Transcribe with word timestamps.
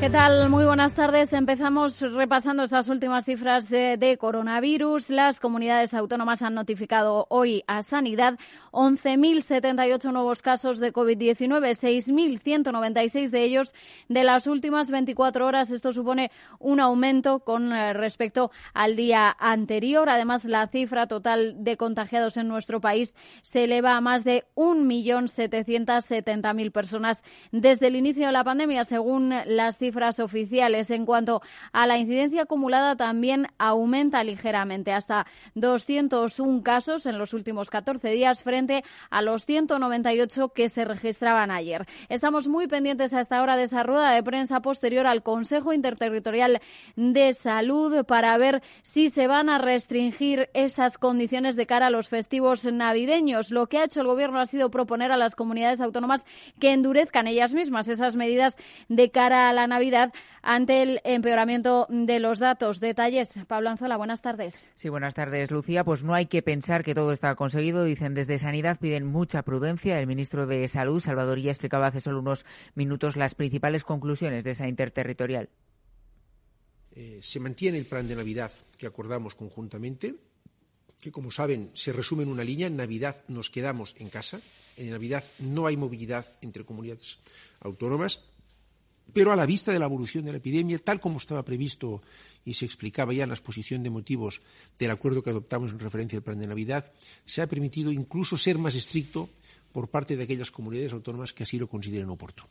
¿Qué 0.00 0.08
tal? 0.08 0.48
Muy 0.48 0.64
buenas 0.64 0.94
tardes. 0.94 1.34
Empezamos 1.34 2.00
repasando 2.00 2.62
estas 2.62 2.88
últimas 2.88 3.26
cifras 3.26 3.68
de, 3.68 4.16
coronavirus. 4.18 5.10
Las 5.10 5.40
comunidades 5.40 5.92
autónomas 5.92 6.40
han 6.40 6.54
notificado 6.54 7.26
hoy 7.28 7.64
a 7.66 7.82
Sanidad 7.82 8.38
11.078 8.72 10.10
nuevos 10.10 10.40
casos 10.40 10.78
de 10.78 10.94
COVID-19, 10.94 11.76
6.196 11.76 13.28
de 13.28 13.42
ellos 13.42 13.74
de 14.08 14.24
las 14.24 14.46
últimas 14.46 14.90
24 14.90 15.46
horas. 15.46 15.70
Esto 15.70 15.92
supone 15.92 16.30
un 16.58 16.80
aumento 16.80 17.40
con 17.40 17.74
eh, 17.74 17.92
respecto 17.92 18.50
al 18.72 18.96
día 18.96 19.36
anterior. 19.38 20.08
Además, 20.08 20.46
la 20.46 20.66
cifra 20.68 21.08
total 21.08 21.62
de 21.62 21.76
contagiados 21.76 22.38
en 22.38 22.48
nuestro 22.48 22.80
país 22.80 23.16
se 23.42 23.64
eleva 23.64 23.98
a 23.98 24.00
más 24.00 24.24
de 24.24 24.46
1.770.000 24.54 26.72
personas 26.72 27.22
desde 27.52 27.88
el 27.88 27.96
inicio 27.96 28.24
de 28.24 28.32
la 28.32 28.44
pandemia, 28.44 28.84
según 28.84 29.34
las 29.44 29.76
cifras 29.76 29.89
oficiales. 30.20 30.90
En 30.90 31.04
cuanto 31.04 31.42
a 31.72 31.86
la 31.86 31.98
incidencia 31.98 32.42
acumulada, 32.42 32.96
también 32.96 33.48
aumenta 33.58 34.24
ligeramente, 34.24 34.92
hasta 34.92 35.26
201 35.54 36.62
casos 36.62 37.06
en 37.06 37.18
los 37.18 37.34
últimos 37.34 37.70
14 37.70 38.08
días 38.10 38.42
frente 38.42 38.84
a 39.10 39.22
los 39.22 39.44
198 39.44 40.50
que 40.50 40.68
se 40.68 40.84
registraban 40.84 41.50
ayer. 41.50 41.86
Estamos 42.08 42.48
muy 42.48 42.66
pendientes 42.66 43.12
a 43.12 43.20
esta 43.20 43.42
hora 43.42 43.56
de 43.56 43.64
esa 43.64 43.82
rueda 43.82 44.12
de 44.12 44.22
prensa 44.22 44.60
posterior 44.60 45.06
al 45.06 45.22
Consejo 45.22 45.72
Interterritorial 45.72 46.60
de 46.96 47.32
Salud 47.34 48.04
para 48.06 48.36
ver 48.38 48.62
si 48.82 49.10
se 49.10 49.26
van 49.26 49.48
a 49.48 49.58
restringir 49.58 50.48
esas 50.54 50.98
condiciones 50.98 51.56
de 51.56 51.66
cara 51.66 51.88
a 51.88 51.90
los 51.90 52.08
festivos 52.08 52.64
navideños. 52.64 53.50
Lo 53.50 53.66
que 53.66 53.78
ha 53.78 53.84
hecho 53.84 54.00
el 54.00 54.06
Gobierno 54.06 54.40
ha 54.40 54.46
sido 54.46 54.70
proponer 54.70 55.12
a 55.12 55.16
las 55.16 55.34
comunidades 55.34 55.80
autónomas 55.80 56.24
que 56.58 56.72
endurezcan 56.72 57.26
ellas 57.26 57.54
mismas 57.54 57.88
esas 57.88 58.16
medidas 58.16 58.56
de 58.88 59.10
cara 59.10 59.48
a 59.48 59.52
la 59.52 59.66
Navidad 59.66 59.79
ante 60.42 60.82
el 60.82 61.00
empeoramiento 61.04 61.86
de 61.88 62.20
los 62.20 62.38
datos. 62.38 62.80
Detalles, 62.80 63.34
Pablo 63.46 63.70
Anzola, 63.70 63.96
buenas 63.96 64.22
tardes. 64.22 64.54
Sí, 64.74 64.88
buenas 64.88 65.14
tardes, 65.14 65.50
Lucía. 65.50 65.84
Pues 65.84 66.02
no 66.02 66.14
hay 66.14 66.26
que 66.26 66.42
pensar 66.42 66.84
que 66.84 66.94
todo 66.94 67.12
está 67.12 67.34
conseguido. 67.34 67.84
Dicen 67.84 68.14
desde 68.14 68.38
Sanidad, 68.38 68.78
piden 68.78 69.06
mucha 69.06 69.42
prudencia. 69.42 69.98
El 69.98 70.06
ministro 70.06 70.46
de 70.46 70.66
Salud, 70.68 71.00
Salvador 71.00 71.38
explicaba 71.48 71.88
hace 71.88 72.00
solo 72.00 72.20
unos 72.20 72.44
minutos 72.74 73.16
las 73.16 73.34
principales 73.34 73.84
conclusiones 73.84 74.44
de 74.44 74.50
esa 74.50 74.68
interterritorial. 74.68 75.48
Eh, 76.92 77.20
se 77.22 77.40
mantiene 77.40 77.78
el 77.78 77.86
plan 77.86 78.06
de 78.06 78.16
Navidad 78.16 78.50
que 78.76 78.86
acordamos 78.86 79.34
conjuntamente, 79.34 80.16
que 81.00 81.12
como 81.12 81.30
saben 81.30 81.70
se 81.74 81.92
resume 81.92 82.24
en 82.24 82.30
una 82.30 82.44
línea. 82.44 82.66
En 82.66 82.76
Navidad 82.76 83.24
nos 83.28 83.50
quedamos 83.50 83.94
en 83.98 84.08
casa. 84.10 84.40
En 84.76 84.90
Navidad 84.90 85.24
no 85.38 85.66
hay 85.66 85.76
movilidad 85.76 86.26
entre 86.42 86.64
comunidades 86.64 87.18
autónomas. 87.60 88.29
Pero 89.12 89.32
a 89.32 89.36
la 89.36 89.46
vista 89.46 89.72
de 89.72 89.78
la 89.78 89.86
evolución 89.86 90.24
de 90.24 90.32
la 90.32 90.38
epidemia, 90.38 90.78
tal 90.78 91.00
como 91.00 91.18
estaba 91.18 91.44
previsto 91.44 92.02
y 92.44 92.54
se 92.54 92.64
explicaba 92.64 93.12
ya 93.12 93.24
en 93.24 93.30
la 93.30 93.34
exposición 93.34 93.82
de 93.82 93.90
motivos 93.90 94.40
del 94.78 94.90
acuerdo 94.90 95.22
que 95.22 95.30
adoptamos 95.30 95.72
en 95.72 95.78
referencia 95.78 96.16
al 96.16 96.22
plan 96.22 96.38
de 96.38 96.46
Navidad, 96.46 96.92
se 97.24 97.42
ha 97.42 97.46
permitido 97.46 97.92
incluso 97.92 98.36
ser 98.36 98.58
más 98.58 98.74
estricto 98.74 99.28
por 99.72 99.88
parte 99.88 100.16
de 100.16 100.24
aquellas 100.24 100.50
comunidades 100.50 100.92
autónomas 100.92 101.32
que 101.32 101.44
así 101.44 101.58
lo 101.58 101.68
consideren 101.68 102.10
oportuno. 102.10 102.48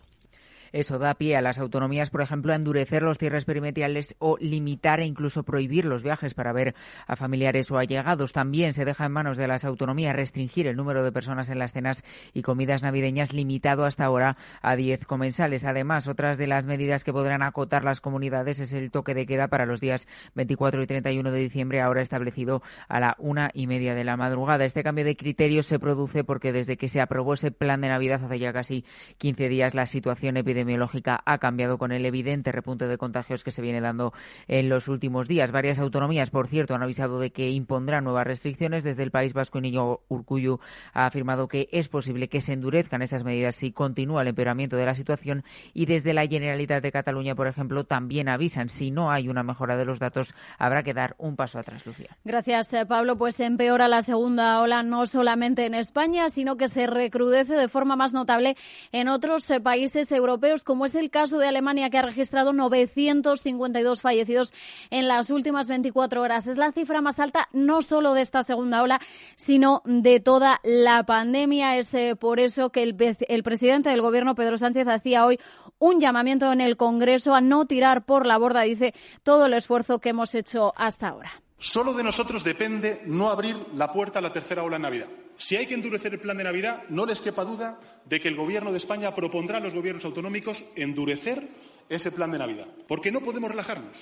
Eso 0.72 1.00
da 1.00 1.16
pie 1.16 1.36
a 1.36 1.42
las 1.42 1.60
autonomías, 1.60 2.10
por 2.10 2.22
ejemplo, 2.22 2.54
a 2.54 2.56
endurecer 2.56 3.02
los 3.04 3.18
cierres 3.18 3.46
perimetrales 3.46 4.16
o 4.20 4.38
limitar 4.40 5.00
e 5.00 5.06
incluso 5.06 5.44
prohibir 5.44 5.86
los 5.86 6.04
viajes 6.04 6.34
para 6.34 6.54
ver 6.54 6.76
a 7.08 7.16
familiares 7.16 7.72
o 7.72 7.78
allegados. 7.78 8.32
También 8.32 8.74
se 8.74 8.86
deja 8.86 9.06
en 9.06 9.12
manos 9.12 9.38
de 9.38 9.48
las 9.48 9.66
autonomías 9.66 10.16
restringir 10.16 10.68
el 10.68 10.76
número 10.76 11.04
de 11.04 11.12
personas 11.12 11.50
en 11.50 11.60
las 11.60 11.72
cenas 11.72 12.04
y 12.34 12.42
comidas 12.42 12.84
navideñas 12.84 13.34
limitado 13.34 13.86
hasta 13.86 14.06
ahora 14.06 14.38
a 14.62 14.76
10 14.76 15.06
comensales. 15.06 15.66
Además, 15.66 16.08
otras 16.08 16.38
de 16.38 16.48
las 16.48 16.66
medidas 16.66 17.04
que 17.04 17.14
podrán 17.14 17.44
acotar 17.44 17.84
las 17.84 18.02
comunidades 18.02 18.60
es 18.60 18.74
el 18.74 18.92
toque 18.92 19.14
de 19.14 19.26
queda 19.26 19.48
para 19.48 19.66
los 19.66 19.80
días 19.80 20.08
24 20.36 20.84
y 20.84 20.88
31 20.88 21.32
de 21.32 21.40
diciembre, 21.40 21.82
ahora 21.82 22.02
establecido 22.02 22.62
a 22.88 23.00
la 23.00 23.16
una 23.20 23.50
y 23.54 23.68
media 23.68 23.96
de 23.96 24.04
la 24.04 24.18
madrugada. 24.18 24.66
Este 24.66 24.84
cambio 24.84 25.06
de 25.06 25.16
criterios 25.16 25.66
se 25.66 25.80
produce 25.80 26.24
porque 26.24 26.52
desde 26.52 26.78
que 26.78 26.88
se 26.88 27.02
aprobó 27.02 27.34
ese 27.34 27.52
plan 27.52 27.82
de 27.82 27.90
Navidad 27.90 28.24
hace 28.24 28.40
ya 28.40 28.54
casi 28.54 28.86
15 29.18 29.50
días, 29.50 29.74
la 29.74 29.86
situación 29.86 30.38
epidemiológica 30.38 30.59
epidemiológica 30.60 31.22
ha 31.26 31.38
cambiado 31.38 31.78
con 31.78 31.92
el 31.92 32.06
evidente 32.06 32.52
repunte 32.52 32.88
de 32.88 32.98
contagios 32.98 33.44
que 33.44 33.52
se 33.52 33.62
viene 33.62 33.82
dando 33.82 34.14
en 34.48 34.70
los 34.70 34.88
últimos 34.88 35.28
días. 35.28 35.52
Varias 35.52 35.80
autonomías, 35.80 36.30
por 36.30 36.48
cierto, 36.48 36.76
han 36.76 36.84
avisado 36.84 37.20
de 37.20 37.32
que 37.32 37.50
impondrán 37.50 38.04
nuevas 38.04 38.28
restricciones. 38.28 38.84
Desde 38.84 39.04
el 39.04 39.12
País 39.12 39.34
Vasco, 39.34 39.62
Niño 39.62 40.00
Urcuyu 40.10 40.60
ha 40.94 41.06
afirmado 41.06 41.48
que 41.48 41.70
es 41.72 41.88
posible 41.88 42.28
que 42.28 42.42
se 42.42 42.54
endurezcan 42.54 43.02
esas 43.02 43.24
medidas 43.24 43.56
si 43.56 43.72
continúa 43.72 44.22
el 44.22 44.30
empeoramiento 44.30 44.76
de 44.76 44.86
la 44.86 44.94
situación. 44.94 45.44
Y 45.74 45.86
desde 45.86 46.14
la 46.14 46.28
Generalitat 46.28 46.84
de 46.84 46.92
Cataluña, 46.92 47.36
por 47.36 47.48
ejemplo, 47.48 47.86
también 47.86 48.28
avisan 48.30 48.70
si 48.70 48.92
no 48.92 49.12
hay 49.12 49.30
una 49.30 49.44
mejora 49.44 49.78
de 49.78 49.86
los 49.86 50.00
datos, 50.00 50.34
habrá 50.58 50.84
que 50.84 50.94
dar 50.94 51.16
un 51.18 51.36
paso 51.36 51.60
atrás, 51.60 51.86
Lucía. 51.86 52.18
Gracias, 52.24 52.74
eh, 52.74 52.86
Pablo. 52.86 53.18
Pues 53.18 53.40
empeora 53.40 53.88
la 53.88 54.02
segunda 54.02 54.62
ola 54.62 54.84
no 54.84 55.06
solamente 55.06 55.66
en 55.66 55.74
España, 55.74 56.30
sino 56.30 56.58
que 56.58 56.68
se 56.68 56.88
recrudece 56.88 57.54
de 57.54 57.70
forma 57.70 57.96
más 57.96 58.14
notable 58.14 58.56
en 58.92 59.08
otros 59.08 59.50
eh, 59.50 59.62
países 59.62 60.12
europeos 60.12 60.49
como 60.64 60.86
es 60.86 60.96
el 60.96 61.10
caso 61.10 61.38
de 61.38 61.48
Alemania, 61.48 61.90
que 61.90 61.98
ha 61.98 62.02
registrado 62.02 62.54
952 62.54 64.02
fallecidos 64.02 64.54
en 64.90 65.08
las 65.08 65.30
últimas 65.30 65.68
24 65.68 66.22
horas. 66.22 66.48
Es 66.48 66.58
la 66.58 66.72
cifra 66.72 67.02
más 67.02 67.20
alta 67.20 67.48
no 67.54 67.82
solo 67.82 68.14
de 68.14 68.22
esta 68.22 68.44
segunda 68.44 68.82
ola, 68.82 69.00
sino 69.36 69.82
de 69.86 70.20
toda 70.20 70.60
la 70.64 71.04
pandemia. 71.04 71.78
Es 71.78 71.94
eh, 71.94 72.16
por 72.16 72.40
eso 72.40 72.72
que 72.72 72.84
el, 72.84 72.96
el 73.28 73.44
presidente 73.44 73.90
del 73.90 74.02
Gobierno, 74.02 74.36
Pedro 74.36 74.58
Sánchez, 74.58 74.88
hacía 74.88 75.26
hoy 75.26 75.40
un 75.78 76.00
llamamiento 76.00 76.52
en 76.52 76.62
el 76.62 76.78
Congreso 76.78 77.36
a 77.36 77.42
no 77.42 77.66
tirar 77.66 78.06
por 78.06 78.26
la 78.26 78.38
borda, 78.38 78.62
dice, 78.62 78.94
todo 79.24 79.46
el 79.46 79.54
esfuerzo 79.54 80.00
que 80.00 80.10
hemos 80.10 80.36
hecho 80.36 80.74
hasta 80.76 81.08
ahora. 81.10 81.32
Solo 81.60 81.94
de 81.94 82.04
nosotros 82.04 82.46
depende 82.46 83.02
no 83.06 83.30
abrir 83.30 83.58
la 83.76 83.92
puerta 83.92 84.20
a 84.20 84.22
la 84.22 84.32
tercera 84.32 84.64
ola 84.64 84.78
en 84.78 84.84
Navidad. 84.84 85.08
Si 85.38 85.58
hay 85.58 85.68
que 85.68 85.74
endurecer 85.74 86.14
el 86.14 86.20
plan 86.20 86.38
de 86.38 86.46
Navidad, 86.46 86.84
no 86.88 87.06
les 87.06 87.20
quepa 87.20 87.44
duda 87.44 87.80
de 88.06 88.22
que 88.22 88.30
el 88.30 88.36
Gobierno 88.36 88.72
de 88.72 88.78
España 88.78 89.14
propondrá 89.14 89.58
a 89.58 89.62
los 89.62 89.74
gobiernos 89.74 90.06
autonómicos 90.06 90.64
endurecer 90.76 91.50
ese 91.90 92.12
plan 92.12 92.32
de 92.32 92.40
Navidad. 92.40 92.68
Porque 92.88 93.12
no 93.12 93.20
podemos 93.20 93.52
relajarnos, 93.52 93.98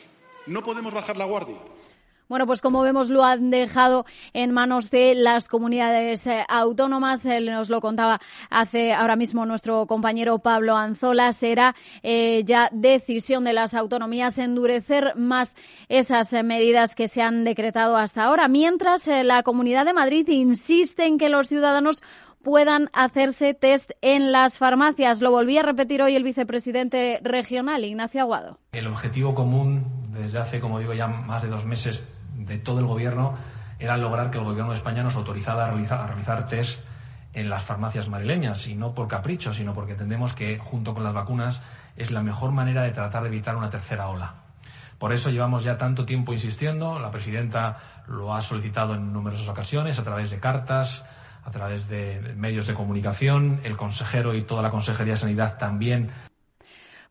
no 0.45 0.61
podemos 0.61 0.93
bajar 0.93 1.17
la 1.17 1.25
guardia. 1.25 1.57
Bueno, 2.29 2.45
pues 2.45 2.61
como 2.61 2.81
vemos 2.81 3.09
lo 3.09 3.23
han 3.23 3.51
dejado 3.51 4.05
en 4.33 4.51
manos 4.51 4.91
de 4.91 5.15
las 5.15 5.47
comunidades 5.47 6.27
eh, 6.27 6.43
autónomas. 6.49 7.23
nos 7.23 7.69
lo 7.69 7.79
contaba 7.79 8.19
hace 8.49 8.91
ahora 8.91 9.15
mismo 9.15 9.45
nuestro 9.45 9.87
compañero 9.87 10.39
Pablo 10.39 10.75
Anzola. 10.75 11.31
Será 11.31 11.73
eh, 12.03 12.43
ya 12.43 12.69
decisión 12.73 13.45
de 13.45 13.53
las 13.53 13.73
autonomías 13.73 14.37
endurecer 14.39 15.13
más 15.15 15.55
esas 15.87 16.33
eh, 16.33 16.43
medidas 16.43 16.95
que 16.95 17.07
se 17.07 17.21
han 17.21 17.45
decretado 17.45 17.95
hasta 17.95 18.25
ahora. 18.25 18.49
Mientras 18.49 19.07
la 19.07 19.43
Comunidad 19.43 19.85
de 19.85 19.93
Madrid 19.93 20.27
insiste 20.27 21.05
en 21.05 21.17
que 21.17 21.29
los 21.29 21.47
ciudadanos 21.47 22.03
puedan 22.43 22.89
hacerse 22.91 23.53
test 23.53 23.91
en 24.01 24.33
las 24.33 24.57
farmacias. 24.57 25.21
Lo 25.21 25.31
volví 25.31 25.57
a 25.57 25.63
repetir 25.63 26.01
hoy 26.01 26.15
el 26.15 26.23
vicepresidente 26.23 27.19
regional, 27.23 27.85
Ignacio 27.85 28.21
Aguado. 28.21 28.59
El 28.73 28.87
objetivo 28.87 29.33
común 29.33 29.85
desde 30.11 30.39
hace, 30.39 30.59
como 30.59 30.79
digo, 30.79 30.93
ya 30.93 31.07
más 31.07 31.43
de 31.43 31.49
dos 31.49 31.65
meses 31.65 32.03
de 32.37 32.57
todo 32.57 32.79
el 32.79 32.85
Gobierno 32.85 33.35
era 33.79 33.97
lograr 33.97 34.31
que 34.31 34.37
el 34.37 34.43
Gobierno 34.43 34.71
de 34.71 34.77
España 34.77 35.03
nos 35.03 35.15
autorizara 35.15 35.65
a 35.65 35.67
realizar, 35.69 36.37
a 36.37 36.47
test 36.47 36.83
en 37.33 37.49
las 37.49 37.63
farmacias 37.63 38.09
madrileñas, 38.09 38.67
y 38.67 38.75
no 38.75 38.93
por 38.93 39.07
capricho, 39.07 39.53
sino 39.53 39.73
porque 39.73 39.91
entendemos 39.91 40.33
que, 40.33 40.57
junto 40.57 40.93
con 40.93 41.03
las 41.03 41.13
vacunas, 41.13 41.61
es 41.95 42.09
la 42.09 42.23
mejor 42.23 42.51
manera 42.51 42.83
de 42.83 42.91
tratar 42.91 43.23
de 43.23 43.29
evitar 43.29 43.55
una 43.55 43.69
tercera 43.69 44.07
ola. 44.07 44.35
Por 44.97 45.13
eso 45.13 45.29
llevamos 45.29 45.63
ya 45.63 45.77
tanto 45.77 46.05
tiempo 46.05 46.33
insistiendo, 46.33 46.97
la 46.97 47.11
presidenta 47.11 47.77
lo 48.07 48.33
ha 48.33 48.41
solicitado 48.41 48.95
en 48.95 49.13
numerosas 49.13 49.47
ocasiones, 49.47 49.99
a 49.99 50.03
través 50.03 50.31
de 50.31 50.39
cartas, 50.39 51.05
a 51.45 51.51
través 51.51 51.87
de 51.87 52.33
medios 52.35 52.65
de 52.65 52.73
comunicación, 52.73 53.61
el 53.63 53.77
consejero 53.77 54.33
y 54.33 54.41
toda 54.41 54.61
la 54.61 54.71
Consejería 54.71 55.13
de 55.13 55.19
Sanidad 55.19 55.57
también 55.57 56.09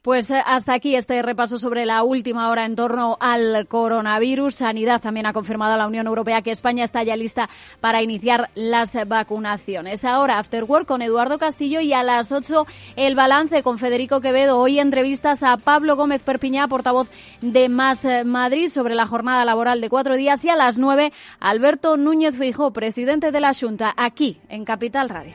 pues 0.06 0.30
eh, 0.30 0.40
hasta 0.46 0.72
aquí 0.72 0.94
este 0.94 1.20
repaso 1.20 1.58
sobre 1.58 1.84
la 1.84 2.04
última 2.04 2.48
hora 2.48 2.64
en 2.64 2.76
torno 2.76 3.16
al 3.18 3.66
coronavirus. 3.66 4.54
Sanidad 4.54 5.00
también 5.00 5.26
ha 5.26 5.32
confirmado 5.32 5.74
a 5.74 5.76
la 5.76 5.88
Unión 5.88 6.06
Europea 6.06 6.42
que 6.42 6.52
España 6.52 6.84
está 6.84 7.02
ya 7.02 7.16
lista 7.16 7.50
para 7.80 8.02
iniciar 8.02 8.48
las 8.54 8.92
vacunaciones. 9.08 10.04
Ahora, 10.04 10.38
After 10.38 10.62
Work 10.62 10.86
con 10.86 11.02
Eduardo 11.02 11.38
Castillo 11.38 11.80
y 11.80 11.92
a 11.92 12.04
las 12.04 12.30
8 12.30 12.68
el 12.94 13.16
balance 13.16 13.64
con 13.64 13.80
Federico 13.80 14.20
Quevedo. 14.20 14.60
Hoy 14.60 14.78
entrevistas 14.78 15.42
a 15.42 15.56
Pablo 15.56 15.96
Gómez 15.96 16.22
Perpiñá, 16.22 16.68
portavoz 16.68 17.10
de 17.40 17.68
Más 17.68 18.04
eh, 18.04 18.22
Madrid, 18.22 18.68
sobre 18.68 18.94
la 18.94 19.08
jornada 19.08 19.44
laboral 19.44 19.80
de 19.80 19.90
cuatro 19.90 20.14
días. 20.14 20.44
Y 20.44 20.50
a 20.50 20.54
las 20.54 20.78
9, 20.78 21.12
Alberto 21.40 21.96
Núñez 21.96 22.38
Fijó, 22.38 22.72
presidente 22.72 23.32
de 23.32 23.40
la 23.40 23.54
Junta, 23.54 23.92
aquí 23.96 24.38
en 24.50 24.64
Capital 24.64 25.08
Radio. 25.08 25.34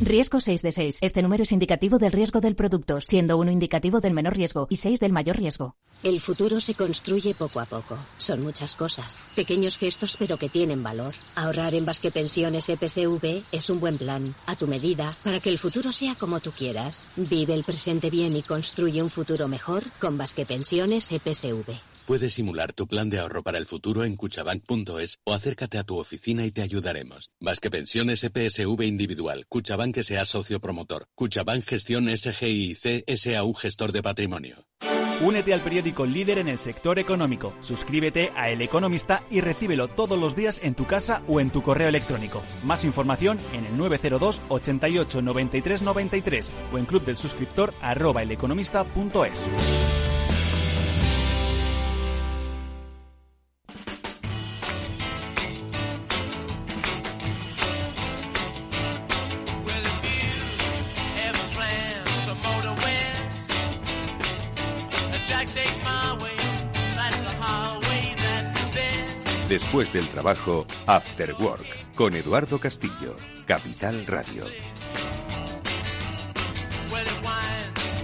Riesgo 0.00 0.40
6 0.40 0.62
de 0.62 0.70
6. 0.70 0.98
Este 1.00 1.22
número 1.22 1.42
es 1.42 1.50
indicativo 1.50 1.98
del 1.98 2.12
riesgo 2.12 2.40
del 2.40 2.54
producto, 2.54 3.00
siendo 3.00 3.36
uno 3.36 3.50
indicativo 3.50 4.00
del 4.00 4.12
menor 4.12 4.36
riesgo 4.36 4.68
y 4.70 4.76
6 4.76 5.00
del 5.00 5.12
mayor 5.12 5.36
riesgo. 5.36 5.74
El 6.04 6.20
futuro 6.20 6.60
se 6.60 6.74
construye 6.74 7.34
poco 7.34 7.58
a 7.58 7.64
poco. 7.64 7.98
Son 8.16 8.40
muchas 8.40 8.76
cosas. 8.76 9.28
Pequeños 9.34 9.76
gestos 9.76 10.16
pero 10.16 10.36
que 10.36 10.48
tienen 10.48 10.84
valor. 10.84 11.14
Ahorrar 11.34 11.74
en 11.74 11.84
Basque 11.84 12.12
Pensiones 12.12 12.68
EPSV 12.68 13.42
es 13.50 13.70
un 13.70 13.80
buen 13.80 13.98
plan, 13.98 14.36
a 14.46 14.54
tu 14.54 14.68
medida, 14.68 15.16
para 15.24 15.40
que 15.40 15.50
el 15.50 15.58
futuro 15.58 15.92
sea 15.92 16.14
como 16.14 16.38
tú 16.38 16.52
quieras. 16.52 17.08
Vive 17.16 17.54
el 17.54 17.64
presente 17.64 18.08
bien 18.08 18.36
y 18.36 18.42
construye 18.42 19.02
un 19.02 19.10
futuro 19.10 19.48
mejor 19.48 19.82
con 20.00 20.16
Basque 20.16 20.46
Pensiones 20.46 21.10
EPSV. 21.10 21.97
Puedes 22.08 22.32
simular 22.32 22.72
tu 22.72 22.86
plan 22.86 23.10
de 23.10 23.18
ahorro 23.18 23.42
para 23.42 23.58
el 23.58 23.66
futuro 23.66 24.02
en 24.02 24.16
cuchabank.es 24.16 25.18
o 25.24 25.34
acércate 25.34 25.76
a 25.76 25.84
tu 25.84 25.98
oficina 25.98 26.46
y 26.46 26.50
te 26.50 26.62
ayudaremos. 26.62 27.30
Vasque 27.38 27.70
Pensiones 27.70 28.24
EPSV 28.24 28.82
Individual, 28.84 29.44
Cuchabank 29.50 29.98
sea 29.98 30.24
socio 30.24 30.58
promotor, 30.58 31.08
Cuchabank 31.14 31.66
Gestión 31.66 32.08
SGIC 32.08 33.04
SAU 33.14 33.52
Gestor 33.52 33.92
de 33.92 34.00
Patrimonio. 34.00 34.64
Únete 35.20 35.52
al 35.52 35.60
periódico 35.60 36.06
líder 36.06 36.38
en 36.38 36.48
el 36.48 36.58
sector 36.58 36.98
económico. 36.98 37.52
Suscríbete 37.60 38.32
a 38.34 38.48
El 38.48 38.62
Economista 38.62 39.22
y 39.30 39.42
recíbelo 39.42 39.88
todos 39.88 40.18
los 40.18 40.34
días 40.34 40.62
en 40.62 40.74
tu 40.74 40.86
casa 40.86 41.22
o 41.28 41.40
en 41.40 41.50
tu 41.50 41.62
correo 41.62 41.90
electrónico. 41.90 42.42
Más 42.64 42.84
información 42.84 43.38
en 43.52 43.66
el 43.66 43.76
902 43.76 44.40
88 44.48 45.20
93 45.20 45.82
93 45.82 46.50
o 46.72 46.78
en 46.78 46.86
club 46.86 47.04
Después 69.68 69.92
del 69.92 70.08
trabajo, 70.08 70.66
After 70.86 71.34
Work, 71.34 71.94
con 71.94 72.14
Eduardo 72.14 72.58
Castillo, 72.58 73.14
Capital 73.46 74.06
Radio. 74.06 74.44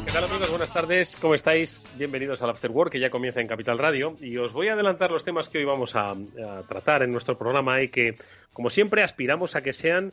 ¿Qué 0.05 0.13
tal 0.13 0.25
amigos? 0.25 0.51
Buenas 0.51 0.75
tardes, 0.75 1.17
¿cómo 1.19 1.35
estáis? 1.35 1.83
Bienvenidos 1.97 2.43
al 2.43 2.51
After 2.51 2.71
Work 2.71 2.93
que 2.93 3.01
ya 3.01 3.09
comienza 3.09 3.41
en 3.41 3.49
Capital 3.49 3.79
Radio 3.79 4.15
y 4.21 4.37
os 4.37 4.53
voy 4.53 4.69
a 4.69 4.75
adelantar 4.75 5.11
los 5.11 5.25
temas 5.25 5.49
que 5.49 5.57
hoy 5.57 5.65
vamos 5.65 5.97
a, 5.97 6.11
a 6.11 6.65
tratar 6.69 7.03
en 7.03 7.13
nuestro 7.13 7.39
programa 7.39 7.83
y 7.83 7.89
que, 7.89 8.19
como 8.53 8.69
siempre, 8.69 9.03
aspiramos 9.03 9.57
a 9.57 9.63
que 9.63 9.73
sean 9.73 10.13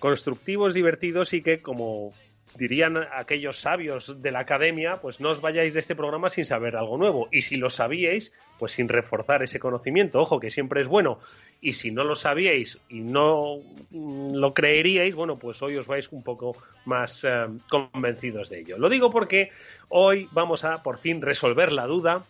constructivos, 0.00 0.74
divertidos 0.74 1.32
y 1.32 1.40
que, 1.40 1.62
como 1.62 2.12
dirían 2.56 2.96
aquellos 2.96 3.60
sabios 3.60 4.20
de 4.22 4.30
la 4.30 4.40
academia, 4.40 5.00
pues 5.00 5.20
no 5.20 5.30
os 5.30 5.40
vayáis 5.40 5.74
de 5.74 5.80
este 5.80 5.94
programa 5.94 6.30
sin 6.30 6.44
saber 6.44 6.76
algo 6.76 6.98
nuevo. 6.98 7.28
Y 7.30 7.42
si 7.42 7.56
lo 7.56 7.70
sabíais, 7.70 8.32
pues 8.58 8.72
sin 8.72 8.88
reforzar 8.88 9.42
ese 9.42 9.60
conocimiento. 9.60 10.18
Ojo, 10.20 10.40
que 10.40 10.50
siempre 10.50 10.82
es 10.82 10.88
bueno. 10.88 11.18
Y 11.60 11.74
si 11.74 11.90
no 11.90 12.04
lo 12.04 12.16
sabíais 12.16 12.78
y 12.88 13.00
no 13.00 13.58
lo 13.92 14.54
creeríais, 14.54 15.14
bueno, 15.14 15.38
pues 15.38 15.60
hoy 15.62 15.76
os 15.76 15.86
vais 15.86 16.10
un 16.10 16.22
poco 16.22 16.56
más 16.84 17.24
eh, 17.24 17.46
convencidos 17.68 18.50
de 18.50 18.60
ello. 18.60 18.78
Lo 18.78 18.88
digo 18.88 19.10
porque 19.10 19.50
hoy 19.88 20.28
vamos 20.32 20.64
a 20.64 20.82
por 20.82 20.98
fin 20.98 21.20
resolver 21.20 21.72
la 21.72 21.86
duda 21.86 22.24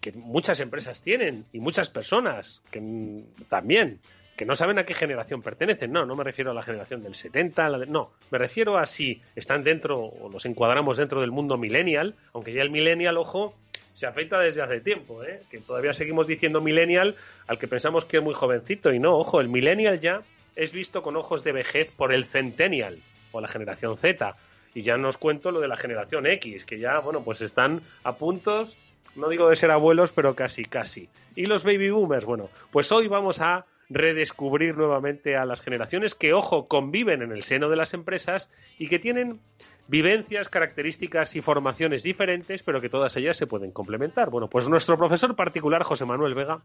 que 0.00 0.12
muchas 0.12 0.60
empresas 0.60 1.02
tienen 1.02 1.44
y 1.52 1.60
muchas 1.60 1.88
personas 1.88 2.60
que 2.70 2.80
también 3.48 4.00
que 4.36 4.44
no 4.44 4.56
saben 4.56 4.78
a 4.78 4.84
qué 4.84 4.94
generación 4.94 5.42
pertenecen. 5.42 5.92
No, 5.92 6.06
no 6.06 6.16
me 6.16 6.24
refiero 6.24 6.50
a 6.50 6.54
la 6.54 6.62
generación 6.62 7.02
del 7.02 7.14
70, 7.14 7.68
no, 7.86 8.12
me 8.30 8.38
refiero 8.38 8.78
a 8.78 8.86
si 8.86 9.20
están 9.36 9.62
dentro 9.62 9.98
o 10.00 10.28
los 10.30 10.44
encuadramos 10.46 10.96
dentro 10.96 11.20
del 11.20 11.30
mundo 11.30 11.56
millennial, 11.58 12.14
aunque 12.32 12.52
ya 12.52 12.62
el 12.62 12.70
millennial, 12.70 13.16
ojo, 13.18 13.54
se 13.94 14.06
afecta 14.06 14.38
desde 14.38 14.62
hace 14.62 14.80
tiempo, 14.80 15.22
¿eh? 15.22 15.40
que 15.50 15.58
todavía 15.58 15.92
seguimos 15.94 16.26
diciendo 16.26 16.60
millennial 16.60 17.14
al 17.46 17.58
que 17.58 17.68
pensamos 17.68 18.04
que 18.04 18.18
es 18.18 18.22
muy 18.22 18.34
jovencito 18.34 18.92
y 18.92 18.98
no, 18.98 19.16
ojo, 19.16 19.40
el 19.40 19.48
millennial 19.48 20.00
ya 20.00 20.22
es 20.56 20.72
visto 20.72 21.02
con 21.02 21.16
ojos 21.16 21.44
de 21.44 21.52
vejez 21.52 21.90
por 21.96 22.12
el 22.12 22.26
centennial 22.26 22.98
o 23.32 23.40
la 23.40 23.48
generación 23.48 23.96
Z. 23.96 24.34
Y 24.74 24.82
ya 24.82 24.96
nos 24.96 25.18
cuento 25.18 25.50
lo 25.50 25.60
de 25.60 25.68
la 25.68 25.76
generación 25.76 26.26
X, 26.26 26.64
que 26.64 26.78
ya, 26.78 26.98
bueno, 27.00 27.22
pues 27.22 27.42
están 27.42 27.82
a 28.04 28.14
puntos, 28.14 28.76
no 29.14 29.28
digo 29.28 29.50
de 29.50 29.56
ser 29.56 29.70
abuelos, 29.70 30.12
pero 30.12 30.34
casi, 30.34 30.64
casi. 30.64 31.10
Y 31.34 31.44
los 31.44 31.62
baby 31.62 31.90
boomers, 31.90 32.24
bueno, 32.24 32.48
pues 32.70 32.90
hoy 32.90 33.06
vamos 33.06 33.40
a 33.40 33.66
redescubrir 33.92 34.76
nuevamente 34.76 35.36
a 35.36 35.44
las 35.44 35.60
generaciones 35.60 36.14
que, 36.14 36.32
ojo, 36.32 36.66
conviven 36.68 37.22
en 37.22 37.32
el 37.32 37.42
seno 37.42 37.68
de 37.68 37.76
las 37.76 37.94
empresas 37.94 38.48
y 38.78 38.88
que 38.88 38.98
tienen 38.98 39.40
vivencias, 39.88 40.48
características 40.48 41.36
y 41.36 41.40
formaciones 41.40 42.02
diferentes, 42.02 42.62
pero 42.62 42.80
que 42.80 42.88
todas 42.88 43.16
ellas 43.16 43.36
se 43.36 43.46
pueden 43.46 43.72
complementar. 43.72 44.30
Bueno, 44.30 44.48
pues 44.48 44.68
nuestro 44.68 44.96
profesor 44.96 45.36
particular, 45.36 45.82
José 45.82 46.04
Manuel 46.04 46.34
Vega, 46.34 46.62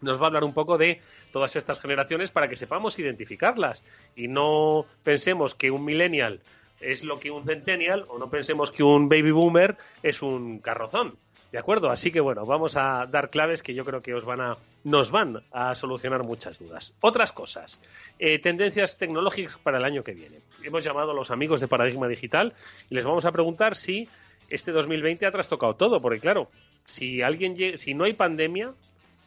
nos 0.00 0.20
va 0.20 0.24
a 0.24 0.26
hablar 0.26 0.44
un 0.44 0.54
poco 0.54 0.78
de 0.78 1.00
todas 1.32 1.56
estas 1.56 1.80
generaciones 1.80 2.30
para 2.30 2.48
que 2.48 2.56
sepamos 2.56 2.98
identificarlas 2.98 3.82
y 4.14 4.28
no 4.28 4.84
pensemos 5.02 5.54
que 5.54 5.70
un 5.70 5.84
millennial 5.84 6.40
es 6.80 7.02
lo 7.02 7.18
que 7.18 7.30
un 7.30 7.44
centennial 7.44 8.04
o 8.08 8.18
no 8.18 8.30
pensemos 8.30 8.70
que 8.70 8.82
un 8.82 9.08
baby 9.08 9.32
boomer 9.32 9.76
es 10.02 10.22
un 10.22 10.60
carrozón. 10.60 11.16
¿De 11.50 11.58
acuerdo? 11.58 11.88
Así 11.88 12.10
que 12.10 12.20
bueno, 12.20 12.44
vamos 12.44 12.76
a 12.76 13.06
dar 13.06 13.30
claves 13.30 13.62
que 13.62 13.72
yo 13.72 13.84
creo 13.84 14.02
que 14.02 14.14
os 14.14 14.24
van 14.24 14.40
a, 14.40 14.56
nos 14.84 15.10
van 15.10 15.42
a 15.50 15.74
solucionar 15.74 16.22
muchas 16.22 16.58
dudas. 16.58 16.92
Otras 17.00 17.32
cosas, 17.32 17.80
eh, 18.18 18.38
tendencias 18.38 18.98
tecnológicas 18.98 19.56
para 19.56 19.78
el 19.78 19.84
año 19.84 20.04
que 20.04 20.12
viene. 20.12 20.40
Hemos 20.62 20.84
llamado 20.84 21.12
a 21.12 21.14
los 21.14 21.30
amigos 21.30 21.60
de 21.60 21.68
Paradigma 21.68 22.06
Digital 22.06 22.52
y 22.90 22.94
les 22.94 23.04
vamos 23.06 23.24
a 23.24 23.32
preguntar 23.32 23.76
si 23.76 24.08
este 24.50 24.72
2020 24.72 25.24
ha 25.24 25.32
trastocado 25.32 25.74
todo, 25.74 26.02
porque 26.02 26.20
claro, 26.20 26.50
si 26.86 27.22
alguien 27.22 27.78
si 27.78 27.94
no 27.94 28.04
hay 28.04 28.12
pandemia, 28.12 28.72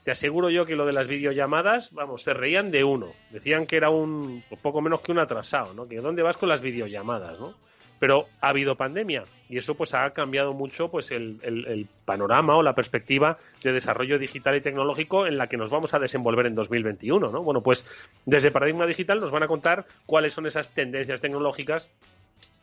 te 0.03 0.11
aseguro 0.11 0.51
yo 0.51 0.65
que 0.65 0.75
lo 0.75 0.85
de 0.85 0.93
las 0.93 1.07
videollamadas, 1.07 1.91
vamos, 1.91 2.23
se 2.23 2.33
reían 2.33 2.69
de 2.69 2.83
uno. 2.83 3.07
Decían 3.31 3.65
que 3.65 3.77
era 3.77 3.89
un 3.89 4.43
poco 4.61 4.81
menos 4.81 5.01
que 5.01 5.11
un 5.11 5.19
atrasado, 5.19 5.73
¿no? 5.73 5.87
Que 5.87 5.97
dónde 5.97 6.23
vas 6.23 6.37
con 6.37 6.49
las 6.49 6.61
videollamadas, 6.61 7.39
¿no? 7.39 7.55
Pero 8.01 8.25
ha 8.41 8.49
habido 8.49 8.77
pandemia 8.77 9.25
y 9.47 9.59
eso 9.59 9.75
pues 9.75 9.93
ha 9.93 10.09
cambiado 10.09 10.53
mucho 10.53 10.89
pues 10.89 11.11
el, 11.11 11.87
panorama 12.03 12.55
o 12.55 12.63
la 12.63 12.73
perspectiva 12.73 13.37
de 13.63 13.73
desarrollo 13.73 14.17
digital 14.17 14.55
y 14.55 14.61
tecnológico 14.61 15.27
en 15.27 15.37
la 15.37 15.45
que 15.45 15.55
nos 15.55 15.69
vamos 15.69 15.93
a 15.93 15.99
desenvolver 15.99 16.47
en 16.47 16.55
2021, 16.55 17.29
¿no? 17.29 17.43
Bueno, 17.43 17.61
pues 17.61 17.85
desde 18.25 18.49
Paradigma 18.49 18.87
Digital 18.87 19.19
nos 19.19 19.29
van 19.29 19.43
a 19.43 19.47
contar 19.47 19.85
cuáles 20.07 20.33
son 20.33 20.47
esas 20.47 20.73
tendencias 20.73 21.21
tecnológicas 21.21 21.87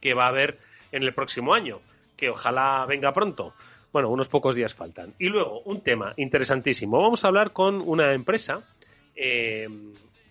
que 0.01 0.13
va 0.13 0.25
a 0.25 0.31
haber 0.31 0.59
en 0.91 1.05
el 1.05 1.15
próximo 1.15 1.55
año, 1.55 1.79
que 2.17 2.31
ojalá 2.31 2.85
venga 2.89 3.13
pronto. 3.13 3.55
Bueno, 3.93 4.11
unos 4.11 4.27
pocos 4.27 4.57
días 4.57 4.75
faltan. 4.75 5.15
Y 5.21 5.29
luego, 5.29 5.61
un 5.61 5.83
tema 5.83 6.15
interesantísimo. 6.17 7.01
Vamos 7.01 7.25
a 7.25 7.29
hablar 7.29 7.53
con 7.53 7.81
una 7.81 8.13
empresa 8.13 8.65
eh, 9.15 9.69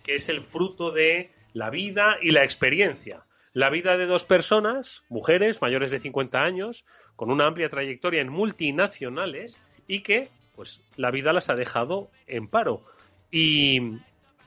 que 0.04 0.16
es 0.16 0.28
el 0.28 0.42
fruto 0.42 0.92
de 0.92 1.32
la 1.54 1.70
vida 1.70 2.18
y 2.22 2.32
la 2.32 2.44
experiencia 2.44 3.24
la 3.58 3.72
vida 3.72 3.98
de 3.98 4.06
dos 4.06 4.24
personas, 4.24 5.02
mujeres 5.10 5.64
mayores 5.64 5.90
de 5.90 6.00
50 6.00 6.44
años, 6.44 6.86
con 7.16 7.32
una 7.32 7.48
amplia 7.48 7.72
trayectoria 7.72 8.22
en 8.22 8.30
multinacionales 8.30 9.60
y 9.88 10.02
que, 10.02 10.30
pues, 10.56 10.80
la 10.96 11.10
vida 11.10 11.34
las 11.34 11.50
ha 11.50 11.56
dejado 11.56 12.12
en 12.28 12.48
paro. 12.50 12.84
¿Y 13.32 13.98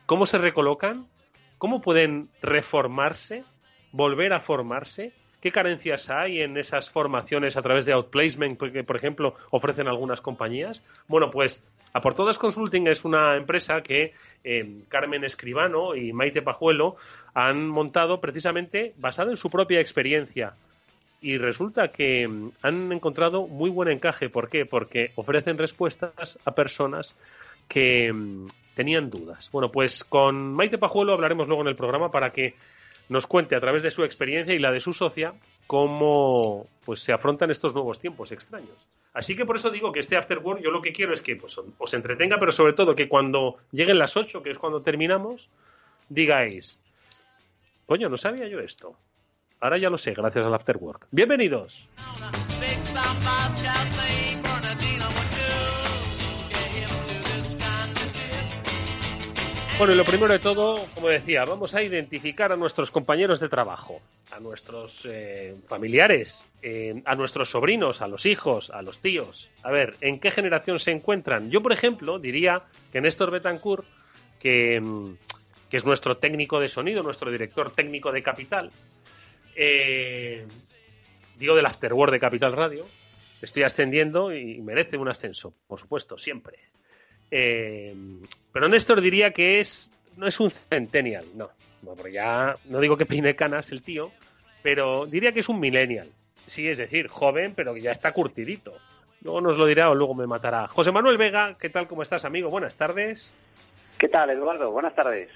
cómo 0.07 0.26
se 0.26 0.38
recolocan? 0.38 1.09
¿Cómo 1.59 1.81
pueden 1.81 2.29
reformarse? 2.40 3.43
¿Volver 3.90 4.33
a 4.33 4.38
formarse? 4.38 5.12
¿Qué 5.40 5.50
carencias 5.50 6.09
hay 6.09 6.40
en 6.40 6.57
esas 6.57 6.88
formaciones 6.88 7.57
a 7.57 7.62
través 7.62 7.87
de 7.87 7.95
outplacement 7.95 8.61
que, 8.61 8.85
por 8.85 8.95
ejemplo, 8.95 9.35
ofrecen 9.50 9.88
algunas 9.88 10.21
compañías? 10.21 10.85
Bueno, 11.09 11.33
pues 11.33 11.64
a 11.92 12.00
por 12.00 12.14
todas 12.14 12.38
Consulting 12.38 12.87
es 12.87 13.04
una 13.04 13.37
empresa 13.37 13.80
que 13.80 14.12
eh, 14.44 14.82
Carmen 14.88 15.25
Escribano 15.25 15.94
y 15.94 16.12
Maite 16.12 16.42
Pajuelo 16.42 16.97
han 17.35 17.68
montado 17.68 18.20
precisamente 18.20 18.92
basado 18.99 19.30
en 19.30 19.37
su 19.37 19.50
propia 19.50 19.80
experiencia. 19.80 20.54
Y 21.20 21.37
resulta 21.37 21.88
que 21.88 22.26
mm, 22.26 22.50
han 22.62 22.92
encontrado 22.92 23.47
muy 23.47 23.70
buen 23.70 23.88
encaje. 23.88 24.28
¿Por 24.28 24.49
qué? 24.49 24.64
Porque 24.66 25.11
ofrecen 25.16 25.59
respuestas 25.59 26.38
a 26.44 26.52
personas 26.52 27.14
que 27.68 28.12
mm, 28.12 28.47
tenían 28.75 29.11
dudas. 29.11 29.50
Bueno, 29.52 29.70
pues 29.70 30.04
con 30.04 30.54
Maite 30.54 30.78
Pajuelo 30.78 31.12
hablaremos 31.12 31.49
luego 31.49 31.62
en 31.62 31.68
el 31.68 31.76
programa 31.76 32.11
para 32.11 32.30
que 32.30 32.54
nos 33.09 33.26
cuente 33.26 33.56
a 33.56 33.61
través 33.61 33.82
de 33.82 33.90
su 33.90 34.04
experiencia 34.04 34.54
y 34.54 34.59
la 34.59 34.70
de 34.70 34.80
su 34.80 34.92
socia 34.92 35.35
cómo 35.66 36.66
pues 36.85 37.00
se 37.00 37.12
afrontan 37.12 37.50
estos 37.50 37.75
nuevos 37.75 37.99
tiempos 37.99 38.32
extraños. 38.32 38.76
Así 39.12 39.35
que 39.35 39.45
por 39.45 39.57
eso 39.57 39.71
digo 39.71 39.93
que 39.93 40.00
este 40.00 40.17
After 40.17 40.38
Work 40.38 40.62
yo 40.62 40.71
lo 40.71 40.83
que 40.83 40.93
quiero 40.93 41.12
es 41.12 41.21
que 41.21 41.37
pues, 41.37 41.57
os 41.79 41.95
entretenga, 41.95 42.38
pero 42.38 42.52
sobre 42.52 42.75
todo 42.75 42.95
que 42.95 43.09
cuando 43.09 43.57
lleguen 43.73 43.99
las 43.99 44.17
8, 44.17 44.43
que 44.43 44.50
es 44.50 44.59
cuando 44.59 44.83
terminamos, 44.83 45.49
digáis, 46.09 46.81
coño, 47.87 48.09
no 48.09 48.17
sabía 48.17 48.47
yo 48.47 48.61
esto. 48.61 48.97
Ahora 49.61 49.79
ya 49.79 49.90
lo 49.90 49.99
sé, 49.99 50.14
gracias 50.14 50.47
al 50.47 50.55
Afterwork. 50.55 51.07
Bienvenidos. 51.11 51.87
Bueno, 59.80 59.94
lo 59.94 60.04
primero 60.04 60.34
de 60.34 60.38
todo, 60.38 60.87
como 60.94 61.08
decía, 61.08 61.46
vamos 61.46 61.75
a 61.75 61.82
identificar 61.82 62.52
a 62.52 62.56
nuestros 62.56 62.90
compañeros 62.90 63.40
de 63.40 63.49
trabajo, 63.49 64.02
a 64.30 64.38
nuestros 64.38 65.00
eh, 65.04 65.56
familiares, 65.66 66.44
eh, 66.60 67.00
a 67.06 67.14
nuestros 67.14 67.49
sobrinos, 67.49 68.02
a 68.02 68.06
los 68.06 68.26
hijos, 68.26 68.68
a 68.68 68.82
los 68.82 68.99
tíos. 68.99 69.49
A 69.62 69.70
ver, 69.70 69.96
¿en 70.02 70.20
qué 70.20 70.30
generación 70.32 70.78
se 70.78 70.90
encuentran? 70.90 71.50
Yo, 71.50 71.62
por 71.62 71.72
ejemplo, 71.72 72.18
diría 72.18 72.64
que 72.92 73.00
Néstor 73.00 73.30
Betancourt, 73.30 73.87
que, 74.38 74.78
mm, 74.78 75.14
que 75.70 75.78
es 75.78 75.87
nuestro 75.87 76.18
técnico 76.18 76.60
de 76.60 76.68
sonido, 76.68 77.02
nuestro 77.02 77.30
director 77.30 77.72
técnico 77.72 78.12
de 78.12 78.22
Capital, 78.22 78.70
eh, 79.56 80.46
digo 81.38 81.56
del 81.56 81.64
Afterword 81.64 82.12
de 82.12 82.20
Capital 82.20 82.52
Radio, 82.52 82.87
estoy 83.40 83.62
ascendiendo 83.62 84.30
y 84.37 84.60
merece 84.60 84.99
un 84.99 85.08
ascenso, 85.08 85.54
por 85.66 85.80
supuesto, 85.80 86.18
siempre. 86.18 86.58
Eh, 87.30 87.94
pero 88.52 88.68
Néstor 88.68 89.00
diría 89.00 89.32
que 89.32 89.60
es 89.60 89.90
no 90.16 90.26
es 90.26 90.38
un 90.40 90.50
centennial, 90.50 91.25
no. 91.34 91.50
ya 92.12 92.56
no 92.66 92.80
digo 92.80 92.96
que 92.96 93.06
peine 93.06 93.34
canas 93.34 93.70
el 93.72 93.82
tío, 93.82 94.10
pero 94.62 95.06
diría 95.06 95.32
que 95.32 95.40
es 95.40 95.49
un 95.49 95.60
millennial. 95.60 96.10
Sí, 96.46 96.68
es 96.68 96.78
decir, 96.78 97.08
joven, 97.08 97.54
pero 97.54 97.75
que 97.75 97.80
ya 97.80 97.92
está 97.92 98.12
curtidito. 98.12 98.75
Luego 99.22 99.40
nos 99.40 99.56
lo 99.56 99.66
dirá 99.66 99.90
o 99.90 99.94
luego 99.94 100.14
me 100.14 100.26
matará. 100.26 100.66
José 100.68 100.92
Manuel 100.92 101.18
Vega, 101.18 101.56
¿qué 101.58 101.70
tal? 101.70 101.87
¿Cómo 101.87 102.02
estás, 102.02 102.25
amigo? 102.25 102.50
Buenas 102.50 102.76
tardes. 102.76 103.32
¿Qué 103.99 104.08
tal, 104.08 104.30
Eduardo? 104.30 104.70
Buenas 104.70 104.94
tardes. 104.94 105.30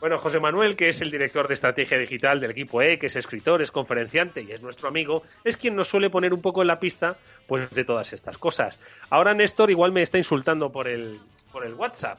Bueno, 0.00 0.18
José 0.18 0.40
Manuel, 0.40 0.76
que 0.76 0.88
es 0.88 1.00
el 1.00 1.10
director 1.10 1.48
de 1.48 1.54
estrategia 1.54 1.98
digital 1.98 2.40
del 2.40 2.50
equipo 2.50 2.82
E, 2.82 2.98
que 2.98 3.06
es 3.06 3.16
escritor, 3.16 3.62
es 3.62 3.70
conferenciante 3.70 4.42
y 4.42 4.52
es 4.52 4.60
nuestro 4.62 4.88
amigo, 4.88 5.22
es 5.44 5.56
quien 5.56 5.76
nos 5.76 5.88
suele 5.88 6.10
poner 6.10 6.34
un 6.34 6.42
poco 6.42 6.62
en 6.62 6.68
la 6.68 6.78
pista 6.78 7.16
pues 7.46 7.70
de 7.70 7.84
todas 7.84 8.12
estas 8.12 8.38
cosas. 8.38 8.80
Ahora 9.10 9.34
Néstor 9.34 9.70
igual 9.70 9.92
me 9.92 10.02
está 10.02 10.18
insultando 10.18 10.70
por 10.70 10.88
el, 10.88 11.18
por 11.54 11.64
el 11.64 11.74
WhatsApp. 11.74 12.18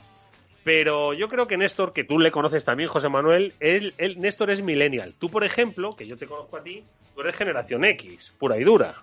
Pero 0.63 1.13
yo 1.13 1.27
creo 1.27 1.46
que 1.46 1.58
Néstor, 1.58 1.94
que 1.94 2.04
tú 2.04 2.18
le 2.18 2.32
conoces 2.32 2.65
también, 2.65 2.89
José 2.89 3.10
Manuel, 3.10 3.54
él, 3.60 3.94
Néstor 4.18 4.50
es 4.50 4.63
millennial. 4.63 5.13
Tú, 5.20 5.30
por 5.30 5.44
ejemplo, 5.44 5.96
que 5.96 6.08
yo 6.08 6.18
te 6.18 6.25
conozco 6.25 6.58
a 6.58 6.63
ti, 6.63 6.84
tú 7.13 7.22
eres 7.22 7.36
generación 7.36 7.86
X, 7.86 8.34
pura 8.39 8.58
y 8.58 8.63
dura. 8.63 8.96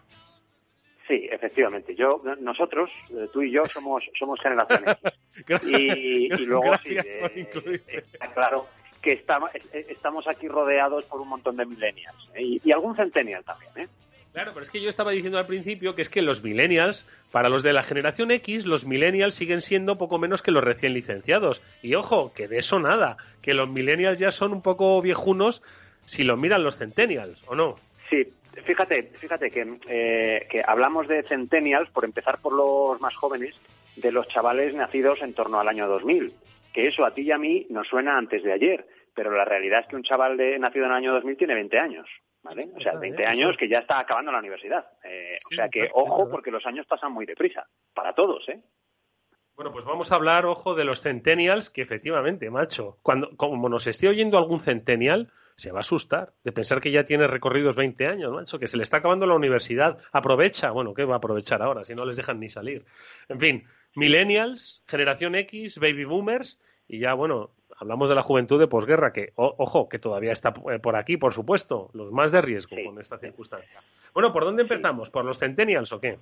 Sí, 1.06 1.28
efectivamente. 1.30 1.94
Yo, 1.94 2.20
nosotros, 2.40 2.90
eh, 3.10 3.28
tú 3.32 3.42
y 3.42 3.52
yo 3.52 3.64
somos 3.66 4.10
somos 4.18 4.40
generación 4.40 4.82
X. 4.88 5.62
y, 5.68 6.28
luego 6.46 6.76
sí, 6.78 6.96
eh, 6.96 8.02
claro 8.34 8.66
que 9.00 9.12
estamos, 9.12 9.50
eh, 9.54 9.86
estamos 9.88 10.26
aquí 10.26 10.48
rodeados 10.48 11.04
por 11.04 11.20
un 11.20 11.28
montón 11.28 11.56
de 11.56 11.66
millennials 11.66 12.30
y, 12.36 12.60
y, 12.64 12.72
algún 12.72 12.96
centennial 12.96 13.44
también, 13.44 13.72
¿eh? 13.76 13.88
Claro, 14.32 14.52
pero 14.54 14.64
es 14.64 14.70
que 14.70 14.80
yo 14.80 14.88
estaba 14.88 15.10
diciendo 15.10 15.38
al 15.38 15.46
principio 15.46 15.94
que 15.94 16.00
es 16.00 16.08
que 16.08 16.22
los 16.22 16.42
millennials, 16.42 17.06
para 17.30 17.50
los 17.50 17.62
de 17.62 17.74
la 17.74 17.82
generación 17.82 18.30
X, 18.30 18.64
los 18.64 18.86
millennials 18.86 19.34
siguen 19.34 19.60
siendo 19.60 19.98
poco 19.98 20.18
menos 20.18 20.42
que 20.42 20.50
los 20.50 20.64
recién 20.64 20.94
licenciados. 20.94 21.62
Y 21.82 21.94
ojo, 21.94 22.32
que 22.34 22.48
de 22.48 22.58
eso 22.58 22.78
nada, 22.78 23.18
que 23.42 23.52
los 23.52 23.68
millennials 23.68 24.18
ya 24.18 24.30
son 24.30 24.52
un 24.52 24.62
poco 24.62 25.00
viejunos 25.02 25.62
si 26.06 26.24
lo 26.24 26.38
miran 26.38 26.64
los 26.64 26.78
centennials, 26.78 27.42
¿o 27.46 27.54
no? 27.54 27.76
Sí, 28.08 28.26
fíjate, 28.64 29.02
fíjate 29.14 29.50
que, 29.50 29.76
eh, 29.88 30.46
que 30.50 30.62
hablamos 30.66 31.08
de 31.08 31.22
centennials, 31.24 31.90
por 31.90 32.04
empezar 32.04 32.38
por 32.40 32.54
los 32.54 33.00
más 33.02 33.14
jóvenes, 33.14 33.54
de 33.96 34.12
los 34.12 34.26
chavales 34.28 34.74
nacidos 34.74 35.20
en 35.20 35.34
torno 35.34 35.60
al 35.60 35.68
año 35.68 35.86
2000, 35.86 36.32
que 36.72 36.88
eso 36.88 37.04
a 37.04 37.12
ti 37.12 37.22
y 37.22 37.32
a 37.32 37.38
mí 37.38 37.66
nos 37.68 37.86
suena 37.86 38.16
antes 38.16 38.42
de 38.42 38.52
ayer, 38.52 38.86
pero 39.14 39.30
la 39.30 39.44
realidad 39.44 39.80
es 39.80 39.86
que 39.88 39.96
un 39.96 40.02
chaval 40.02 40.38
de, 40.38 40.58
nacido 40.58 40.86
en 40.86 40.92
el 40.92 40.96
año 40.96 41.12
2000 41.12 41.36
tiene 41.36 41.54
20 41.54 41.78
años. 41.78 42.08
¿Vale? 42.42 42.70
O 42.76 42.80
sea, 42.80 42.94
20 42.94 43.24
años 43.26 43.56
que 43.56 43.68
ya 43.68 43.78
está 43.78 43.98
acabando 43.98 44.32
la 44.32 44.38
universidad. 44.38 44.86
Eh, 45.04 45.36
o 45.50 45.54
sea 45.54 45.68
que, 45.68 45.88
ojo, 45.92 46.28
porque 46.30 46.50
los 46.50 46.64
años 46.66 46.86
pasan 46.86 47.12
muy 47.12 47.26
deprisa, 47.26 47.66
para 47.94 48.14
todos, 48.14 48.48
¿eh? 48.48 48.60
Bueno, 49.54 49.70
pues 49.70 49.84
vamos 49.84 50.10
a 50.10 50.14
hablar, 50.14 50.46
ojo, 50.46 50.74
de 50.74 50.84
los 50.84 51.02
centennials, 51.02 51.68
que 51.68 51.82
efectivamente, 51.82 52.50
macho, 52.50 52.98
cuando 53.02 53.36
como 53.36 53.68
nos 53.68 53.86
esté 53.86 54.08
oyendo 54.08 54.38
algún 54.38 54.60
centennial, 54.60 55.30
se 55.56 55.70
va 55.70 55.78
a 55.78 55.80
asustar 55.80 56.32
de 56.42 56.52
pensar 56.52 56.80
que 56.80 56.90
ya 56.90 57.04
tiene 57.04 57.26
recorridos 57.26 57.76
20 57.76 58.06
años, 58.06 58.32
macho, 58.32 58.58
que 58.58 58.66
se 58.66 58.78
le 58.78 58.82
está 58.82 58.98
acabando 58.98 59.26
la 59.26 59.34
universidad. 59.34 59.98
Aprovecha, 60.10 60.70
bueno, 60.70 60.94
¿qué 60.94 61.04
va 61.04 61.14
a 61.14 61.18
aprovechar 61.18 61.62
ahora 61.62 61.84
si 61.84 61.94
no 61.94 62.06
les 62.06 62.16
dejan 62.16 62.40
ni 62.40 62.48
salir? 62.48 62.86
En 63.28 63.38
fin, 63.38 63.64
millennials, 63.94 64.82
generación 64.86 65.34
X, 65.34 65.78
baby 65.78 66.04
boomers, 66.04 66.58
y 66.88 66.98
ya, 66.98 67.14
bueno, 67.14 67.50
hablamos 67.78 68.08
de 68.08 68.14
la 68.14 68.22
juventud 68.22 68.58
de 68.58 68.68
posguerra, 68.68 69.12
que, 69.12 69.32
ojo, 69.36 69.88
que 69.88 69.98
todavía 69.98 70.32
está 70.32 70.52
eh, 70.70 70.78
por 70.78 70.96
aquí, 70.96 71.16
por 71.16 71.34
supuesto, 71.34 71.90
los 71.94 72.12
más 72.12 72.32
de 72.32 72.40
riesgo 72.40 72.76
con 72.84 73.00
esta 73.00 73.18
circunstancia. 73.18 73.80
Bueno, 74.14 74.32
¿por 74.32 74.44
dónde 74.44 74.62
empezamos? 74.62 75.10
¿Por 75.10 75.24
los 75.24 75.38
centennials 75.38 75.92
o 75.92 76.00
qué? 76.00 76.18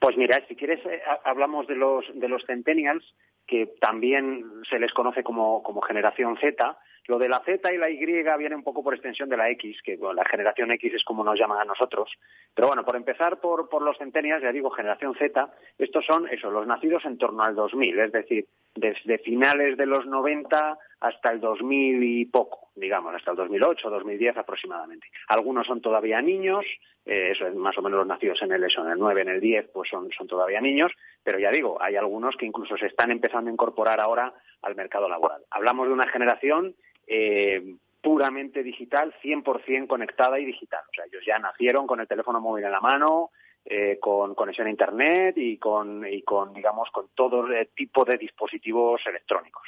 Pues 0.00 0.16
mira, 0.16 0.44
si 0.48 0.56
quieres, 0.56 0.84
eh, 0.84 1.00
hablamos 1.24 1.66
de 1.66 1.76
los, 1.76 2.04
de 2.14 2.28
los 2.28 2.44
centennials, 2.44 3.04
que 3.46 3.66
también 3.80 4.44
se 4.68 4.78
les 4.78 4.92
conoce 4.92 5.22
como, 5.22 5.62
como 5.62 5.80
generación 5.80 6.36
Z, 6.38 6.76
lo 7.08 7.18
de 7.18 7.28
la 7.28 7.40
Z 7.40 7.72
y 7.72 7.78
la 7.78 7.90
Y 7.90 8.04
viene 8.04 8.54
un 8.54 8.62
poco 8.62 8.82
por 8.82 8.94
extensión 8.94 9.28
de 9.28 9.36
la 9.36 9.50
X, 9.50 9.80
que 9.82 9.98
la 10.14 10.24
generación 10.24 10.70
X 10.72 10.94
es 10.94 11.04
como 11.04 11.24
nos 11.24 11.38
llaman 11.38 11.60
a 11.60 11.64
nosotros. 11.64 12.10
Pero 12.54 12.68
bueno, 12.68 12.84
por 12.84 12.96
empezar 12.96 13.40
por, 13.40 13.68
por 13.68 13.82
los 13.82 13.98
centenias, 13.98 14.42
ya 14.42 14.52
digo, 14.52 14.70
generación 14.70 15.14
Z, 15.14 15.52
estos 15.78 16.04
son 16.04 16.28
eso, 16.28 16.50
los 16.50 16.66
nacidos 16.66 17.04
en 17.04 17.18
torno 17.18 17.42
al 17.42 17.54
2000, 17.54 17.98
es 17.98 18.12
decir, 18.12 18.46
desde 18.74 19.18
finales 19.18 19.76
de 19.76 19.86
los 19.86 20.06
90 20.06 20.78
hasta 21.00 21.32
el 21.32 21.40
2000 21.40 22.02
y 22.02 22.24
poco, 22.26 22.70
digamos, 22.76 23.14
hasta 23.14 23.32
el 23.32 23.36
2008, 23.36 23.90
2010 23.90 24.36
aproximadamente. 24.36 25.08
Algunos 25.28 25.66
son 25.66 25.80
todavía 25.80 26.22
niños, 26.22 26.64
eh, 27.04 27.30
eso 27.32 27.46
es 27.46 27.54
más 27.54 27.76
o 27.76 27.82
menos 27.82 27.98
los 27.98 28.06
nacidos 28.06 28.40
en 28.42 28.52
el 28.52 28.62
ESO, 28.62 28.84
en 28.84 28.92
el 28.92 28.98
9, 28.98 29.22
en 29.22 29.28
el 29.28 29.40
10, 29.40 29.70
pues 29.72 29.90
son, 29.90 30.10
son 30.16 30.28
todavía 30.28 30.60
niños, 30.60 30.92
pero 31.24 31.38
ya 31.38 31.50
digo, 31.50 31.82
hay 31.82 31.96
algunos 31.96 32.36
que 32.36 32.46
incluso 32.46 32.76
se 32.76 32.86
están 32.86 33.10
empezando 33.10 33.50
a 33.50 33.52
incorporar 33.52 34.00
ahora 34.00 34.32
al 34.62 34.76
mercado 34.76 35.08
laboral. 35.08 35.42
Hablamos 35.50 35.88
de 35.88 35.94
una 35.94 36.06
generación 36.06 36.74
eh, 37.06 37.76
puramente 38.00 38.62
digital, 38.62 39.14
100% 39.22 39.86
conectada 39.86 40.38
y 40.38 40.44
digital. 40.44 40.82
O 40.90 40.94
sea, 40.94 41.04
ellos 41.04 41.24
ya 41.24 41.38
nacieron 41.38 41.86
con 41.86 42.00
el 42.00 42.08
teléfono 42.08 42.40
móvil 42.40 42.64
en 42.64 42.72
la 42.72 42.80
mano, 42.80 43.30
eh, 43.64 43.98
con 44.00 44.34
conexión 44.34 44.66
a 44.66 44.70
Internet 44.70 45.36
y 45.38 45.56
con, 45.56 46.04
y 46.04 46.22
con, 46.22 46.52
digamos, 46.52 46.90
con 46.90 47.10
todo 47.14 47.46
tipo 47.74 48.04
de 48.04 48.18
dispositivos 48.18 49.00
electrónicos. 49.06 49.62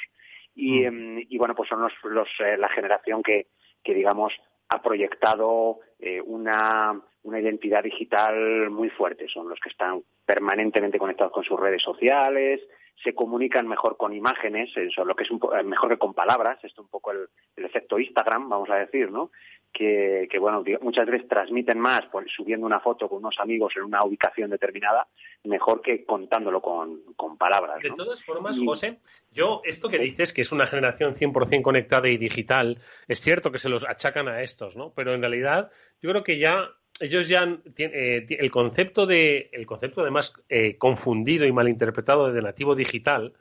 Y, 0.53 0.81
mm. 0.81 0.85
em, 0.85 1.25
y 1.29 1.37
bueno, 1.37 1.55
pues 1.55 1.69
son 1.69 1.81
los, 1.81 1.93
los 2.03 2.27
eh, 2.39 2.57
la 2.57 2.69
generación 2.69 3.23
que, 3.23 3.47
que, 3.81 3.93
digamos, 3.93 4.33
ha 4.67 4.81
proyectado 4.81 5.79
eh, 5.99 6.19
una, 6.21 6.99
una 7.23 7.39
identidad 7.39 7.83
digital 7.83 8.69
muy 8.69 8.89
fuerte. 8.89 9.27
Son 9.29 9.47
los 9.47 9.59
que 9.59 9.69
están 9.69 10.01
permanentemente 10.25 10.99
conectados 10.99 11.31
con 11.31 11.43
sus 11.43 11.59
redes 11.59 11.81
sociales, 11.81 12.61
se 13.03 13.13
comunican 13.13 13.67
mejor 13.67 13.97
con 13.97 14.13
imágenes, 14.13 14.75
eso, 14.75 15.05
lo 15.05 15.15
que 15.15 15.23
es 15.23 15.31
un 15.31 15.39
eh, 15.57 15.63
mejor 15.63 15.89
que 15.89 15.97
con 15.97 16.13
palabras, 16.13 16.63
esto 16.63 16.81
un 16.81 16.87
poco 16.87 17.11
el, 17.11 17.27
efecto 17.57 17.99
Instagram, 17.99 18.49
vamos 18.49 18.69
a 18.69 18.75
decir, 18.75 19.11
¿no? 19.11 19.31
Que, 19.71 20.29
bueno, 20.39 20.63
muchas 20.81 21.05
veces 21.05 21.27
transmiten 21.27 21.77
más 21.77 22.05
pues, 22.09 22.27
subiendo 22.33 22.65
una 22.65 22.79
foto 22.79 23.09
con 23.09 23.17
unos 23.17 23.37
amigos 23.39 23.73
en 23.75 23.83
una 23.83 24.05
ubicación 24.05 24.49
determinada, 24.49 25.05
mejor 25.43 25.81
que 25.81 26.05
contándolo 26.05 26.61
con, 26.61 27.01
palabras. 27.37 27.81
De 27.81 27.91
todas 27.91 28.23
formas, 28.23 28.57
José, 28.57 28.99
yo, 29.33 29.61
esto 29.65 29.89
que 29.89 29.99
dices, 29.99 30.31
que 30.31 30.43
es 30.43 30.53
una 30.53 30.67
generación 30.67 31.15
100% 31.15 31.61
conectada 31.61 32.07
y 32.07 32.17
digital, 32.17 32.77
es 33.09 33.19
cierto 33.19 33.51
que 33.51 33.59
se 33.59 33.67
los 33.67 33.85
achacan 33.85 34.29
a 34.29 34.41
estos, 34.41 34.77
¿no? 34.77 34.93
Pero 34.95 35.13
en 35.13 35.19
realidad, 35.19 35.69
yo 36.01 36.11
creo 36.11 36.23
que 36.23 36.39
ya 36.39 36.69
ellos 36.99 37.27
ya 37.27 37.57
eh, 37.77 38.25
el 38.29 38.51
concepto 38.51 39.05
de 39.05 39.49
el 39.51 39.65
concepto 39.65 40.01
además 40.01 40.33
eh, 40.49 40.77
confundido 40.77 41.45
y 41.45 41.51
malinterpretado 41.51 42.31
de 42.31 42.41
nativo 42.41 42.75
digital 42.75 43.33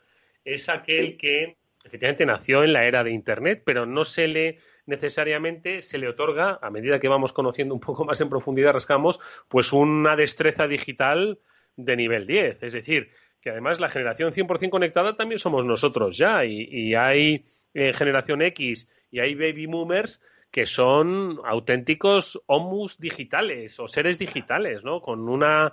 es 0.44 0.68
aquel 0.68 1.16
que 1.16 1.56
efectivamente 1.84 2.26
nació 2.26 2.64
en 2.64 2.72
la 2.72 2.86
era 2.86 3.04
de 3.04 3.12
internet 3.12 3.62
pero 3.64 3.86
no 3.86 4.04
se 4.04 4.26
le 4.26 4.58
necesariamente 4.86 5.82
se 5.82 5.98
le 5.98 6.08
otorga 6.08 6.58
a 6.60 6.70
medida 6.70 6.98
que 6.98 7.08
vamos 7.08 7.32
conociendo 7.32 7.74
un 7.74 7.80
poco 7.80 8.04
más 8.04 8.20
en 8.20 8.28
profundidad 8.28 8.72
rascamos 8.72 9.20
pues 9.48 9.72
una 9.72 10.16
destreza 10.16 10.66
digital 10.66 11.38
de 11.76 11.96
nivel 11.96 12.26
10 12.26 12.62
es 12.62 12.72
decir 12.72 13.10
que 13.40 13.50
además 13.50 13.78
la 13.78 13.88
generación 13.88 14.32
100% 14.32 14.70
conectada 14.70 15.16
también 15.16 15.38
somos 15.38 15.64
nosotros 15.64 16.16
ya 16.16 16.44
y, 16.44 16.94
hay 16.94 17.44
eh, 17.74 17.92
generación 17.92 18.42
X 18.42 18.88
y 19.10 19.20
hay 19.20 19.34
baby 19.34 19.66
boomers 19.66 20.20
que 20.54 20.66
son 20.66 21.40
auténticos 21.44 22.40
homus 22.46 22.96
digitales 23.00 23.80
o 23.80 23.88
seres 23.88 24.20
digitales, 24.20 24.84
¿no? 24.84 25.00
Con 25.00 25.28
una 25.28 25.72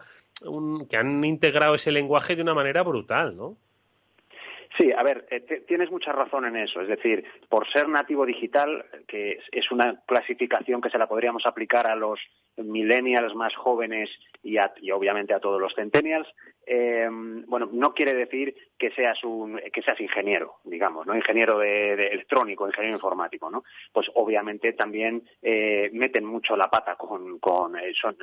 que 0.89 0.97
han 0.97 1.23
integrado 1.23 1.75
ese 1.75 1.91
lenguaje 1.91 2.35
de 2.35 2.41
una 2.41 2.55
manera 2.55 2.81
brutal, 2.81 3.37
¿no? 3.37 3.57
Sí, 4.75 4.91
a 4.91 5.03
ver, 5.03 5.27
eh, 5.29 5.41
tienes 5.67 5.91
mucha 5.91 6.11
razón 6.11 6.45
en 6.45 6.57
eso. 6.57 6.81
Es 6.81 6.87
decir, 6.87 7.23
por 7.47 7.69
ser 7.71 7.89
nativo 7.89 8.25
digital, 8.25 8.83
que 9.07 9.37
es 9.51 9.69
una 9.69 10.01
clasificación 10.07 10.81
que 10.81 10.89
se 10.89 10.97
la 10.97 11.05
podríamos 11.05 11.45
aplicar 11.45 11.85
a 11.85 11.95
los 11.95 12.19
millennials 12.57 13.35
más 13.35 13.55
jóvenes 13.55 14.09
y, 14.43 14.57
obviamente 14.91 15.33
a 15.33 15.39
todos 15.39 15.61
los 15.61 15.73
centennials, 15.75 16.27
eh, 16.65 17.07
bueno, 17.47 17.69
no 17.71 17.93
quiere 17.93 18.13
decir 18.13 18.55
que 18.77 18.91
seas 18.91 19.23
un 19.23 19.59
que 19.73 19.81
seas 19.81 19.99
ingeniero, 19.99 20.55
digamos, 20.63 21.05
no 21.05 21.15
ingeniero 21.15 21.59
de, 21.59 21.93
electrónico, 21.93 22.67
ingeniero 22.67 22.97
informático, 22.97 23.49
¿no? 23.49 23.63
Pues 23.91 24.07
obviamente 24.15 24.73
también 24.73 25.23
eh, 25.41 25.89
meten 25.93 26.25
mucho 26.25 26.55
la 26.55 26.69
pata 26.69 26.95
con, 26.95 27.39
con 27.39 27.73
son, 27.99 28.15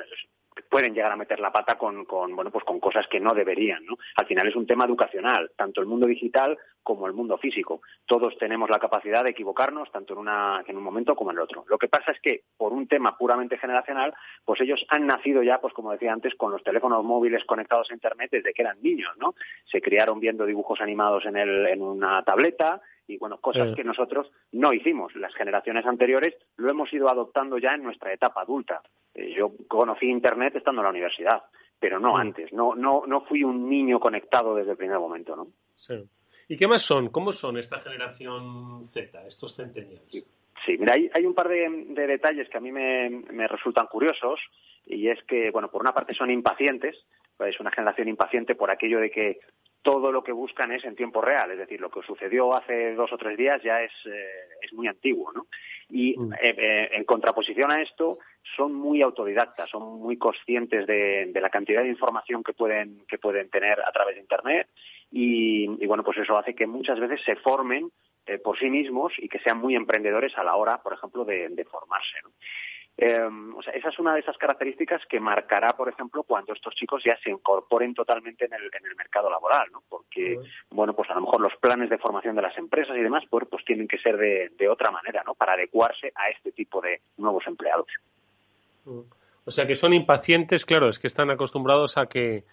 pueden 0.69 0.93
llegar 0.93 1.11
a 1.11 1.17
meter 1.17 1.39
la 1.39 1.51
pata 1.51 1.77
con, 1.77 2.05
con, 2.05 2.35
bueno, 2.35 2.51
pues 2.51 2.63
con 2.63 2.79
cosas 2.79 3.07
que 3.07 3.19
no 3.19 3.33
deberían, 3.33 3.85
¿no? 3.85 3.97
Al 4.15 4.25
final 4.25 4.47
es 4.47 4.55
un 4.55 4.67
tema 4.67 4.85
educacional, 4.85 5.51
tanto 5.55 5.81
el 5.81 5.87
mundo 5.87 6.05
digital 6.05 6.57
como 6.83 7.07
el 7.07 7.13
mundo 7.13 7.37
físico. 7.37 7.81
Todos 8.05 8.37
tenemos 8.37 8.69
la 8.69 8.79
capacidad 8.79 9.23
de 9.23 9.31
equivocarnos, 9.31 9.91
tanto 9.91 10.13
en, 10.13 10.19
una, 10.19 10.63
en 10.65 10.77
un 10.77 10.83
momento 10.83 11.15
como 11.15 11.31
en 11.31 11.37
el 11.37 11.43
otro. 11.43 11.65
Lo 11.67 11.77
que 11.77 11.87
pasa 11.87 12.11
es 12.11 12.19
que, 12.21 12.43
por 12.57 12.73
un 12.73 12.87
tema 12.87 13.17
puramente 13.17 13.57
generacional, 13.57 14.13
pues 14.45 14.61
ellos 14.61 14.85
han 14.89 15.07
nacido 15.07 15.43
ya, 15.43 15.59
pues 15.59 15.73
como 15.73 15.91
decía 15.91 16.13
antes, 16.13 16.35
con 16.35 16.51
los 16.51 16.63
teléfonos 16.63 17.03
móviles 17.03 17.43
conectados 17.45 17.89
a 17.89 17.93
Internet 17.93 18.29
desde 18.31 18.53
que 18.53 18.61
eran 18.61 18.81
niños, 18.81 19.11
¿no? 19.17 19.35
Se 19.65 19.81
criaron 19.81 20.19
viendo 20.19 20.45
dibujos 20.45 20.81
animados 20.81 21.25
en, 21.25 21.37
el, 21.37 21.67
en 21.67 21.81
una 21.81 22.23
tableta, 22.23 22.81
y 23.09 23.17
bueno, 23.17 23.39
cosas 23.39 23.75
que 23.75 23.83
nosotros 23.83 24.31
no 24.51 24.71
hicimos. 24.71 25.15
Las 25.15 25.33
generaciones 25.33 25.85
anteriores 25.85 26.35
lo 26.57 26.69
hemos 26.69 26.93
ido 26.93 27.09
adoptando 27.09 27.57
ya 27.57 27.73
en 27.73 27.81
nuestra 27.81 28.13
etapa 28.13 28.41
adulta. 28.41 28.81
Eh, 29.15 29.33
yo 29.35 29.51
conocí 29.67 30.05
Internet 30.05 30.55
estando 30.55 30.81
en 30.81 30.83
la 30.83 30.91
universidad, 30.91 31.41
pero 31.79 31.99
no 31.99 32.15
antes. 32.15 32.53
No, 32.53 32.75
no, 32.75 33.03
no 33.07 33.21
fui 33.21 33.43
un 33.43 33.67
niño 33.67 33.99
conectado 33.99 34.53
desde 34.53 34.71
el 34.71 34.77
primer 34.77 34.99
momento, 34.99 35.35
¿no? 35.35 35.47
Sí. 35.75 35.95
¿Y 36.47 36.57
qué 36.57 36.67
más 36.67 36.83
son? 36.83 37.09
¿Cómo 37.09 37.31
son 37.31 37.57
esta 37.57 37.79
generación 37.79 38.85
Z, 38.85 39.25
estos 39.25 39.55
centennials? 39.55 40.25
Sí, 40.65 40.77
mira, 40.77 40.93
hay, 40.93 41.09
hay 41.13 41.25
un 41.25 41.33
par 41.33 41.47
de, 41.47 41.67
detalles 41.95 42.47
que 42.49 42.57
a 42.57 42.61
mí 42.61 42.71
me, 42.71 43.09
me, 43.09 43.47
resultan 43.47 43.87
curiosos 43.87 44.39
y 44.85 45.09
es 45.09 45.17
que, 45.23 45.49
bueno, 45.51 45.69
por 45.69 45.81
una 45.81 45.93
parte 45.93 46.13
son 46.13 46.29
impacientes, 46.29 46.95
es 47.39 47.59
una 47.59 47.71
generación 47.71 48.07
impaciente 48.07 48.55
por 48.55 48.69
aquello 48.69 48.99
de 48.99 49.09
que 49.09 49.39
todo 49.81 50.11
lo 50.11 50.23
que 50.23 50.31
buscan 50.31 50.71
es 50.71 50.83
en 50.83 50.95
tiempo 50.95 51.21
real, 51.21 51.51
es 51.51 51.57
decir, 51.57 51.79
lo 51.79 51.89
que 51.89 52.01
sucedió 52.01 52.53
hace 52.53 52.93
dos 52.95 53.11
o 53.13 53.17
tres 53.17 53.37
días 53.37 53.61
ya 53.63 53.81
es, 53.81 53.91
eh, 54.05 54.27
es 54.61 54.73
muy 54.73 54.87
antiguo, 54.87 55.31
¿no? 55.33 55.47
Y 55.89 56.17
mm. 56.17 56.33
eh, 56.33 56.37
eh, 56.57 56.89
en 56.93 57.05
contraposición 57.05 57.71
a 57.71 57.81
esto, 57.81 58.19
son 58.55 58.73
muy 58.73 59.01
autodidactas, 59.01 59.69
son 59.69 59.99
muy 59.99 60.17
conscientes 60.17 60.85
de, 60.85 61.31
la 61.33 61.49
cantidad 61.49 61.81
de 61.81 61.89
información 61.89 62.43
que 62.43 62.53
pueden, 62.53 63.05
que 63.07 63.17
pueden 63.17 63.49
tener 63.49 63.79
a 63.79 63.91
través 63.91 64.15
de 64.15 64.21
Internet 64.21 64.67
y, 65.11 65.67
bueno, 65.87 66.03
pues 66.03 66.17
eso 66.17 66.37
hace 66.37 66.53
que 66.53 66.67
muchas 66.67 66.99
veces 66.99 67.21
se 67.23 67.35
formen 67.37 67.89
por 68.43 68.59
sí 68.59 68.69
mismos 68.69 69.13
y 69.17 69.27
que 69.27 69.39
sean 69.39 69.57
muy 69.57 69.75
emprendedores 69.75 70.37
a 70.37 70.43
la 70.43 70.55
hora, 70.55 70.77
por 70.83 70.93
ejemplo, 70.93 71.25
de, 71.25 71.49
de 71.49 71.65
formarse. 71.65 72.17
¿no? 72.23 72.29
Em, 73.01 73.55
o 73.55 73.61
sea, 73.61 73.71
esa 73.71 73.87
es 73.87 73.97
una 73.97 74.13
de 74.13 74.19
esas 74.19 74.37
características 74.37 75.01
que 75.05 75.21
marcará, 75.21 75.71
por 75.71 75.87
ejemplo, 75.87 76.23
cuando 76.23 76.51
estos 76.51 76.75
chicos 76.75 77.01
ya 77.01 77.17
se 77.23 77.29
incorporen 77.29 77.93
totalmente 77.93 78.43
en 78.43 78.53
el, 78.53 78.63
en 78.63 78.85
el 78.85 78.95
mercado 78.97 79.29
laboral, 79.29 79.69
¿no? 79.71 79.83
Porque, 79.87 80.37
bueno, 80.69 80.93
pues 80.93 81.09
a 81.09 81.13
lo 81.13 81.21
mejor 81.21 81.39
los 81.39 81.55
planes 81.61 81.89
de 81.89 81.97
formación 81.97 82.35
de 82.35 82.41
las 82.41 82.57
empresas 82.57 82.97
y 82.97 83.01
demás, 83.01 83.23
pues, 83.29 83.47
pues 83.49 83.63
tienen 83.63 83.87
que 83.87 83.99
ser 83.99 84.17
de, 84.17 84.51
de 84.57 84.67
otra 84.67 84.91
manera, 84.91 85.23
¿no? 85.25 85.33
Para 85.33 85.53
adecuarse 85.53 86.11
a 86.13 86.29
este 86.29 86.51
tipo 86.51 86.81
de 86.81 86.99
nuevos 87.15 87.47
empleados. 87.47 87.87
O 88.83 89.51
sea, 89.51 89.65
que 89.65 89.77
son 89.77 89.93
impacientes, 89.93 90.65
claro, 90.65 90.89
es 90.89 90.99
que 90.99 91.07
están 91.07 91.29
acostumbrados 91.29 91.97
a 91.97 92.07
que 92.07 92.43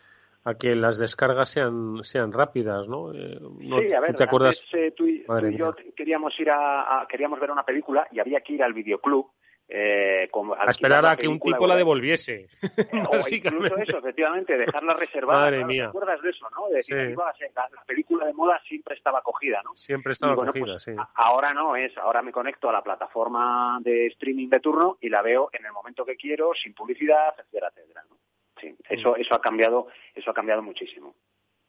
a 0.44 0.54
que 0.54 0.76
las 0.76 0.96
descargas 0.98 1.48
sean 1.48 2.04
sean 2.04 2.32
rápidas, 2.32 2.86
¿no? 2.86 3.12
Eh, 3.12 3.36
sí, 3.58 3.92
a 3.92 3.98
ver, 3.98 4.14
¿te 4.14 4.22
acuerdas? 4.22 4.62
Eh, 4.72 4.92
tú, 4.92 5.08
y, 5.08 5.24
yo 5.56 5.74
queríamos 5.96 6.38
ir 6.38 6.50
a, 6.52 7.04
queríamos 7.08 7.40
ver 7.40 7.50
una 7.50 7.64
película 7.64 8.06
y 8.12 8.20
había 8.20 8.40
que 8.42 8.52
ir 8.52 8.62
al 8.62 8.72
videoclub 8.72 9.28
eh, 9.68 10.28
a 10.58 10.70
esperar 10.70 11.04
a 11.06 11.16
que 11.16 11.26
un 11.26 11.40
tipo 11.40 11.66
la 11.66 11.74
devolviese. 11.76 12.48
o 13.10 13.18
incluso 13.28 13.76
eso, 13.78 13.98
efectivamente, 13.98 14.56
dejarla 14.56 14.94
reservada. 14.94 15.40
Madre 15.40 15.64
mía. 15.64 15.84
¿Te 15.84 15.88
acuerdas 15.88 16.22
de 16.22 16.30
eso, 16.30 16.46
no? 16.50 16.68
De 16.68 16.82
sí. 16.82 16.94
la, 16.94 17.84
película 17.86 18.26
de 18.26 18.32
moda 18.32 18.60
siempre 18.68 18.94
estaba 18.94 19.22
cogida, 19.22 19.60
¿no? 19.64 19.74
Siempre 19.74 20.12
estaba 20.12 20.36
cogida, 20.36 20.64
pues, 20.64 20.82
sí. 20.82 20.92
ahora 21.14 21.52
no 21.52 21.74
es, 21.74 21.96
ahora 21.98 22.22
me 22.22 22.32
conecto 22.32 22.68
a 22.68 22.72
la 22.72 22.82
plataforma 22.82 23.78
de 23.82 24.06
streaming 24.06 24.48
de 24.48 24.60
turno 24.60 24.98
y 25.00 25.08
la 25.08 25.22
veo 25.22 25.50
en 25.52 25.66
el 25.66 25.72
momento 25.72 26.04
que 26.04 26.16
quiero, 26.16 26.52
sin 26.54 26.72
publicidad, 26.72 27.34
etcétera, 27.36 27.70
etcétera, 27.74 28.04
¿no? 28.08 28.16
Sí, 28.60 28.74
eso, 28.88 29.12
mm. 29.12 29.20
eso 29.20 29.34
ha 29.34 29.40
cambiado, 29.40 29.88
eso 30.14 30.30
ha 30.30 30.34
cambiado 30.34 30.62
muchísimo. 30.62 31.14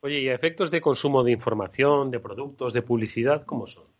Oye, 0.01 0.19
¿y 0.19 0.29
efectos 0.29 0.69
de 0.69 0.81
consumo 0.81 1.23
de 1.23 1.31
información, 1.31 2.11
de 2.11 2.19
productos, 2.19 2.73
de 2.73 2.83
publicidad, 2.83 3.45
cómo 3.45 3.65
son? 3.65 3.96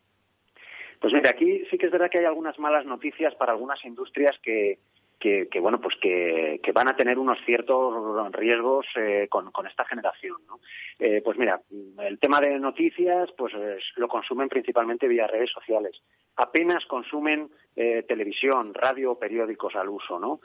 Pues 0.99 1.13
mire, 1.13 1.29
aquí 1.29 1.63
sí 1.69 1.77
que 1.77 1.85
es 1.85 1.91
verdad 1.91 2.09
que 2.09 2.19
hay 2.19 2.25
algunas 2.25 2.57
malas 2.59 2.85
noticias 2.85 3.35
para 3.35 3.51
algunas 3.51 3.83
industrias 3.85 4.37
que, 4.41 4.79
que, 5.19 5.59
bueno 5.59 5.79
pues 5.81 5.95
que, 6.01 6.59
van 6.73 6.87
a 6.87 6.95
tener 6.95 7.17
unos 7.17 7.39
ciertos 7.45 8.31
riesgos 8.33 8.85
eh, 8.95 9.27
con, 9.29 9.67
esta 9.67 9.85
generación 9.85 10.37
¿no? 10.47 10.59
Eh, 10.99 11.21
pues 11.23 11.37
mira 11.37 11.59
el 11.99 12.19
tema 12.19 12.39
de 12.39 12.59
noticias 12.59 13.29
pues 13.35 13.53
lo 13.95 14.07
consumen 14.07 14.47
principalmente 14.47 15.07
vía 15.07 15.27
redes 15.27 15.51
sociales 15.51 16.01
apenas 16.35 16.85
consumen 16.85 17.49
eh, 17.75 18.03
televisión 18.07 18.73
radio 18.73 19.13
o 19.13 19.19
periódicos 19.19 19.75
al 19.75 19.89
uso 19.89 20.19
no 20.19 20.39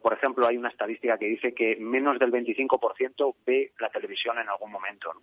por 0.00 0.12
ejemplo 0.12 0.46
hay 0.46 0.56
una 0.56 0.68
estadística 0.68 1.18
que 1.18 1.26
dice 1.26 1.52
que 1.52 1.76
menos 1.76 2.18
del 2.18 2.30
25% 2.30 3.34
ve 3.44 3.72
la 3.80 3.90
televisión 3.90 4.38
en 4.38 4.48
algún 4.48 4.70
momento 4.70 5.12
¿no? 5.12 5.22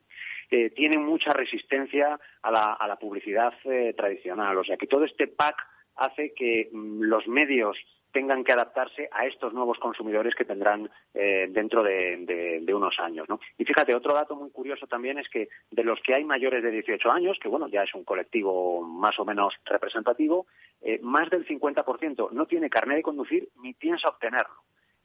Tienen 0.76 1.04
mucha 1.04 1.34
resistencia 1.34 2.20
a 2.42 2.52
la, 2.52 2.98
publicidad 3.00 3.54
tradicional 3.96 4.58
o 4.58 4.64
sea 4.64 4.78
que 4.78 4.88
todo 4.88 5.06
este 5.06 5.28
pack 5.28 5.56
hace 5.96 6.34
que 6.34 6.70
mm, 6.72 7.04
los 7.04 7.28
medios 7.28 7.78
tengan 8.12 8.44
que 8.44 8.52
adaptarse 8.52 9.10
a 9.12 9.26
estos 9.26 9.54
nuevos 9.54 9.78
consumidores 9.80 10.36
que 10.36 10.46
tendrán 10.46 10.90
eh, 11.14 11.48
dentro 11.50 11.82
de, 11.82 12.62
unos 12.74 13.00
años. 13.00 13.28
Y 13.58 13.66
fíjate, 13.66 13.96
otro 13.96 14.14
dato 14.14 14.36
muy 14.36 14.50
curioso 14.52 14.88
también 14.88 15.18
es 15.18 15.30
que 15.30 15.50
de 15.70 15.84
los 15.84 16.00
que 16.02 16.14
hay 16.14 16.24
mayores 16.24 16.64
de 16.64 16.72
18 16.72 17.12
años, 17.12 17.38
que 17.42 17.48
bueno, 17.48 17.68
ya 17.68 17.84
es 17.84 17.94
un 17.94 18.04
colectivo 18.04 18.82
más 18.82 19.20
o 19.20 19.26
menos 19.26 19.54
representativo, 19.66 20.48
eh, 20.82 21.00
más 21.02 21.30
del 21.30 21.46
50% 21.46 22.32
no 22.32 22.46
tiene 22.46 22.70
carnet 22.70 22.98
de 22.98 23.04
conducir 23.04 23.50
ni 23.62 23.74
piensa 23.74 24.10
obtenerlo. 24.10 24.56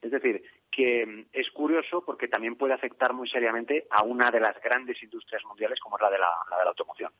Es 0.02 0.10
decir, 0.10 0.42
que 0.70 1.06
mm, 1.06 1.26
es 1.32 1.50
curioso 1.50 2.04
porque 2.04 2.28
también 2.28 2.56
puede 2.56 2.74
afectar 2.74 3.12
muy 3.12 3.28
seriamente 3.28 3.86
a 3.90 4.02
una 4.02 4.30
de 4.30 4.40
las 4.40 4.60
grandes 4.62 5.02
industrias 5.02 5.42
mundiales 5.44 5.80
como 5.80 5.96
es 5.96 6.02
la 6.02 6.10
de 6.10 6.18
la, 6.18 6.28
de 6.58 6.64
la 6.64 6.70
automoción. 6.70 7.10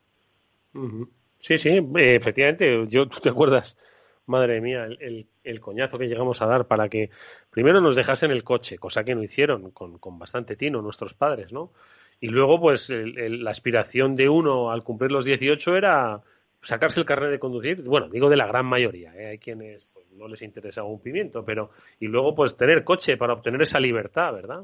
Sí, 1.39 1.57
sí, 1.57 1.79
efectivamente. 1.95 2.87
Yo, 2.87 3.07
¿tú 3.07 3.19
te 3.19 3.29
acuerdas? 3.29 3.77
Madre 4.25 4.59
mía, 4.59 4.85
el, 4.85 5.27
el, 5.43 5.59
coñazo 5.61 5.97
que 5.97 6.07
llegamos 6.07 6.41
a 6.41 6.47
dar 6.47 6.67
para 6.67 6.89
que 6.89 7.09
primero 7.49 7.79
nos 7.79 7.95
dejasen 7.95 8.29
el 8.29 8.43
coche, 8.43 8.77
cosa 8.77 9.05
que 9.05 9.15
no 9.15 9.23
hicieron 9.23 9.71
con, 9.71 10.19
bastante 10.19 10.57
tino 10.57 10.81
nuestros 10.81 11.13
padres, 11.13 11.53
¿no? 11.53 11.71
Y 12.19 12.27
luego, 12.27 12.59
pues, 12.59 12.89
la 12.89 13.51
aspiración 13.51 14.15
de 14.15 14.27
uno 14.27 14.71
al 14.71 14.83
cumplir 14.83 15.11
los 15.11 15.25
18 15.25 15.77
era 15.77 16.21
sacarse 16.61 16.99
el 16.99 17.05
carnet 17.05 17.29
de 17.29 17.39
conducir. 17.39 17.81
Bueno, 17.83 18.09
digo 18.09 18.29
de 18.29 18.35
la 18.35 18.47
gran 18.47 18.65
mayoría, 18.65 19.15
¿eh? 19.15 19.27
hay 19.27 19.37
quienes 19.37 19.87
no 20.17 20.27
les 20.27 20.41
interesa 20.41 20.83
un 20.83 21.01
pimiento, 21.01 21.45
pero. 21.45 21.71
Y 21.99 22.07
luego, 22.07 22.35
pues, 22.35 22.57
tener 22.57 22.83
coche 22.83 23.17
para 23.17 23.33
obtener 23.33 23.61
esa 23.61 23.79
libertad, 23.79 24.33
¿verdad? 24.33 24.63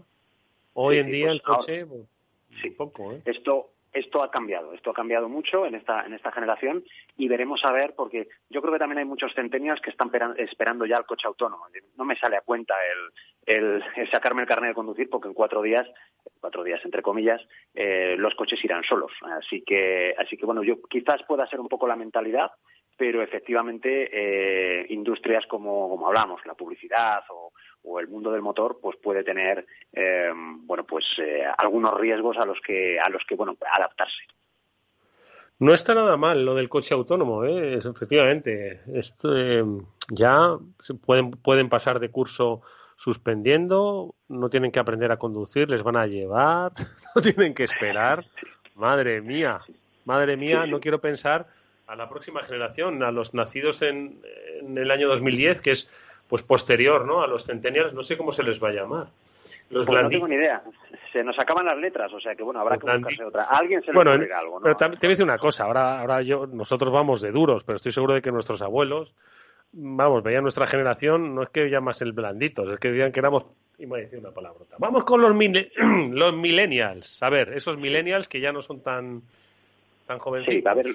Hoy 0.74 0.98
en 0.98 1.12
día 1.12 1.28
pues 1.28 1.36
el 1.36 1.42
coche, 1.42 1.86
pues, 1.86 2.02
sí. 2.62 2.70
poco, 2.72 3.13
¿eh? 3.13 3.22
Esto, 3.26 3.70
esto 3.94 4.24
ha 4.24 4.32
cambiado, 4.32 4.74
esto 4.74 4.89
ha 4.89 4.94
cambiado 4.94 5.30
mucho 5.30 5.66
en 5.68 5.76
esta, 5.76 6.04
en 6.06 6.13
esta 6.13 6.32
generación 6.32 6.84
y 7.16 7.28
veremos 7.28 7.63
a 7.63 7.72
ver, 7.72 7.94
porque 7.96 8.28
yo 8.50 8.62
creo 8.62 8.74
que 8.74 8.80
también 8.80 8.98
hay 8.98 9.06
muchos 9.06 9.34
centenios 9.36 9.80
que 9.82 9.92
están 9.92 10.12
esperando 10.38 10.86
ya 10.86 10.98
el 10.98 11.06
coche 11.06 11.28
autónomo. 11.28 11.66
No 11.96 12.04
me 12.04 12.18
sale 12.18 12.36
a 12.36 12.42
cuenta 12.42 12.74
el, 13.46 13.84
sacarme 14.10 14.42
el 14.42 14.48
carnet 14.48 14.70
de 14.70 14.76
conducir 14.76 15.10
porque 15.10 15.28
en 15.28 15.36
cuatro 15.36 15.62
días, 15.62 15.88
cuatro 16.42 16.63
días 16.63 16.82
entre 16.84 17.04
comillas, 17.04 17.42
eh, 17.76 18.16
los 18.18 18.34
coches 18.34 18.63
irán 18.63 18.84
solos. 18.84 19.12
Así 19.22 19.62
que, 19.62 20.16
así 20.18 20.38
que 20.38 20.46
bueno, 20.46 20.63
yo 20.63 20.82
quizás 20.89 21.22
pueda 21.28 21.46
ser 21.48 21.60
un 21.60 21.68
poco 21.68 21.88
la 21.88 21.96
mentalidad, 21.96 22.52
pero 22.97 23.21
efectivamente 23.21 24.10
eh, 24.12 24.86
industrias 24.89 25.45
como, 25.47 25.89
como 25.89 26.08
hablamos, 26.08 26.45
la 26.45 26.53
publicidad 26.53 27.23
o, 27.29 27.53
o 27.84 27.99
el 27.99 28.08
mundo 28.08 28.32
del 28.32 28.41
motor 28.41 28.79
pues 28.82 28.97
puede 28.97 29.23
tener 29.23 29.65
eh, 29.91 30.32
bueno 30.34 30.86
pues 30.86 31.06
eh, 31.17 31.43
algunos 31.58 31.99
riesgos 31.99 32.38
a 32.38 32.45
los 32.45 32.60
que 32.62 32.99
a 32.99 33.10
los 33.10 33.23
que 33.27 33.36
bueno 33.36 33.56
adaptarse. 33.75 34.23
No 35.60 35.73
está 35.73 35.93
nada 35.93 36.17
mal 36.17 36.43
lo 36.43 36.56
del 36.56 36.69
coche 36.69 36.93
autónomo 36.93 37.45
¿eh? 37.45 37.75
efectivamente 37.77 38.82
esto, 38.93 39.36
eh, 39.38 39.63
ya 40.10 40.58
pueden 41.06 41.32
pueden 41.32 41.69
pasar 41.69 41.99
de 41.99 42.10
curso 42.10 42.62
suspendiendo 42.95 44.15
no 44.29 44.49
tienen 44.49 44.71
que 44.71 44.79
aprender 44.79 45.12
a 45.12 45.17
conducir 45.17 45.69
les 45.69 45.84
van 45.84 45.97
a 45.97 46.08
llevar 46.08 46.71
no 47.15 47.21
tienen 47.21 47.53
que 47.53 47.63
esperar. 47.63 48.25
Madre 48.75 49.21
mía 49.21 49.60
madre 50.06 50.38
mía 50.38 50.65
no 50.65 50.79
quiero 50.79 50.99
pensar 50.99 51.47
a 51.93 51.95
la 51.95 52.10
próxima 52.10 52.43
generación 52.43 53.01
a 53.03 53.12
los 53.12 53.34
nacidos 53.34 53.82
en, 53.82 54.19
en 54.62 54.77
el 54.77 54.91
año 54.91 55.08
2010 55.08 55.62
que 55.62 55.71
es 55.71 55.89
pues 56.27 56.41
posterior 56.43 57.06
¿no? 57.06 57.21
a 57.21 57.27
los 57.27 57.45
centennials, 57.45 57.93
no 57.93 58.01
sé 58.01 58.17
cómo 58.17 58.32
se 58.32 58.43
les 58.43 58.62
va 58.62 58.69
a 58.69 58.73
llamar. 58.73 59.08
Los 59.69 59.86
Pues 59.86 60.01
no 60.03 60.10
tengo 60.10 60.27
ni 60.27 60.36
idea. 60.36 60.62
Se 61.12 61.23
nos 61.23 61.38
acaban 61.38 61.65
las 61.65 61.77
letras, 61.77 62.12
o 62.13 62.19
sea 62.19 62.34
que 62.36 62.43
bueno, 62.43 62.60
habrá 62.60 62.77
que 62.77 62.86
buscarse 62.91 63.23
otra. 63.23 63.43
A 63.43 63.58
alguien 63.58 63.82
se 63.82 63.91
le 63.91 63.95
Bueno, 63.95 64.12
ocurrirá 64.12 64.39
algo, 64.39 64.60
¿no? 64.60 64.63
pero 64.63 64.75
te 64.75 64.86
voy 64.88 64.95
a 64.95 65.10
decir 65.10 65.23
una 65.23 65.38
cosa. 65.38 65.65
Ahora, 65.65 65.99
ahora 66.01 66.21
yo, 66.21 66.47
nosotros 66.47 66.91
vamos 66.91 67.21
de 67.21 67.32
duros, 67.32 67.63
pero 67.63 67.75
estoy 67.77 67.91
seguro 67.91 68.13
de 68.15 68.21
que 68.21 68.32
nuestros 68.32 68.62
abuelos, 68.62 69.13
vamos, 69.73 70.23
veían 70.23 70.43
nuestra 70.43 70.65
generación, 70.65 71.36
no 71.36 71.43
es 71.43 71.49
que 71.49 71.69
más 71.82 72.01
el 72.01 72.13
blanditos, 72.13 72.67
es 72.69 72.79
que 72.79 72.89
decían 72.89 73.12
que 73.12 73.19
éramos, 73.19 73.45
iba 73.77 73.97
a 73.97 74.01
decir 74.01 74.19
una 74.19 74.32
palabrota. 74.32 74.75
Vamos 74.79 75.03
con 75.03 75.21
los, 75.21 75.32
mille- 75.34 75.71
los 76.13 76.34
millennials. 76.36 77.21
A 77.21 77.29
ver, 77.29 77.53
esos 77.53 77.77
millennials 77.77 78.27
que 78.27 78.39
ya 78.39 78.51
no 78.51 78.62
son 78.62 78.82
tan, 78.82 79.21
tan 80.08 80.19
jovencitos. 80.19 80.62
Sí, 80.63 80.67
a 80.67 80.73
ver, 80.73 80.88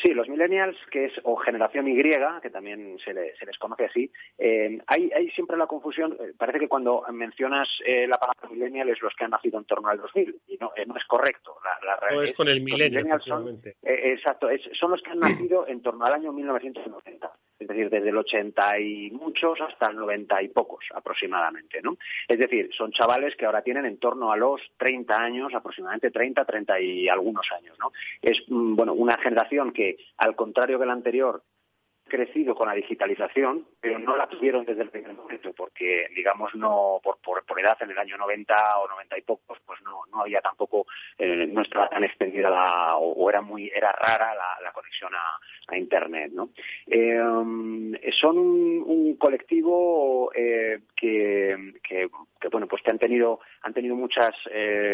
sí, 0.00 0.12
los 0.14 0.28
millennials, 0.28 0.76
que 0.90 1.06
es, 1.06 1.12
o 1.22 1.36
generación 1.36 1.88
Y, 1.88 2.40
que 2.42 2.50
también 2.50 2.98
se, 3.04 3.14
le- 3.14 3.34
se 3.36 3.46
les 3.46 3.56
conoce 3.58 3.84
así, 3.86 4.10
eh, 4.38 4.78
hay, 4.86 5.10
hay 5.14 5.30
siempre 5.30 5.56
la 5.56 5.66
confusión, 5.66 6.16
eh, 6.20 6.32
parece 6.36 6.58
que 6.58 6.68
cuando 6.68 7.04
mencionas 7.12 7.68
eh, 7.86 8.06
la 8.06 8.18
palabra 8.18 8.48
millennial 8.50 8.88
es 8.88 9.00
los 9.02 9.14
que 9.14 9.24
han 9.24 9.30
nacido 9.30 9.58
en 9.58 9.64
torno 9.64 9.88
al 9.88 9.98
2000, 9.98 10.36
y 10.48 10.56
no, 10.58 10.72
eh, 10.76 10.84
no 10.86 10.96
es 10.96 11.04
correcto. 11.04 11.56
La, 11.64 11.86
la 11.86 11.94
No 11.94 12.00
realidad 12.00 12.24
es 12.24 12.32
con 12.34 12.48
el 12.48 12.56
los 12.58 12.64
milenio, 12.64 12.90
millennials 13.00 13.24
son, 13.24 13.60
eh, 13.64 14.12
exacto, 14.12 14.48
es- 14.50 14.68
son 14.72 14.90
los 14.90 15.02
que 15.02 15.10
han 15.10 15.18
nacido 15.20 15.66
en 15.68 15.82
torno 15.82 16.04
al 16.04 16.14
año 16.14 16.32
1990. 16.32 17.30
Es 17.56 17.68
decir, 17.68 17.88
desde 17.88 18.08
el 18.10 18.16
80 18.16 18.80
y 18.80 19.10
muchos 19.12 19.60
hasta 19.60 19.86
el 19.88 19.96
90 19.96 20.42
y 20.42 20.48
pocos 20.48 20.84
aproximadamente, 20.92 21.80
¿no? 21.82 21.96
Es 22.28 22.38
decir, 22.38 22.68
son 22.76 22.90
chavales 22.90 23.36
que 23.36 23.46
ahora 23.46 23.62
tienen 23.62 23.86
en 23.86 23.98
torno 23.98 24.32
a 24.32 24.36
los 24.36 24.60
30 24.76 25.16
años, 25.16 25.54
aproximadamente 25.54 26.10
30, 26.10 26.44
30 26.44 26.80
y 26.80 27.08
algunos 27.08 27.46
años, 27.56 27.78
¿no? 27.78 27.92
Es, 28.20 28.42
mm, 28.48 28.74
bueno, 28.74 28.92
una 28.92 29.16
generación 29.18 29.72
que, 29.72 29.83
al 30.18 30.36
contrario 30.36 30.78
que 30.78 30.86
la 30.86 30.92
anterior, 30.92 31.42
crecido 32.06 32.54
con 32.54 32.68
la 32.68 32.74
digitalización, 32.74 33.66
pero 33.80 33.98
no 33.98 34.16
la 34.16 34.28
tuvieron 34.28 34.64
desde 34.64 34.82
el 34.82 34.90
primer 34.90 35.14
momento, 35.14 35.52
porque, 35.56 36.06
digamos, 36.14 36.54
no 36.54 37.00
por, 37.02 37.18
por, 37.20 37.60
edad, 37.60 37.76
en 37.80 37.90
el 37.90 37.98
año 37.98 38.16
90 38.18 38.78
o 38.78 38.88
90 38.88 39.18
y 39.18 39.22
pocos, 39.22 39.58
pues 39.64 39.80
no, 39.82 40.00
no 40.12 40.20
había 40.20 40.40
tampoco, 40.40 40.86
eh, 41.18 41.46
no 41.46 41.62
estaba 41.62 41.88
tan 41.88 42.04
extendida 42.04 42.50
la, 42.50 42.96
o, 42.96 43.28
era 43.30 43.40
muy, 43.40 43.70
era 43.74 43.92
rara 43.92 44.34
la, 44.34 44.60
la 44.62 44.72
conexión 44.72 45.12
a, 45.14 45.40
Internet, 45.76 46.30
¿no? 46.32 46.50
Eh, 46.86 47.18
son 48.20 48.38
un, 48.38 49.16
colectivo 49.16 50.30
eh, 50.34 50.80
que, 50.94 51.72
que, 51.82 52.08
que, 52.38 52.48
bueno, 52.48 52.68
pues 52.68 52.82
que 52.82 52.90
han 52.90 52.98
tenido, 52.98 53.40
han 53.62 53.72
tenido 53.72 53.96
muchas, 53.96 54.36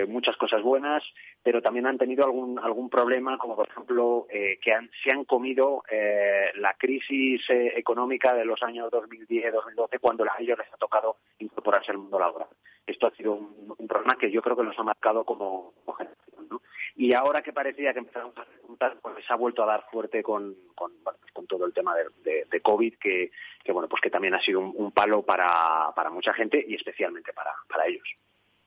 muchas 0.06 0.36
cosas 0.36 0.62
buenas, 0.62 1.02
pero 1.42 1.62
también 1.62 1.86
han 1.86 1.98
tenido 1.98 2.24
algún, 2.24 2.58
algún 2.58 2.90
problema, 2.90 3.38
como 3.38 3.56
por 3.56 3.68
ejemplo, 3.68 4.26
eh, 4.30 4.58
que 4.62 4.72
han, 4.72 4.90
se 5.02 5.10
han 5.10 5.24
comido 5.24 5.82
eh, 5.90 6.50
la 6.56 6.74
crisis 6.74 7.42
eh, 7.48 7.72
económica 7.76 8.34
de 8.34 8.44
los 8.44 8.62
años 8.62 8.90
2010-2012, 8.92 9.98
cuando 10.00 10.24
a 10.24 10.36
ellos 10.38 10.58
les 10.58 10.72
ha 10.72 10.76
tocado 10.76 11.16
incorporarse 11.38 11.92
al 11.92 11.98
mundo 11.98 12.18
laboral. 12.18 12.48
Esto 12.86 13.06
ha 13.06 13.10
sido 13.12 13.34
un, 13.34 13.88
problema 13.88 14.16
que 14.16 14.30
yo 14.30 14.42
creo 14.42 14.56
que 14.56 14.62
nos 14.64 14.78
ha 14.78 14.82
marcado 14.82 15.24
como, 15.24 15.72
como 15.84 15.96
generación, 15.96 16.48
¿no? 16.50 16.62
Y 16.94 17.12
ahora 17.12 17.42
que 17.42 17.52
parecía 17.52 17.92
que 17.92 18.00
empezaron 18.00 18.32
a 18.36 18.44
preguntar, 18.44 18.98
pues 19.00 19.24
se 19.24 19.32
ha 19.32 19.36
vuelto 19.36 19.62
a 19.62 19.66
dar 19.66 19.84
fuerte 19.90 20.22
con, 20.22 20.54
con, 20.74 20.92
pues 21.02 21.16
todo 21.48 21.64
el 21.64 21.72
tema 21.72 21.94
de 21.96 22.60
COVID, 22.60 22.94
que, 22.98 23.32
que, 23.64 23.72
bueno, 23.72 23.88
pues 23.88 24.00
que 24.02 24.10
también 24.10 24.34
ha 24.34 24.40
sido 24.40 24.60
un, 24.60 24.72
un 24.76 24.92
palo 24.92 25.22
para, 25.22 25.90
para 25.94 26.10
mucha 26.10 26.32
gente 26.32 26.64
y 26.66 26.74
especialmente 26.74 27.32
para, 27.32 27.52
para 27.68 27.86
ellos. 27.86 28.06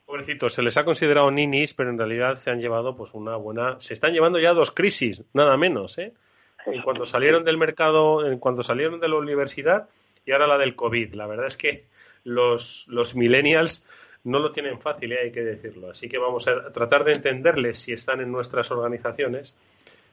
Pobrecitos, 0.06 0.54
se 0.54 0.62
les 0.62 0.78
ha 0.78 0.84
considerado 0.84 1.32
ninis, 1.32 1.74
pero 1.74 1.90
en 1.90 1.98
realidad 1.98 2.36
se 2.36 2.52
han 2.52 2.60
llevado 2.60 2.96
pues 2.96 3.14
una 3.14 3.36
buena, 3.36 3.78
se 3.80 3.94
están 3.94 4.14
llevando 4.14 4.40
ya 4.40 4.54
dos 4.54 4.72
crisis, 4.72 5.24
nada 5.34 5.58
menos, 5.58 5.98
¿eh? 5.98 6.14
En 6.66 6.82
cuanto 6.82 7.06
salieron 7.06 7.44
del 7.44 7.58
mercado, 7.58 8.26
en 8.26 8.40
cuanto 8.40 8.64
salieron 8.64 9.00
de 9.00 9.08
la 9.08 9.18
universidad 9.18 9.90
y 10.26 10.32
ahora 10.32 10.48
la 10.48 10.58
del 10.58 10.76
COVID. 10.76 11.14
La 11.14 11.28
verdad 11.28 11.48
es 11.48 11.58
que 11.58 11.86
los, 12.24 12.86
los 12.88 13.16
millennials 13.16 13.84
no 14.24 14.40
lo 14.40 14.52
tienen 14.52 14.80
fácil, 14.80 15.12
¿eh? 15.12 15.20
hay 15.24 15.32
que 15.32 15.42
decirlo. 15.42 15.92
Así 15.92 16.08
que 16.08 16.18
vamos 16.18 16.48
a 16.48 16.72
tratar 16.72 17.04
de 17.04 17.14
entenderles 17.14 17.82
si 17.82 17.94
están 17.94 18.22
en 18.22 18.32
nuestras 18.32 18.72
organizaciones. 18.72 19.54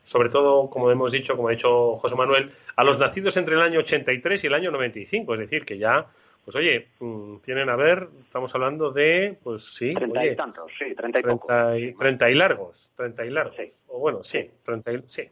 Sobre 0.05 0.29
todo, 0.29 0.69
como 0.69 0.91
hemos 0.91 1.13
dicho, 1.13 1.37
como 1.37 1.49
ha 1.49 1.53
dicho 1.53 1.97
José 1.97 2.17
Manuel, 2.17 2.51
a 2.75 2.83
los 2.83 2.99
nacidos 2.99 3.37
entre 3.37 3.55
el 3.55 3.63
año 3.63 3.81
83 3.81 4.43
y 4.43 4.47
el 4.49 4.55
año 4.55 4.71
95. 4.73 5.35
Es 5.35 5.41
decir, 5.41 5.65
que 5.65 5.79
ya, 5.79 6.07
pues 6.45 6.57
oye, 6.57 6.89
mm, 6.99 7.39
tienen 7.39 7.69
a 7.69 7.77
ver, 7.77 8.09
estamos 8.21 8.55
hablando 8.55 8.91
de, 8.91 9.39
pues 9.43 9.65
sí, 9.75 9.95
Treinta 9.95 10.27
y 10.27 10.37
tantos, 10.37 10.73
sí, 10.79 10.95
treinta 10.95 11.19
y. 11.21 11.23
30 11.23 11.79
y, 11.79 11.93
30 11.95 12.31
y 12.31 12.35
largos, 12.35 12.91
30 12.97 13.25
y 13.25 13.31
largos. 13.31 13.57
O 13.89 13.99
bueno, 13.99 14.25
sí, 14.25 14.51
30 14.65 14.93
y, 14.93 15.03
sí. 15.09 15.23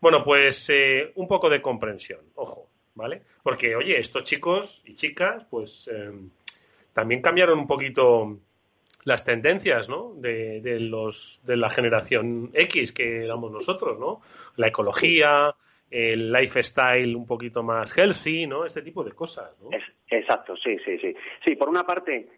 Bueno, 0.00 0.22
pues 0.22 0.68
eh, 0.70 1.12
un 1.16 1.26
poco 1.26 1.48
de 1.48 1.62
comprensión, 1.62 2.20
ojo, 2.34 2.68
¿vale? 2.94 3.22
Porque, 3.42 3.74
oye, 3.74 3.98
estos 3.98 4.24
chicos 4.24 4.82
y 4.84 4.94
chicas, 4.94 5.44
pues 5.50 5.90
eh, 5.92 6.12
también 6.92 7.22
cambiaron 7.22 7.58
un 7.58 7.66
poquito 7.66 8.38
las 9.04 9.24
tendencias, 9.24 9.88
¿no? 9.88 10.14
De, 10.16 10.60
de 10.60 10.80
los 10.80 11.40
de 11.44 11.56
la 11.56 11.70
generación 11.70 12.50
X 12.52 12.92
que 12.92 13.24
éramos 13.24 13.52
nosotros, 13.52 13.98
¿no? 13.98 14.20
La 14.56 14.68
ecología, 14.68 15.54
el 15.90 16.32
lifestyle 16.32 17.14
un 17.14 17.26
poquito 17.26 17.62
más 17.62 17.96
healthy, 17.96 18.46
¿no? 18.46 18.64
Este 18.64 18.82
tipo 18.82 19.04
de 19.04 19.12
cosas, 19.12 19.56
¿no? 19.62 19.70
Es- 19.70 19.92
exacto, 20.08 20.56
sí, 20.56 20.76
sí, 20.84 20.98
sí. 20.98 21.14
Sí, 21.44 21.56
por 21.56 21.68
una 21.68 21.84
parte, 21.84 22.28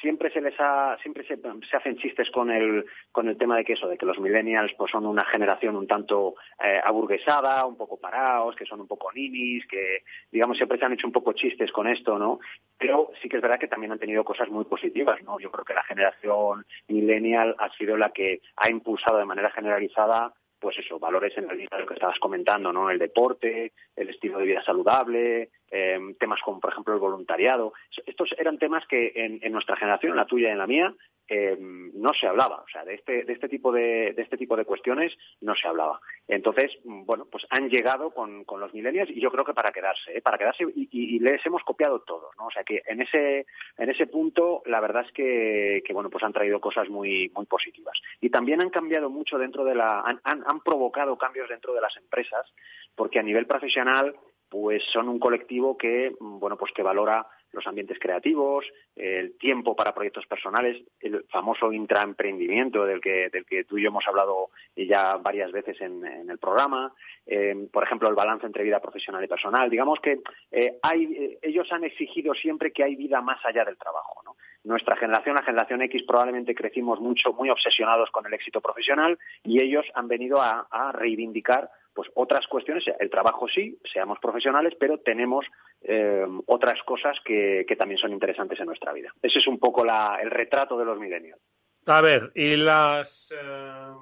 siempre 0.00 0.30
se 0.30 0.40
les 0.40 0.54
ha, 0.58 0.96
siempre 1.02 1.26
se, 1.26 1.38
hacen 1.76 1.96
chistes 1.98 2.30
con 2.30 2.50
el, 2.50 2.84
con 3.12 3.28
el 3.28 3.36
tema 3.36 3.56
de 3.56 3.64
que 3.64 3.74
eso, 3.74 3.88
de 3.88 3.96
que 3.98 4.06
los 4.06 4.18
millennials 4.18 4.72
pues 4.76 4.90
son 4.90 5.06
una 5.06 5.24
generación 5.24 5.76
un 5.76 5.86
tanto 5.86 6.34
eh, 6.62 6.80
aburguesada, 6.82 7.64
un 7.66 7.76
poco 7.76 7.98
parados, 7.98 8.56
que 8.56 8.66
son 8.66 8.80
un 8.80 8.86
poco 8.88 9.12
ninis, 9.12 9.66
que 9.66 10.02
digamos 10.30 10.56
siempre 10.56 10.78
se 10.78 10.84
han 10.84 10.92
hecho 10.94 11.06
un 11.06 11.12
poco 11.12 11.32
chistes 11.32 11.72
con 11.72 11.86
esto, 11.86 12.18
¿no? 12.18 12.38
Pero 12.78 13.10
sí 13.22 13.28
que 13.28 13.36
es 13.36 13.42
verdad 13.42 13.58
que 13.58 13.68
también 13.68 13.92
han 13.92 13.98
tenido 13.98 14.24
cosas 14.24 14.48
muy 14.48 14.64
positivas, 14.64 15.22
¿no? 15.22 15.38
Yo 15.40 15.50
creo 15.50 15.64
que 15.64 15.74
la 15.74 15.84
generación 15.84 16.66
millennial 16.88 17.54
ha 17.58 17.70
sido 17.76 17.96
la 17.96 18.10
que 18.10 18.40
ha 18.56 18.70
impulsado 18.70 19.18
de 19.18 19.24
manera 19.24 19.50
generalizada 19.50 20.32
pues 20.64 20.78
eso, 20.78 20.98
valores 20.98 21.36
en 21.36 21.46
la 21.46 21.52
lo 21.52 21.86
que 21.86 21.92
estabas 21.92 22.18
comentando, 22.18 22.72
¿no? 22.72 22.88
El 22.88 22.98
deporte, 22.98 23.72
el 23.94 24.08
estilo 24.08 24.38
de 24.38 24.46
vida 24.46 24.64
saludable, 24.64 25.50
eh, 25.70 26.00
temas 26.18 26.40
como, 26.42 26.58
por 26.58 26.72
ejemplo, 26.72 26.94
el 26.94 27.00
voluntariado. 27.00 27.74
Estos 28.06 28.34
eran 28.38 28.56
temas 28.56 28.82
que 28.86 29.12
en, 29.14 29.40
en 29.42 29.52
nuestra 29.52 29.76
generación, 29.76 30.12
en 30.12 30.16
la 30.16 30.24
tuya 30.24 30.48
y 30.48 30.52
en 30.52 30.58
la 30.58 30.66
mía, 30.66 30.94
eh, 31.28 31.56
no 31.58 32.12
se 32.14 32.26
hablaba. 32.26 32.62
O 32.62 32.68
sea, 32.68 32.84
de 32.84 32.94
este, 32.94 33.24
de 33.24 33.32
este 33.32 33.48
tipo 33.48 33.72
de, 33.72 34.12
de 34.12 34.22
este 34.22 34.36
tipo 34.36 34.56
de 34.56 34.64
cuestiones 34.64 35.16
no 35.40 35.54
se 35.54 35.66
hablaba. 35.68 36.00
Entonces, 36.28 36.70
bueno, 36.84 37.26
pues 37.30 37.46
han 37.50 37.68
llegado 37.68 38.10
con, 38.10 38.44
con 38.44 38.60
los 38.60 38.72
millennials 38.74 39.10
y 39.10 39.20
yo 39.20 39.30
creo 39.30 39.44
que 39.44 39.54
para 39.54 39.72
quedarse, 39.72 40.16
¿eh? 40.16 40.20
para 40.22 40.38
quedarse 40.38 40.64
y, 40.74 40.88
y- 40.90 41.18
les 41.18 41.44
hemos 41.46 41.62
copiado 41.64 42.00
todos, 42.00 42.34
¿no? 42.38 42.46
O 42.46 42.50
sea 42.50 42.64
que 42.64 42.82
en 42.86 43.00
ese, 43.00 43.46
en 43.78 43.90
ese 43.90 44.06
punto, 44.06 44.62
la 44.66 44.80
verdad 44.80 45.04
es 45.06 45.12
que, 45.12 45.82
que 45.86 45.92
bueno, 45.92 46.10
pues 46.10 46.24
han 46.24 46.32
traído 46.32 46.60
cosas 46.60 46.88
muy, 46.88 47.30
muy 47.34 47.46
positivas. 47.46 47.98
Y 48.20 48.30
también 48.30 48.60
han 48.60 48.70
cambiado 48.70 49.08
mucho 49.10 49.38
dentro 49.38 49.64
de 49.64 49.74
la, 49.74 50.00
han, 50.00 50.20
han, 50.24 50.42
han 50.46 50.60
provocado 50.60 51.16
cambios 51.16 51.48
dentro 51.48 51.72
de 51.74 51.80
las 51.80 51.96
empresas, 51.96 52.52
porque 52.94 53.18
a 53.18 53.22
nivel 53.22 53.46
profesional, 53.46 54.14
pues 54.50 54.82
son 54.92 55.08
un 55.08 55.18
colectivo 55.18 55.76
que, 55.76 56.12
bueno, 56.20 56.56
pues 56.56 56.72
que 56.72 56.82
valora 56.82 57.26
los 57.54 57.66
ambientes 57.66 57.98
creativos, 57.98 58.64
el 58.96 59.36
tiempo 59.38 59.74
para 59.74 59.94
proyectos 59.94 60.26
personales, 60.26 60.82
el 61.00 61.24
famoso 61.30 61.72
intraemprendimiento 61.72 62.84
del 62.84 63.00
que, 63.00 63.28
del 63.30 63.44
que 63.44 63.64
tú 63.64 63.78
y 63.78 63.82
yo 63.82 63.88
hemos 63.88 64.06
hablado 64.06 64.50
ya 64.76 65.16
varias 65.16 65.52
veces 65.52 65.80
en, 65.80 66.04
el 66.04 66.38
programa, 66.38 66.92
eh, 67.26 67.68
por 67.72 67.84
ejemplo, 67.84 68.08
el 68.08 68.14
balance 68.14 68.46
entre 68.46 68.64
vida 68.64 68.80
profesional 68.80 69.24
y 69.24 69.28
personal. 69.28 69.70
Digamos 69.70 70.00
que 70.00 70.20
eh, 70.50 70.78
hay, 70.82 71.04
eh, 71.04 71.38
ellos 71.42 71.70
han 71.72 71.84
exigido 71.84 72.34
siempre 72.34 72.72
que 72.72 72.84
hay 72.84 72.96
vida 72.96 73.20
más 73.20 73.44
allá 73.44 73.64
del 73.64 73.78
trabajo. 73.78 74.22
¿no? 74.24 74.36
Nuestra 74.64 74.96
generación, 74.96 75.36
la 75.36 75.42
generación 75.42 75.82
X, 75.82 76.02
probablemente 76.06 76.54
crecimos 76.54 77.00
mucho, 77.00 77.32
muy 77.32 77.50
obsesionados 77.50 78.10
con 78.10 78.26
el 78.26 78.34
éxito 78.34 78.60
profesional 78.60 79.18
y 79.42 79.60
ellos 79.60 79.86
han 79.94 80.08
venido 80.08 80.40
a 80.40 80.92
reivindicar 80.92 81.70
pues 81.94 82.10
otras 82.14 82.46
cuestiones, 82.48 82.84
el 82.98 83.08
trabajo 83.10 83.46
sí, 83.48 83.78
seamos 83.92 84.18
profesionales, 84.18 84.74
pero 84.78 84.98
tenemos 84.98 85.46
eh, 85.82 86.26
otras 86.46 86.82
cosas 86.82 87.18
que, 87.24 87.64
que 87.68 87.76
también 87.76 87.98
son 87.98 88.12
interesantes 88.12 88.58
en 88.58 88.66
nuestra 88.66 88.92
vida. 88.92 89.12
Ese 89.22 89.38
es 89.38 89.46
un 89.46 89.58
poco 89.58 89.84
la- 89.84 90.18
el 90.20 90.30
retrato 90.30 90.76
de 90.76 90.84
los 90.84 90.98
milenios. 90.98 91.38
A 91.86 92.00
ver, 92.00 92.32
y 92.34 92.56
las 92.56 93.30
eh, 93.32 93.92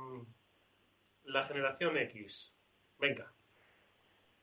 la 1.24 1.44
generación 1.44 1.96
X. 1.96 2.52
Venga. 2.98 3.30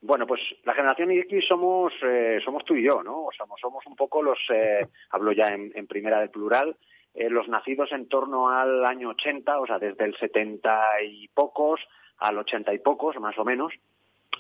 Bueno, 0.02 0.26
pues 0.28 0.40
la 0.64 0.74
generación 0.74 1.12
X 1.12 1.46
somos 1.48 1.92
eh, 2.04 2.40
somos 2.44 2.64
tú 2.64 2.76
y 2.76 2.84
yo, 2.84 3.04
¿no? 3.04 3.26
O 3.26 3.32
Somos, 3.32 3.60
somos 3.60 3.86
un 3.86 3.96
poco 3.96 4.22
los, 4.22 4.40
hablo 5.10 5.32
ya 5.32 5.54
en, 5.54 5.72
en 5.76 5.88
primera 5.88 6.20
del 6.20 6.30
plural, 6.30 6.78
los 7.16 7.48
nacidos 7.50 7.92
en 7.92 8.08
torno 8.08 8.50
al 8.50 8.86
año 8.86 9.10
80, 9.10 9.60
o 9.60 9.66
sea, 9.66 9.80
desde 9.80 10.06
el 10.06 10.16
70 10.18 11.02
y 11.04 11.28
pocos 11.30 11.82
al 12.20 12.38
80 12.38 12.74
y 12.74 12.80
pocos, 12.80 13.20
más 13.20 13.38
o 13.38 13.46
menos. 13.46 13.74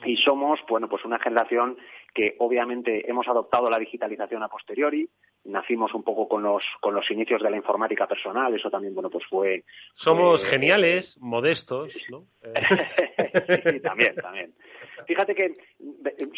Y 0.06 0.18
somos, 0.18 0.60
bueno, 0.70 0.88
pues 0.88 1.04
una 1.04 1.20
generación 1.20 1.78
que 2.14 2.36
obviamente 2.40 3.10
hemos 3.10 3.28
adoptado 3.28 3.70
la 3.70 3.80
digitalización 3.80 4.44
a 4.44 4.48
posteriori, 4.48 5.10
nacimos 5.46 5.94
un 5.94 6.04
poco 6.04 6.28
con 6.28 6.44
los, 6.44 6.66
con 6.82 6.94
los 6.94 7.10
inicios 7.12 7.42
de 7.42 7.50
la 7.50 7.58
informática 7.58 8.08
personal, 8.08 8.54
eso 8.54 8.70
también, 8.70 8.94
bueno, 8.94 9.10
pues 9.10 9.26
fue... 9.30 9.64
Somos 9.94 10.46
geniales, 10.46 11.18
modestos, 11.20 11.96
¿no? 12.10 12.26
Eh, 12.42 13.72
sí, 13.72 13.80
también, 13.82 14.16
también. 14.16 14.54
Fíjate 15.06 15.36
que 15.36 15.54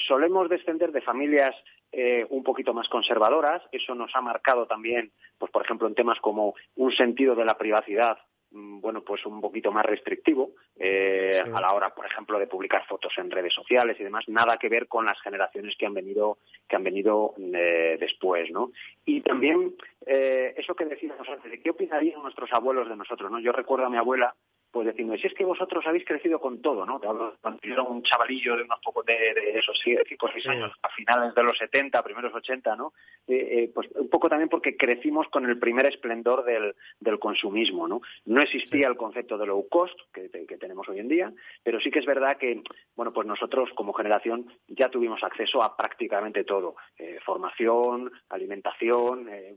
solemos 0.07 0.49
descender 0.49 0.91
de 0.91 1.01
familias 1.01 1.55
eh, 1.91 2.25
un 2.29 2.43
poquito 2.43 2.73
más 2.73 2.87
conservadoras. 2.89 3.61
Eso 3.71 3.93
nos 3.93 4.15
ha 4.15 4.21
marcado 4.21 4.65
también, 4.65 5.11
pues 5.37 5.51
por 5.51 5.63
ejemplo, 5.63 5.87
en 5.87 5.95
temas 5.95 6.19
como 6.19 6.55
un 6.75 6.91
sentido 6.91 7.35
de 7.35 7.45
la 7.45 7.57
privacidad 7.57 8.17
bueno, 8.51 9.01
pues 9.01 9.25
un 9.25 9.39
poquito 9.39 9.71
más 9.71 9.85
restrictivo 9.85 10.51
eh, 10.77 11.41
a 11.41 11.61
la 11.61 11.73
hora, 11.73 11.93
por 11.93 12.05
ejemplo, 12.05 12.37
de 12.37 12.47
publicar 12.47 12.85
fotos 12.85 13.13
en 13.17 13.31
redes 13.31 13.53
sociales 13.53 13.97
y 13.99 14.03
demás, 14.03 14.25
nada 14.27 14.57
que 14.57 14.69
ver 14.69 14.87
con 14.87 15.05
las 15.05 15.19
generaciones 15.21 15.75
que 15.77 15.85
han 15.85 15.93
venido 15.93 16.39
que 16.67 16.75
han 16.75 16.83
venido 16.83 17.33
eh, 17.37 17.97
después, 17.99 18.51
¿no? 18.51 18.71
Y 19.05 19.21
también 19.21 19.75
eh, 20.05 20.53
eso 20.57 20.75
que 20.75 20.85
decíamos 20.85 21.27
antes, 21.29 21.51
de 21.51 21.61
qué 21.61 21.69
opinarían 21.69 22.21
nuestros 22.21 22.51
abuelos 22.51 22.89
de 22.89 22.95
nosotros, 22.95 23.31
¿no? 23.31 23.39
Yo 23.39 23.51
recuerdo 23.51 23.85
a 23.85 23.89
mi 23.89 23.97
abuela 23.97 24.35
pues 24.71 24.87
diciendo, 24.87 25.15
si 25.17 25.27
es 25.27 25.33
que 25.33 25.45
vosotros 25.45 25.85
habéis 25.85 26.05
crecido 26.05 26.39
con 26.39 26.61
todo, 26.61 26.85
¿no? 26.85 26.99
Cuando 26.99 27.59
yo 27.61 27.73
era 27.73 27.83
un 27.83 28.03
chavalillo 28.03 28.55
de 28.55 28.63
unos 28.63 28.79
pocos 28.79 29.05
de, 29.05 29.13
de 29.13 29.59
esos 29.59 29.79
cinco 29.83 30.27
o 30.27 30.31
seis 30.31 30.47
años, 30.47 30.71
a 30.81 30.89
finales 30.89 31.35
de 31.35 31.43
los 31.43 31.57
70, 31.57 32.01
primeros 32.03 32.33
80, 32.33 32.75
¿no? 32.75 32.93
Eh, 33.27 33.63
eh, 33.63 33.71
pues 33.73 33.89
un 33.95 34.09
poco 34.09 34.29
también 34.29 34.49
porque 34.49 34.77
crecimos 34.77 35.27
con 35.29 35.45
el 35.45 35.59
primer 35.59 35.85
esplendor 35.85 36.43
del, 36.43 36.75
del 36.99 37.19
consumismo, 37.19 37.87
¿no? 37.87 38.01
No 38.25 38.41
existía 38.41 38.87
el 38.87 38.97
concepto 38.97 39.37
de 39.37 39.45
low 39.45 39.67
cost 39.69 39.97
que, 40.13 40.29
que, 40.29 40.57
tenemos 40.57 40.87
hoy 40.89 40.99
en 40.99 41.07
día, 41.07 41.33
pero 41.63 41.79
sí 41.79 41.89
que 41.91 41.99
es 41.99 42.05
verdad 42.05 42.37
que, 42.37 42.61
bueno, 42.95 43.11
pues 43.11 43.27
nosotros 43.27 43.69
como 43.75 43.93
generación 43.93 44.51
ya 44.67 44.89
tuvimos 44.89 45.23
acceso 45.23 45.63
a 45.63 45.75
prácticamente 45.75 46.43
todo. 46.43 46.75
Eh, 46.97 47.19
formación, 47.25 48.11
alimentación, 48.29 49.27
eh, 49.29 49.55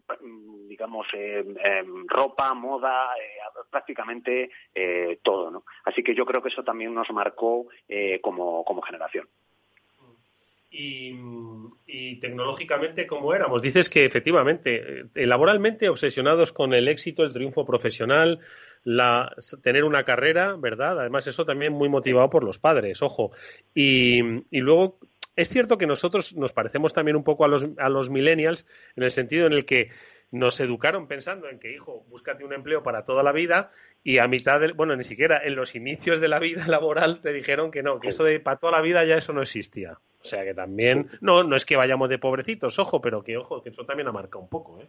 digamos, 0.68 1.06
eh, 1.12 1.44
em, 1.62 2.06
ropa, 2.06 2.54
moda, 2.54 3.10
prácticamente 3.70 4.50
todo, 5.22 5.50
¿no? 5.50 5.64
Así 5.84 6.02
que 6.02 6.14
yo 6.14 6.24
creo 6.24 6.42
que 6.42 6.48
eso 6.48 6.62
también 6.62 6.94
nos 6.94 7.10
marcó 7.10 7.66
eh, 7.88 8.20
como, 8.20 8.64
como 8.64 8.82
generación. 8.82 9.26
Y, 10.76 12.16
tecnológicamente 12.20 13.06
cómo 13.06 13.32
éramos. 13.32 13.62
Dices 13.62 13.88
que 13.88 14.04
efectivamente, 14.04 15.02
eh, 15.14 15.26
laboralmente 15.26 15.88
obsesionados 15.88 16.52
con 16.52 16.74
el 16.74 16.88
éxito, 16.88 17.22
el 17.22 17.32
triunfo 17.32 17.64
profesional, 17.64 18.40
la, 18.82 19.32
tener 19.62 19.84
una 19.84 20.02
carrera, 20.04 20.56
¿verdad? 20.58 20.98
Además, 21.00 21.26
eso 21.26 21.44
también 21.44 21.72
muy 21.72 21.88
motivado 21.88 22.28
por 22.28 22.42
los 22.42 22.58
padres, 22.58 23.02
ojo. 23.02 23.30
Y, 23.72 24.20
y 24.50 24.60
luego, 24.60 24.98
es 25.36 25.48
cierto 25.48 25.78
que 25.78 25.86
nosotros 25.86 26.34
nos 26.34 26.52
parecemos 26.52 26.92
también 26.92 27.16
un 27.16 27.24
poco 27.24 27.44
a 27.44 27.48
los, 27.48 27.64
a 27.78 27.88
los 27.88 28.10
millennials 28.10 28.66
en 28.96 29.02
el 29.04 29.10
sentido 29.10 29.46
en 29.46 29.52
el 29.52 29.64
que 29.64 29.90
nos 30.34 30.58
educaron 30.58 31.06
pensando 31.06 31.48
en 31.48 31.60
que, 31.60 31.72
hijo, 31.72 32.04
búscate 32.08 32.44
un 32.44 32.52
empleo 32.52 32.82
para 32.82 33.04
toda 33.04 33.22
la 33.22 33.30
vida 33.30 33.70
y 34.02 34.18
a 34.18 34.26
mitad 34.26 34.58
del, 34.58 34.72
bueno, 34.72 34.96
ni 34.96 35.04
siquiera 35.04 35.40
en 35.44 35.54
los 35.54 35.76
inicios 35.76 36.20
de 36.20 36.26
la 36.26 36.38
vida 36.38 36.66
laboral 36.66 37.20
te 37.20 37.32
dijeron 37.32 37.70
que 37.70 37.84
no, 37.84 38.00
que 38.00 38.08
eso 38.08 38.24
de 38.24 38.40
para 38.40 38.56
toda 38.56 38.72
la 38.72 38.80
vida 38.80 39.04
ya 39.04 39.16
eso 39.16 39.32
no 39.32 39.42
existía. 39.42 39.92
O 40.20 40.26
sea 40.26 40.42
que 40.42 40.52
también, 40.52 41.08
no, 41.20 41.44
no 41.44 41.54
es 41.54 41.64
que 41.64 41.76
vayamos 41.76 42.08
de 42.08 42.18
pobrecitos, 42.18 42.78
ojo, 42.80 43.00
pero 43.00 43.22
que 43.22 43.36
ojo, 43.36 43.62
que 43.62 43.68
eso 43.68 43.84
también 43.84 44.08
ha 44.08 44.12
marcado 44.12 44.42
un 44.42 44.48
poco, 44.48 44.80
¿eh? 44.80 44.88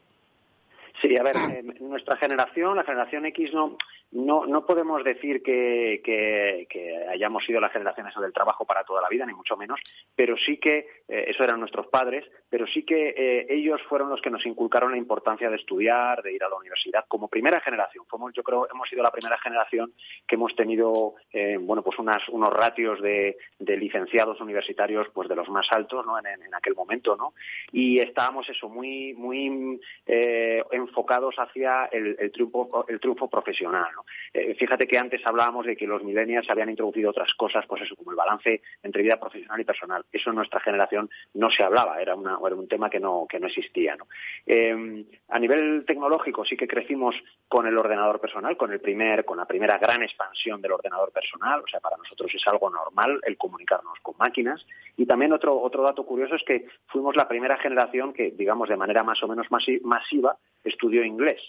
Sí, 1.01 1.15
a 1.17 1.23
ver, 1.23 1.36
eh, 1.36 1.62
nuestra 1.81 2.15
generación, 2.17 2.77
la 2.77 2.84
generación 2.84 3.25
X, 3.27 3.53
no, 3.53 3.77
no, 4.15 4.45
no 4.45 4.65
podemos 4.65 5.04
decir 5.04 5.43
que, 5.43 6.67
hayamos 7.12 7.45
sido 7.45 7.60
la 7.60 7.69
generación 7.69 8.08
esa 8.08 8.21
del 8.21 8.32
trabajo 8.32 8.65
para 8.65 8.86
toda 8.86 9.01
la 9.01 9.10
vida, 9.10 9.25
ni 9.25 9.34
mucho 9.34 9.58
menos, 9.58 9.80
pero 10.15 10.38
sí 10.38 10.58
que, 10.58 10.88
eh, 11.10 11.25
eso 11.28 11.43
eran 11.43 11.60
nuestros 11.60 11.88
padres, 11.88 12.23
pero 12.49 12.65
sí 12.65 12.84
que 12.84 13.10
eh, 13.10 13.45
ellos 13.49 13.82
fueron 13.89 14.10
los 14.10 14.21
que 14.21 14.30
nos 14.30 14.45
inculcaron 14.45 14.91
la 14.91 14.97
importancia 14.97 15.49
de 15.49 15.58
estudiar, 15.58 16.23
de 16.23 16.32
ir 16.32 16.43
a 16.45 16.49
la 16.49 16.56
universidad, 16.56 17.04
como 17.10 17.28
primera 17.28 17.60
generación. 17.60 18.06
Fuimos, 18.08 18.32
yo 18.34 18.41
creo, 18.41 18.69
hemos 18.71 18.88
sido 18.88 19.04
la 19.04 19.12
primera 19.12 19.38
generación 19.38 19.91
que 20.25 20.36
hemos 20.36 20.56
tenido, 20.56 21.15
eh, 21.34 21.58
bueno, 21.60 21.84
pues 21.84 21.99
unas, 21.99 22.28
unos 22.30 22.54
ratios 22.54 23.01
de, 23.01 23.36
licenciados 23.60 24.39
universitarios, 24.39 25.08
pues 25.13 25.28
de 25.28 25.36
los 25.36 25.49
más 25.49 25.67
altos, 25.71 26.06
¿no? 26.06 26.17
En, 26.19 26.25
aquel 26.56 26.73
momento, 26.73 27.17
¿no? 27.17 27.34
Y 27.73 27.99
estábamos 27.99 28.47
eso, 28.49 28.69
muy, 28.69 29.13
muy 29.13 29.82
enfocados 30.06 31.36
hacia 31.36 31.86
el, 31.91 32.15
el, 32.17 32.32
triunfo, 32.32 32.86
el 32.88 32.99
triunfo 32.99 33.30
profesional, 33.30 33.88
¿no? 33.93 34.05
Eh, 34.34 34.56
fíjate 34.56 34.88
que 34.88 34.98
antes 34.98 35.26
hablábamos 35.26 35.65
de 35.65 35.76
que 35.76 35.88
los 35.88 36.04
millennials 36.04 36.50
habían 36.50 36.70
introducido 36.70 37.10
otras 37.10 37.34
cosas, 37.36 37.65
pues 37.68 37.84
eso, 37.84 37.96
como 37.96 38.12
el 38.12 38.18
balance 38.18 38.62
entre 38.84 39.04
vida 39.04 39.20
profesional 39.20 39.60
y 39.60 39.63
personal. 39.63 40.06
Eso 40.12 40.30
en 40.30 40.36
nuestra 40.36 40.60
generación 40.60 41.10
no 41.34 41.50
se 41.50 41.63
hablaba, 41.63 42.02
era, 42.02 42.15
una, 42.15 42.38
era 42.46 42.56
un 42.56 42.68
tema 42.68 42.89
que 42.89 43.00
no, 43.00 43.26
que 43.30 43.39
no 43.39 43.48
existía. 43.48 43.98
Eh, 44.46 45.06
a 45.30 45.39
nivel 45.39 45.84
tecnológico 45.86 46.46
sí 46.46 46.58
que 46.58 46.68
crecimos 46.68 47.15
con 47.48 47.68
el 47.68 47.78
ordenador 47.78 48.20
personal, 48.20 48.58
con 48.58 48.72
el 48.72 48.80
primer, 48.80 49.26
con 49.26 49.38
la 49.38 49.46
primera 49.46 49.78
gran 49.78 50.04
expansión 50.04 50.62
del 50.62 50.74
ordenador 50.74 51.12
personal. 51.12 51.62
O 51.62 51.68
sea, 51.68 51.80
para 51.80 51.98
nosotros 51.98 52.34
es 52.34 52.48
algo 52.48 52.70
normal 52.70 53.20
el 53.24 53.38
comunicarnos 53.38 54.00
con 54.02 54.15
máquinas. 54.18 54.65
Y 54.98 55.06
también 55.06 55.34
otro, 55.34 55.60
otro 55.60 55.84
dato 55.84 56.06
curioso 56.06 56.36
es 56.36 56.44
que 56.44 56.65
fuimos 56.88 57.15
la 57.15 57.28
primera 57.28 57.58
generación 57.58 58.13
que, 58.13 58.32
digamos, 58.32 58.70
de 58.70 58.78
manera 58.78 59.04
más 59.04 59.22
o 59.24 59.28
menos 59.28 59.48
masiva, 59.50 60.38
estudió 60.63 61.04
inglés. 61.04 61.41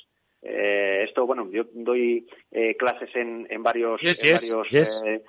Eh, 0.43 1.05
esto, 1.05 1.27
bueno, 1.27 1.49
yo 1.51 1.65
doy 1.73 2.27
eh, 2.51 2.77
clases 2.77 3.15
en, 3.15 3.47
en 3.51 3.63
varios, 3.63 4.01
eh, 4.03 5.23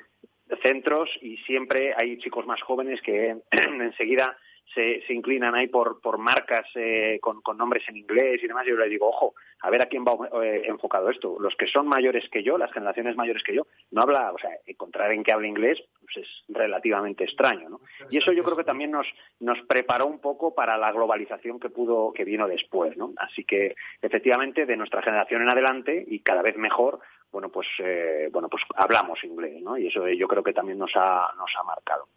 centros 0.62 1.10
y 1.22 1.38
siempre 1.38 1.94
hay 1.96 2.18
chicos 2.20 2.46
más 2.46 2.62
jóvenes 2.62 3.02
que 3.02 3.36
enseguida 3.52 4.38
se, 4.74 5.02
se 5.06 5.14
inclinan 5.14 5.56
ahí 5.56 5.68
por, 5.68 6.02
por 6.02 6.18
marcas 6.18 6.66
eh, 6.76 7.20
con, 7.22 7.58
nombres 7.58 7.84
en 7.88 7.98
inglés 7.98 8.42
y 8.44 8.48
demás, 8.48 8.66
yo 8.66 8.76
les 8.76 8.90
digo, 8.90 9.08
ojo, 9.08 9.34
a 9.62 9.70
ver 9.70 9.82
a 9.82 9.88
quién 9.88 10.06
va 10.06 10.18
eh, 10.44 10.64
enfocado 10.66 11.10
esto. 11.10 11.38
Los 11.40 11.56
que 11.56 11.68
son 11.68 11.88
mayores 11.88 12.30
que 12.30 12.44
yo, 12.44 12.58
las 12.58 12.72
generaciones 12.72 13.16
mayores 13.16 13.44
que 13.44 13.56
yo, 13.56 13.68
no 13.92 14.02
habla, 14.02 14.32
o 14.32 14.38
sea, 14.38 14.52
encontrar 14.66 15.12
en 15.12 15.24
que 15.24 15.32
hable 15.32 15.48
inglés 15.48 15.82
pues 16.02 16.26
es 16.26 16.44
relativamente 16.48 17.24
extraño, 17.24 17.70
¿no? 17.70 17.82
Y 18.10 18.18
eso 18.18 18.32
yo 18.32 18.44
creo 18.44 18.56
que 18.56 18.64
también 18.64 18.92
nos, 18.92 19.08
nos 19.40 19.60
preparó 19.68 20.06
un 20.06 20.20
poco 20.20 20.54
para 20.54 20.78
la 20.78 20.92
globalización 20.92 21.60
que 21.60 21.70
pudo, 21.70 22.14
que 22.14 22.24
vino 22.24 22.48
después, 22.48 22.96
¿no? 22.98 23.14
Así 23.18 23.44
que, 23.44 23.76
efectivamente, 24.02 24.66
de 24.66 24.78
nuestra 24.78 25.02
generación 25.02 25.42
en 25.42 25.50
adelante, 25.50 26.06
y 26.08 26.20
cada 26.20 26.42
vez 26.42 26.56
mejor, 26.58 27.00
bueno, 27.32 27.50
pues, 27.50 27.68
eh, 27.80 28.30
bueno, 28.32 28.48
pues 28.48 28.64
hablamos 28.76 29.24
inglés, 29.24 29.62
¿no? 29.62 29.78
Y 29.78 29.88
eso 29.88 30.08
yo 30.08 30.28
creo 30.28 30.44
que 30.44 30.54
también 30.54 30.78
nos 30.78 30.92
ha, 30.96 31.34
nos 31.38 31.52
ha 31.60 31.64
marcado. 31.64 32.08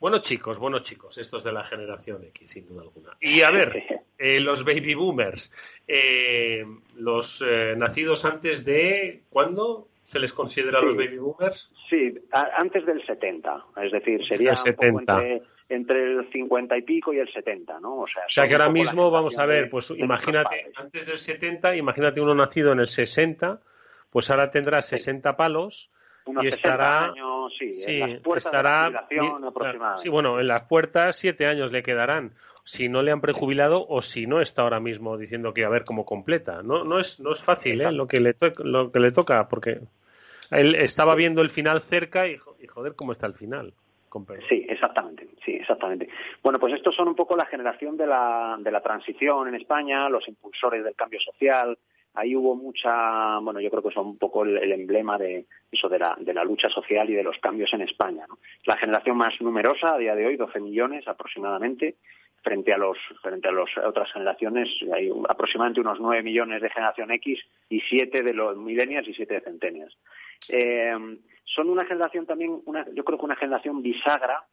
Buenos 0.00 0.22
chicos, 0.22 0.58
buenos 0.58 0.82
chicos, 0.84 1.18
estos 1.18 1.44
de 1.44 1.52
la 1.52 1.62
generación 1.62 2.24
X, 2.24 2.50
sin 2.50 2.66
duda 2.66 2.80
alguna. 2.80 3.10
Y 3.20 3.42
a 3.42 3.50
ver, 3.50 3.84
eh, 4.18 4.40
los 4.40 4.64
baby 4.64 4.94
boomers, 4.94 5.52
eh, 5.86 6.64
los 6.96 7.44
eh, 7.46 7.74
nacidos 7.76 8.24
antes 8.24 8.64
de, 8.64 9.24
¿cuándo 9.28 9.88
se 10.04 10.18
les 10.18 10.32
considera 10.32 10.80
los 10.80 10.96
baby 10.96 11.18
boomers? 11.18 11.70
Sí, 11.90 12.14
antes 12.32 12.86
del 12.86 13.04
70, 13.04 13.66
es 13.82 13.92
decir, 13.92 14.24
sería 14.24 14.54
entre, 14.64 15.42
entre, 15.68 16.02
el 16.02 16.30
50 16.32 16.78
y 16.78 16.82
pico 16.82 17.12
y 17.12 17.18
el 17.18 17.30
70, 17.30 17.78
¿no? 17.80 17.98
O 17.98 18.06
sea, 18.06 18.22
o 18.24 18.30
sea 18.30 18.48
que 18.48 18.54
ahora 18.54 18.70
mismo, 18.70 19.10
vamos 19.10 19.38
a 19.38 19.44
ver, 19.44 19.68
pues 19.68 19.90
imagínate, 19.90 20.72
antes 20.76 21.06
del 21.06 21.18
70, 21.18 21.76
imagínate 21.76 22.22
uno 22.22 22.34
nacido 22.34 22.72
en 22.72 22.80
el 22.80 22.88
60, 22.88 23.60
pues 24.08 24.30
ahora 24.30 24.50
tendrá 24.50 24.80
60 24.80 25.36
palos 25.36 25.90
y 26.26 26.46
estará 26.48 27.12
sí, 27.56 27.72
en 27.86 28.00
las 28.00 28.20
puertas 28.20 28.46
estará, 28.46 29.06
Sí, 29.98 30.08
bueno, 30.08 30.40
en 30.40 30.48
las 30.48 30.62
puertas 30.64 31.16
siete 31.16 31.46
años 31.46 31.72
le 31.72 31.82
quedarán 31.82 32.32
si 32.64 32.88
no 32.88 33.02
le 33.02 33.10
han 33.10 33.20
prejubilado 33.20 33.86
o 33.88 34.02
si 34.02 34.26
no 34.26 34.40
está 34.40 34.62
ahora 34.62 34.80
mismo 34.80 35.16
diciendo 35.16 35.52
que 35.52 35.64
a 35.64 35.68
ver 35.68 35.84
cómo 35.84 36.04
completa. 36.04 36.62
No, 36.62 36.84
no 36.84 37.00
es, 37.00 37.18
no 37.18 37.32
es 37.32 37.42
fácil 37.42 37.80
¿eh? 37.80 37.90
lo 37.90 38.06
que 38.06 38.20
le 38.20 38.36
lo 38.58 38.92
que 38.92 39.00
le 39.00 39.12
toca 39.12 39.48
porque 39.48 39.80
él 40.50 40.74
estaba 40.76 41.14
viendo 41.14 41.42
el 41.42 41.50
final 41.50 41.80
cerca 41.80 42.28
y, 42.28 42.32
y 42.60 42.66
joder 42.66 42.94
cómo 42.94 43.12
está 43.12 43.26
el 43.26 43.34
final. 43.34 43.72
Sí, 44.48 44.66
exactamente, 44.68 45.28
sí, 45.44 45.52
exactamente. 45.52 46.08
Bueno, 46.42 46.58
pues 46.58 46.74
estos 46.74 46.96
son 46.96 47.06
un 47.06 47.14
poco 47.14 47.36
la 47.36 47.46
generación 47.46 47.96
de 47.96 48.08
la, 48.08 48.56
de 48.58 48.72
la 48.72 48.80
transición 48.80 49.46
en 49.46 49.54
España, 49.54 50.08
los 50.08 50.26
impulsores 50.26 50.82
del 50.82 50.96
cambio 50.96 51.20
social, 51.20 51.78
ahí 52.14 52.34
hubo 52.34 52.54
mucha, 52.54 53.38
bueno, 53.38 53.60
yo 53.60 53.70
creo 53.70 53.82
que 53.82 53.94
son 53.94 54.06
un 54.06 54.18
poco 54.18 54.44
el, 54.44 54.72
emblema 54.72 55.18
de 55.18 55.46
eso 55.70 55.88
de 55.88 55.98
la, 55.98 56.16
de 56.18 56.34
la 56.34 56.44
lucha 56.44 56.68
social 56.68 57.08
y 57.08 57.14
de 57.14 57.22
los 57.22 57.38
cambios 57.38 57.72
en 57.72 57.82
España. 57.82 58.24
¿no? 58.28 58.38
La 58.64 58.76
generación 58.76 59.16
más 59.16 59.40
numerosa 59.40 59.94
a 59.94 59.98
día 59.98 60.14
de 60.14 60.26
hoy, 60.26 60.36
12 60.36 60.60
millones 60.60 61.06
aproximadamente, 61.06 61.96
frente 62.42 62.72
a 62.72 62.78
los 62.78 62.96
frente 63.22 63.48
a 63.48 63.52
las 63.52 63.68
otras 63.84 64.10
generaciones 64.12 64.68
hay 64.94 65.10
aproximadamente 65.28 65.80
unos 65.80 66.00
9 66.00 66.22
millones 66.22 66.62
de 66.62 66.70
generación 66.70 67.10
X 67.10 67.38
y 67.68 67.80
7 67.80 68.22
de 68.22 68.32
los 68.32 68.56
millennials 68.56 69.08
y 69.08 69.14
7 69.14 69.34
de 69.34 69.40
centenias. 69.40 69.96
Eh, 70.48 71.18
son 71.44 71.68
una 71.68 71.84
generación 71.84 72.26
también, 72.26 72.60
una, 72.64 72.86
yo 72.94 73.04
creo 73.04 73.18
que 73.18 73.24
una 73.24 73.36
generación 73.36 73.82
bisagra 73.82 74.44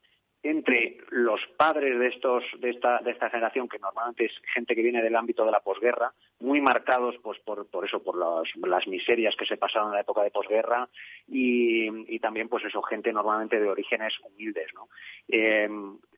entre 0.43 0.97
los 1.09 1.39
padres 1.57 1.97
de 1.99 2.07
estos 2.07 2.43
de 2.59 2.69
esta 2.69 2.99
de 2.99 3.11
esta 3.11 3.29
generación 3.29 3.67
que 3.67 3.79
normalmente 3.79 4.25
es 4.25 4.31
gente 4.53 4.75
que 4.75 4.83
viene 4.83 5.01
del 5.01 5.15
ámbito 5.15 5.45
de 5.45 5.51
la 5.51 5.59
posguerra 5.61 6.13
muy 6.39 6.61
marcados 6.61 7.15
pues 7.23 7.39
por, 7.39 7.67
por 7.67 7.85
eso, 7.85 8.01
por 8.01 8.15
las, 8.17 8.87
miserias 8.87 9.35
que 9.35 9.45
se 9.45 9.57
pasaron 9.57 9.89
en 9.89 9.95
la 9.95 10.01
época 10.01 10.23
de 10.23 10.31
posguerra 10.31 10.87
y, 11.27 12.13
y, 12.13 12.19
también 12.19 12.47
pues 12.47 12.63
eso, 12.63 12.81
gente 12.83 13.11
normalmente 13.11 13.59
de 13.59 13.69
orígenes 13.69 14.13
humildes, 14.23 14.67
¿no? 14.73 14.87
Eh, 15.27 15.67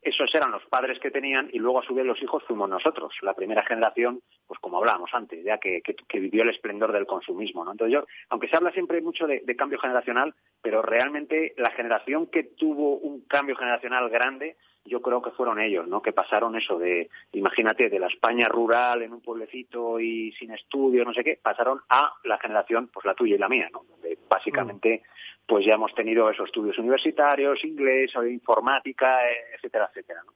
esos 0.01 0.33
eran 0.33 0.51
los 0.51 0.65
padres 0.65 0.99
que 0.99 1.11
tenían 1.11 1.49
y 1.51 1.59
luego 1.59 1.79
a 1.79 1.83
su 1.83 1.93
vez 1.93 2.05
los 2.05 2.21
hijos 2.21 2.43
fuimos 2.45 2.69
nosotros, 2.69 3.13
la 3.21 3.33
primera 3.33 3.63
generación, 3.63 4.21
pues 4.47 4.59
como 4.59 4.77
hablábamos 4.77 5.09
antes, 5.13 5.43
ya 5.43 5.57
que, 5.57 5.81
que, 5.81 6.19
vivió 6.19 6.43
el 6.43 6.49
esplendor 6.49 6.91
del 6.91 7.05
consumismo, 7.05 7.65
¿no? 7.65 7.71
Entonces 7.71 7.93
yo, 7.93 8.05
aunque 8.29 8.47
se 8.47 8.55
habla 8.55 8.71
siempre 8.71 9.01
mucho 9.01 9.27
de 9.27 9.55
cambio 9.55 9.79
generacional, 9.79 10.33
pero 10.61 10.81
realmente 10.81 11.53
la 11.57 11.71
generación 11.71 12.27
que 12.27 12.43
tuvo 12.43 12.97
un 12.97 13.21
cambio 13.21 13.55
generacional 13.55 14.09
grande 14.09 14.57
yo 14.89 15.01
creo 15.01 15.21
que 15.21 15.31
fueron 15.31 15.59
ellos, 15.59 15.87
¿no? 15.87 16.01
Que 16.01 16.11
pasaron 16.11 16.55
eso 16.55 16.77
de, 16.77 17.09
imagínate, 17.31 17.89
de 17.89 17.99
la 17.99 18.07
España 18.07 18.47
rural 18.47 19.01
en 19.03 19.13
un 19.13 19.21
pueblecito 19.21 19.99
y 19.99 20.31
sin 20.33 20.51
estudios, 20.51 21.05
no 21.05 21.13
sé 21.13 21.23
qué, 21.23 21.39
pasaron 21.41 21.79
a 21.89 22.13
la 22.23 22.37
generación, 22.39 22.89
pues 22.91 23.05
la 23.05 23.13
tuya 23.13 23.35
y 23.35 23.37
la 23.37 23.47
mía, 23.47 23.69
¿no? 23.71 23.83
Donde 23.89 24.17
básicamente, 24.27 25.03
pues 25.45 25.65
ya 25.65 25.75
hemos 25.75 25.93
tenido 25.93 26.29
esos 26.29 26.47
estudios 26.47 26.77
universitarios, 26.77 27.63
inglés, 27.63 28.11
informática, 28.29 29.19
etcétera, 29.55 29.89
etcétera, 29.89 30.21
¿no? 30.25 30.33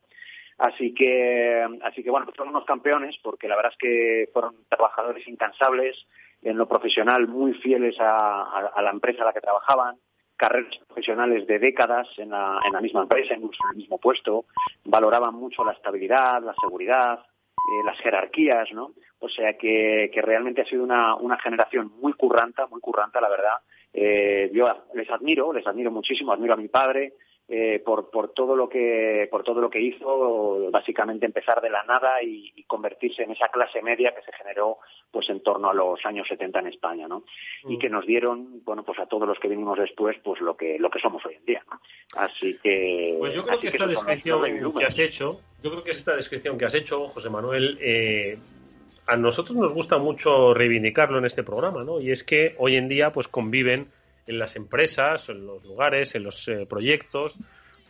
Así 0.60 0.94
que, 0.94 1.68
así 1.82 2.04
que 2.04 2.12
bueno, 2.12 2.28
son 2.38 2.50
unos 2.50 2.64
campeones 2.64 3.18
porque 3.24 3.48
la 3.48 3.56
verdad 3.56 3.72
es 3.72 3.78
que 3.78 4.30
fueron 4.32 4.56
trabajadores 4.70 5.28
incansables, 5.28 5.98
en 6.44 6.58
lo 6.58 6.68
profesional 6.68 7.28
muy 7.28 7.54
fieles 7.56 7.96
a 8.00 8.82
la 8.82 8.92
empresa 8.92 9.24
a 9.24 9.26
la 9.26 9.34
que 9.34 9.42
trabajaban, 9.42 9.98
carreras 10.44 10.78
profesionales 10.88 11.48
de 11.48 11.58
décadas 11.58 12.06
en 12.18 12.32
la, 12.32 12.60
misma 12.82 13.04
empresa, 13.04 13.34
en 13.34 13.44
el 13.44 13.78
mismo 13.78 13.98
puesto, 13.98 14.44
valoraban 14.84 15.34
mucho 15.36 15.64
la 15.64 15.72
estabilidad, 15.72 16.44
la 16.44 16.54
seguridad, 16.62 17.20
eh, 17.20 17.86
las 17.86 17.98
jerarquías, 18.00 18.70
¿no? 18.74 18.92
O 19.20 19.30
sea 19.30 19.58
que, 19.58 20.12
que 20.14 20.22
realmente 20.22 20.62
ha 20.62 20.66
sido 20.66 20.84
una, 20.84 21.16
una 21.16 21.38
generación 21.38 21.94
muy 22.02 22.12
curranta, 22.12 22.68
muy 22.68 22.82
curranta, 22.82 23.22
la 23.22 23.30
verdad. 23.30 23.56
Eh, 23.94 24.52
yo 24.54 24.68
les 24.94 25.10
admiro, 25.10 25.54
les 25.54 25.66
admiro 25.66 25.92
muchísimo, 25.92 26.34
admiro 26.34 26.56
a 26.56 26.58
mi 26.58 26.68
padre, 26.68 27.14
eh, 27.50 27.82
por, 27.84 28.10
por 28.10 28.34
todo 28.34 28.56
lo 28.56 28.70
que 28.70 29.28
por 29.30 29.44
todo 29.44 29.60
lo 29.60 29.70
que 29.70 29.82
hizo 29.82 30.72
básicamente 30.72 31.26
empezar 31.26 31.60
de 31.62 31.70
la 31.70 31.84
nada 31.84 32.24
y, 32.24 32.64
convertirse 32.68 33.24
en 33.24 33.32
esa 33.32 33.50
clase 33.50 33.82
media 33.82 34.16
que 34.16 34.24
se 34.24 34.32
generó 34.32 34.78
pues 35.12 35.30
en 35.30 35.44
torno 35.44 35.70
a 35.70 35.74
los 35.74 36.04
años 36.06 36.28
70 36.28 36.60
en 36.60 36.68
España 36.68 37.08
no 37.08 37.24
y 37.68 37.78
que 37.78 37.90
mm. 37.90 37.92
nos 37.92 38.08
dieron 38.08 38.64
bueno 38.64 38.84
pues 38.84 38.98
a 39.00 39.06
todos 39.06 39.28
los 39.28 39.38
que 39.40 39.50
vinimos 39.50 39.78
después 39.78 40.18
pues 40.24 40.40
lo 40.42 40.56
que 40.56 40.80
lo 40.80 40.90
que 40.90 41.00
somos 41.00 41.24
hoy 41.26 41.36
en 41.36 41.46
día 41.46 41.64
así 42.16 42.58
que 42.64 43.18
pues 43.20 43.36
yo 43.36 43.46
creo 43.46 43.60
que 43.60 43.68
esta 43.68 43.86
descripción 43.86 44.74
que 44.74 44.86
has 44.86 45.00
hecho 45.00 45.42
yo 45.62 45.70
creo 45.70 45.84
que 45.84 45.92
esta 45.92 46.16
descripción 46.16 46.58
que 46.58 46.66
has 46.66 46.76
hecho 46.76 47.10
José 47.10 47.30
Manuel 47.30 47.78
eh, 47.82 48.40
a 49.06 49.18
nosotros 49.18 49.58
nos 49.58 49.74
gusta 49.74 49.98
mucho 49.98 50.54
reivindicarlo 50.54 51.20
en 51.20 51.26
este 51.26 51.44
programa 51.44 51.84
no 51.84 52.00
y 52.00 52.12
es 52.12 52.24
que 52.24 52.56
hoy 52.58 52.78
en 52.78 52.88
día 52.88 53.12
pues 53.12 53.28
conviven 53.28 53.88
en 54.28 54.40
las 54.40 54.56
empresas, 54.56 55.30
en 55.30 55.46
los 55.46 55.66
lugares, 55.66 56.16
en 56.16 56.24
los 56.24 56.48
eh, 56.48 56.66
proyectos, 56.68 57.36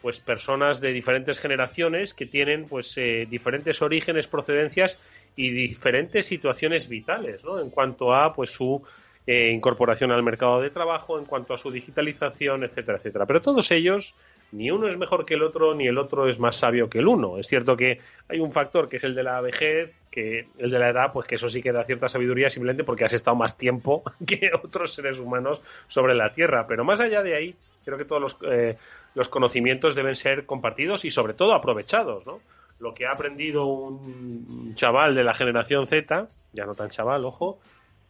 pues 0.01 0.19
personas 0.19 0.81
de 0.81 0.91
diferentes 0.91 1.39
generaciones 1.39 2.13
que 2.13 2.25
tienen 2.25 2.65
pues 2.65 2.93
eh, 2.97 3.25
diferentes 3.29 3.81
orígenes, 3.81 4.27
procedencias 4.27 4.99
y 5.35 5.49
diferentes 5.49 6.25
situaciones 6.25 6.89
vitales, 6.89 7.43
¿no? 7.43 7.59
En 7.59 7.69
cuanto 7.69 8.13
a 8.13 8.33
pues 8.33 8.51
su 8.51 8.83
eh, 9.25 9.51
incorporación 9.51 10.11
al 10.11 10.21
mercado 10.21 10.59
de 10.59 10.69
trabajo, 10.69 11.17
en 11.17 11.25
cuanto 11.25 11.53
a 11.53 11.57
su 11.57 11.71
digitalización, 11.71 12.65
etcétera, 12.65 12.97
etcétera. 12.97 13.25
Pero 13.25 13.41
todos 13.41 13.71
ellos 13.71 14.13
ni 14.53 14.69
uno 14.69 14.87
es 14.87 14.97
mejor 14.97 15.25
que 15.25 15.33
el 15.33 15.41
otro, 15.41 15.73
ni 15.73 15.87
el 15.87 15.97
otro 15.97 16.29
es 16.29 16.37
más 16.37 16.57
sabio 16.57 16.87
que 16.87 16.99
el 16.99 17.07
uno. 17.07 17.39
Es 17.39 17.47
cierto 17.47 17.75
que 17.75 17.99
hay 18.29 18.39
un 18.39 18.53
factor 18.53 18.87
que 18.87 18.97
es 18.97 19.03
el 19.03 19.15
de 19.15 19.23
la 19.23 19.41
vejez, 19.41 19.91
que 20.11 20.45
el 20.59 20.69
de 20.69 20.79
la 20.79 20.89
edad, 20.89 21.11
pues 21.11 21.27
que 21.27 21.35
eso 21.35 21.49
sí 21.49 21.61
que 21.61 21.71
da 21.71 21.83
cierta 21.83 22.07
sabiduría 22.07 22.51
simplemente 22.51 22.83
porque 22.83 23.03
has 23.03 23.13
estado 23.13 23.35
más 23.35 23.57
tiempo 23.57 24.03
que 24.27 24.51
otros 24.63 24.93
seres 24.93 25.17
humanos 25.17 25.59
sobre 25.87 26.13
la 26.13 26.33
Tierra. 26.33 26.67
Pero 26.67 26.83
más 26.85 26.99
allá 26.99 27.23
de 27.23 27.35
ahí, 27.35 27.55
creo 27.83 27.97
que 27.97 28.05
todos 28.05 28.21
los, 28.21 28.37
eh, 28.47 28.77
los 29.15 29.27
conocimientos 29.27 29.95
deben 29.95 30.15
ser 30.15 30.45
compartidos 30.45 31.03
y 31.03 31.09
sobre 31.09 31.33
todo 31.33 31.55
aprovechados, 31.55 32.25
¿no? 32.27 32.39
Lo 32.79 32.93
que 32.93 33.07
ha 33.07 33.11
aprendido 33.11 33.65
un 33.65 34.75
chaval 34.75 35.15
de 35.15 35.23
la 35.23 35.33
generación 35.33 35.87
Z, 35.87 36.27
ya 36.51 36.65
no 36.65 36.75
tan 36.75 36.89
chaval, 36.89 37.25
ojo, 37.25 37.59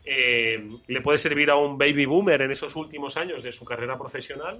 eh, 0.04 0.62
le 0.88 1.02
puede 1.02 1.20
servir 1.20 1.50
a 1.50 1.56
un 1.56 1.78
baby 1.78 2.06
boomer 2.06 2.42
en 2.42 2.52
esos 2.52 2.76
últimos 2.76 3.16
años 3.16 3.44
de 3.44 3.54
su 3.54 3.64
carrera 3.64 3.98
profesional 3.98 4.58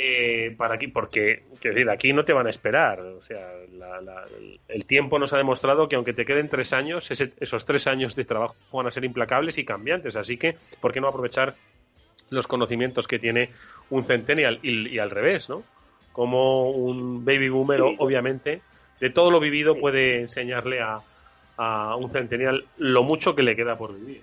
eh, 0.00 0.54
para 0.56 0.76
aquí, 0.76 0.86
porque 0.86 1.42
decir, 1.60 1.90
aquí 1.90 2.12
no 2.12 2.24
te 2.24 2.32
van 2.32 2.46
a 2.46 2.50
esperar. 2.50 3.00
O 3.00 3.24
sea, 3.24 3.50
el 4.68 4.84
tiempo 4.84 5.18
nos 5.18 5.32
ha 5.32 5.38
demostrado 5.38 5.88
que 5.88 5.96
aunque 5.96 6.12
te 6.12 6.24
queden 6.24 6.48
tres 6.48 6.72
años, 6.72 7.10
esos 7.10 7.64
tres 7.64 7.88
años 7.88 8.14
de 8.14 8.24
trabajo 8.24 8.54
van 8.72 8.86
a 8.86 8.92
ser 8.92 9.04
implacables 9.04 9.58
y 9.58 9.64
cambiantes. 9.64 10.14
Así 10.14 10.36
que, 10.36 10.54
¿por 10.80 10.92
qué 10.92 11.00
no 11.00 11.08
aprovechar 11.08 11.54
los 12.30 12.46
conocimientos 12.46 13.08
que 13.08 13.18
tiene 13.18 13.50
un 13.90 14.04
centennial 14.04 14.60
y, 14.62 15.00
al 15.00 15.10
revés, 15.10 15.48
¿no? 15.48 15.64
Como 16.12 16.70
un 16.70 17.24
baby 17.24 17.48
boomer, 17.48 17.80
obviamente, 17.80 18.62
de 19.00 19.10
todo 19.10 19.32
lo 19.32 19.40
vivido 19.40 19.80
puede 19.80 20.20
enseñarle 20.20 20.80
a, 20.80 21.00
a 21.56 21.96
un 21.96 22.12
centennial 22.12 22.66
lo 22.76 23.02
mucho 23.02 23.34
que 23.34 23.42
le 23.42 23.56
queda 23.56 23.76
por 23.76 23.98
vivir. 23.98 24.22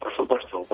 Por 0.00 0.16
supuesto, 0.16 0.64
por 0.64 0.73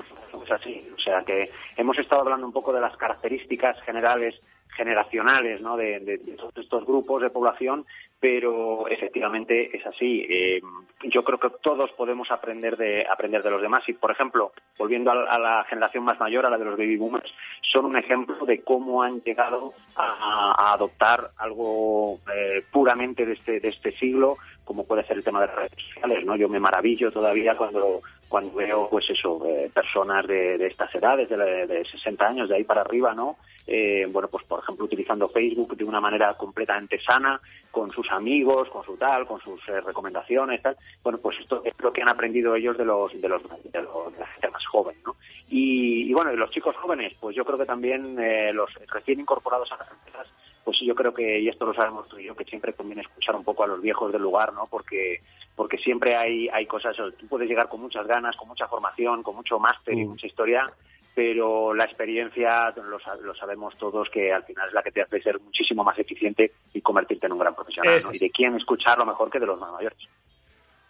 así. 0.51 0.79
O 0.95 0.99
sea 0.99 1.23
que 1.23 1.49
hemos 1.77 1.97
estado 1.97 2.21
hablando 2.21 2.45
un 2.45 2.53
poco 2.53 2.73
de 2.73 2.81
las 2.81 2.95
características 2.97 3.81
generales 3.81 4.39
generacionales 4.75 5.61
¿no? 5.61 5.75
de, 5.75 6.19
todos 6.37 6.53
estos 6.55 6.85
grupos 6.85 7.21
de 7.21 7.29
población, 7.29 7.85
pero 8.19 8.87
efectivamente 8.87 9.75
es 9.75 9.85
así. 9.85 10.25
Eh, 10.29 10.61
yo 11.03 11.23
creo 11.23 11.39
que 11.39 11.49
todos 11.61 11.91
podemos 11.91 12.31
aprender 12.31 12.77
de 12.77 13.05
aprender 13.07 13.43
de 13.43 13.49
los 13.49 13.61
demás 13.61 13.83
y, 13.87 13.93
por 13.93 14.11
ejemplo, 14.11 14.53
volviendo 14.77 15.11
a, 15.11 15.39
la 15.39 15.63
generación 15.65 16.03
más 16.03 16.19
mayor, 16.19 16.45
a 16.45 16.49
la 16.49 16.57
de 16.57 16.65
los 16.65 16.77
baby 16.77 16.97
boomers, 16.97 17.33
son 17.61 17.85
un 17.85 17.97
ejemplo 17.97 18.45
de 18.45 18.61
cómo 18.61 19.01
han 19.01 19.21
llegado 19.21 19.73
a, 19.95 20.73
adoptar 20.73 21.21
algo 21.37 22.19
eh, 22.33 22.63
puramente 22.71 23.25
de 23.25 23.33
este, 23.33 23.59
de 23.59 23.69
este 23.69 23.91
siglo, 23.91 24.37
como 24.71 24.85
puede 24.85 25.03
ser 25.03 25.17
el 25.17 25.23
tema 25.23 25.41
de 25.41 25.47
las 25.47 25.55
redes 25.57 25.71
sociales. 25.73 26.23
¿no? 26.23 26.37
Yo 26.37 26.47
me 26.47 26.57
maravillo 26.57 27.11
todavía 27.11 27.57
cuando 27.57 28.01
cuando 28.29 28.53
veo 28.53 28.87
pues 28.89 29.09
eso 29.09 29.45
eh, 29.45 29.69
personas 29.73 30.25
de, 30.25 30.57
de, 30.57 30.67
estas 30.67 30.95
edades 30.95 31.27
de, 31.27 31.35
de, 31.67 31.83
60 31.83 32.25
años 32.25 32.47
de 32.47 32.55
ahí 32.55 32.63
para 32.63 32.79
arriba 32.79 33.13
no 33.13 33.35
eh, 33.67 34.07
bueno 34.09 34.29
pues 34.29 34.45
por 34.45 34.59
ejemplo 34.59 34.85
utilizando 34.85 35.27
Facebook 35.27 35.75
de 35.75 35.83
una 35.83 35.99
manera 35.99 36.33
completamente 36.35 36.97
sana 37.01 37.41
con 37.71 37.91
sus 37.91 38.09
amigos 38.09 38.69
con 38.69 38.85
su 38.85 38.95
tal 38.95 39.27
con 39.27 39.41
sus 39.41 39.59
eh, 39.67 39.81
recomendaciones 39.81 40.61
tal 40.61 40.77
bueno 41.03 41.19
pues 41.21 41.39
esto 41.41 41.61
es 41.65 41.73
lo 41.79 41.91
que 41.91 42.03
han 42.03 42.07
aprendido 42.07 42.55
ellos 42.55 42.77
de 42.77 42.85
los 42.85 43.11
de 43.21 43.27
los 43.27 43.43
de, 43.43 43.81
la 43.81 44.27
gente 44.27 44.49
más 44.49 44.65
joven 44.65 44.95
no 45.05 45.17
y, 45.49 46.09
y, 46.09 46.13
bueno 46.13 46.31
de 46.31 46.37
los 46.37 46.51
chicos 46.51 46.77
jóvenes 46.77 47.13
pues 47.19 47.35
yo 47.35 47.43
creo 47.43 47.57
que 47.57 47.65
también 47.65 48.15
los 48.55 48.73
recién 48.87 49.19
incorporados 49.19 49.69
a 49.73 49.77
las 49.77 49.91
empresas 49.91 50.33
pues 50.63 50.79
yo 50.81 50.95
creo 50.95 51.13
que, 51.13 51.39
y 51.39 51.49
esto 51.49 51.65
lo 51.65 51.73
sabemos 51.73 52.07
tú 52.07 52.19
y 52.19 52.25
yo, 52.25 52.35
que 52.35 52.45
siempre 52.45 52.73
conviene 52.73 53.01
escuchar 53.01 53.35
un 53.35 53.43
poco 53.43 53.63
a 53.63 53.67
los 53.67 53.81
viejos 53.81 54.11
del 54.11 54.21
lugar, 54.21 54.53
¿no? 54.53 54.67
Porque, 54.67 55.21
porque 55.55 55.77
siempre 55.77 56.15
hay, 56.15 56.47
hay 56.49 56.65
cosas, 56.65 56.95
tú 56.95 57.27
puedes 57.27 57.49
llegar 57.49 57.67
con 57.67 57.81
muchas 57.81 58.05
ganas, 58.07 58.35
con 58.35 58.47
mucha 58.47 58.67
formación, 58.67 59.23
con 59.23 59.35
mucho 59.35 59.59
máster 59.59 59.95
y 59.95 60.05
mm. 60.05 60.09
mucha 60.09 60.27
historia, 60.27 60.71
pero 61.13 61.73
la 61.73 61.85
experiencia 61.85 62.71
lo, 62.71 62.99
lo, 63.21 63.35
sabemos 63.35 63.75
todos 63.77 64.09
que 64.09 64.31
al 64.31 64.43
final 64.43 64.67
es 64.67 64.73
la 64.73 64.83
que 64.83 64.91
te 64.91 65.01
hace 65.01 65.21
ser 65.21 65.39
muchísimo 65.39 65.83
más 65.83 65.97
eficiente 65.99 66.51
y 66.73 66.81
convertirte 66.81 67.25
en 67.25 67.33
un 67.33 67.39
gran 67.39 67.55
profesional. 67.55 67.99
¿no? 68.03 68.13
Y 68.13 68.19
de 68.19 68.29
quién 68.29 68.55
escuchar 68.55 68.97
lo 68.97 69.05
mejor 69.05 69.29
que 69.29 69.39
de 69.39 69.45
los 69.45 69.59
más 69.59 69.71
mayores. 69.71 69.99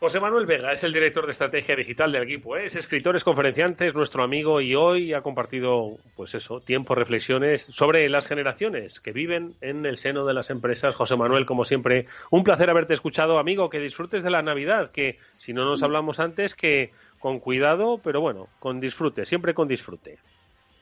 José 0.02 0.20
Manuel 0.20 0.48
Vega 0.48 0.74
es 0.74 0.84
el 0.84 0.94
director 0.94 1.28
de 1.28 1.32
estrategia 1.32 1.76
digital 1.76 2.12
del 2.12 2.24
equipo, 2.24 2.58
¿eh? 2.58 2.66
es 2.66 2.76
escritor, 2.76 3.16
es 3.16 3.24
conferenciante, 3.24 3.86
es 3.86 3.94
nuestro 3.94 4.24
amigo 4.24 4.60
y 4.60 4.74
hoy 4.74 5.14
ha 5.14 5.22
compartido, 5.22 5.98
pues 6.16 6.34
eso, 6.34 6.60
tiempo, 6.60 6.96
reflexiones 6.96 7.62
sobre 7.62 8.10
las 8.10 8.26
generaciones 8.26 9.00
que 9.00 9.12
viven 9.12 9.54
en 9.62 9.86
el 9.86 10.00
seno 10.00 10.26
de 10.26 10.34
las 10.34 10.50
empresas. 10.50 10.96
José 10.96 11.16
Manuel, 11.16 11.46
como 11.46 11.66
siempre, 11.66 12.08
un 12.32 12.44
placer 12.44 12.72
haberte 12.72 12.96
escuchado, 12.96 13.38
amigo, 13.38 13.70
que 13.70 13.78
disfrutes 13.78 14.24
de 14.24 14.32
la 14.32 14.42
Navidad, 14.42 14.90
que 14.90 15.20
si 15.38 15.54
no 15.54 15.66
nos 15.66 15.84
hablamos 15.84 16.20
antes, 16.20 16.56
que 16.56 16.90
con 17.20 17.40
cuidado, 17.40 18.00
pero 18.04 18.22
bueno, 18.22 18.48
con 18.58 18.80
disfrute, 18.80 19.28
siempre 19.28 19.54
con 19.54 19.68
disfrute. 19.68 20.18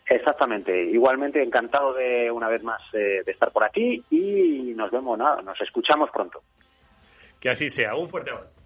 Exactamente. 0.06 0.86
Igualmente 0.86 1.44
encantado 1.44 1.94
de 1.94 2.32
una 2.32 2.48
vez 2.48 2.64
más 2.64 2.82
eh, 2.94 3.22
de 3.26 3.32
estar 3.34 3.52
por 3.52 3.66
aquí 3.66 4.02
y 4.10 4.74
nos 4.78 4.90
vemos, 4.92 5.20
nada, 5.20 5.42
nos 5.42 5.60
escuchamos 5.60 6.10
pronto. 6.10 6.42
Que 7.42 7.50
así 7.50 7.70
sea. 7.70 7.96
Un 7.96 8.08
fuerte 8.08 8.32
abrazo. 8.32 8.59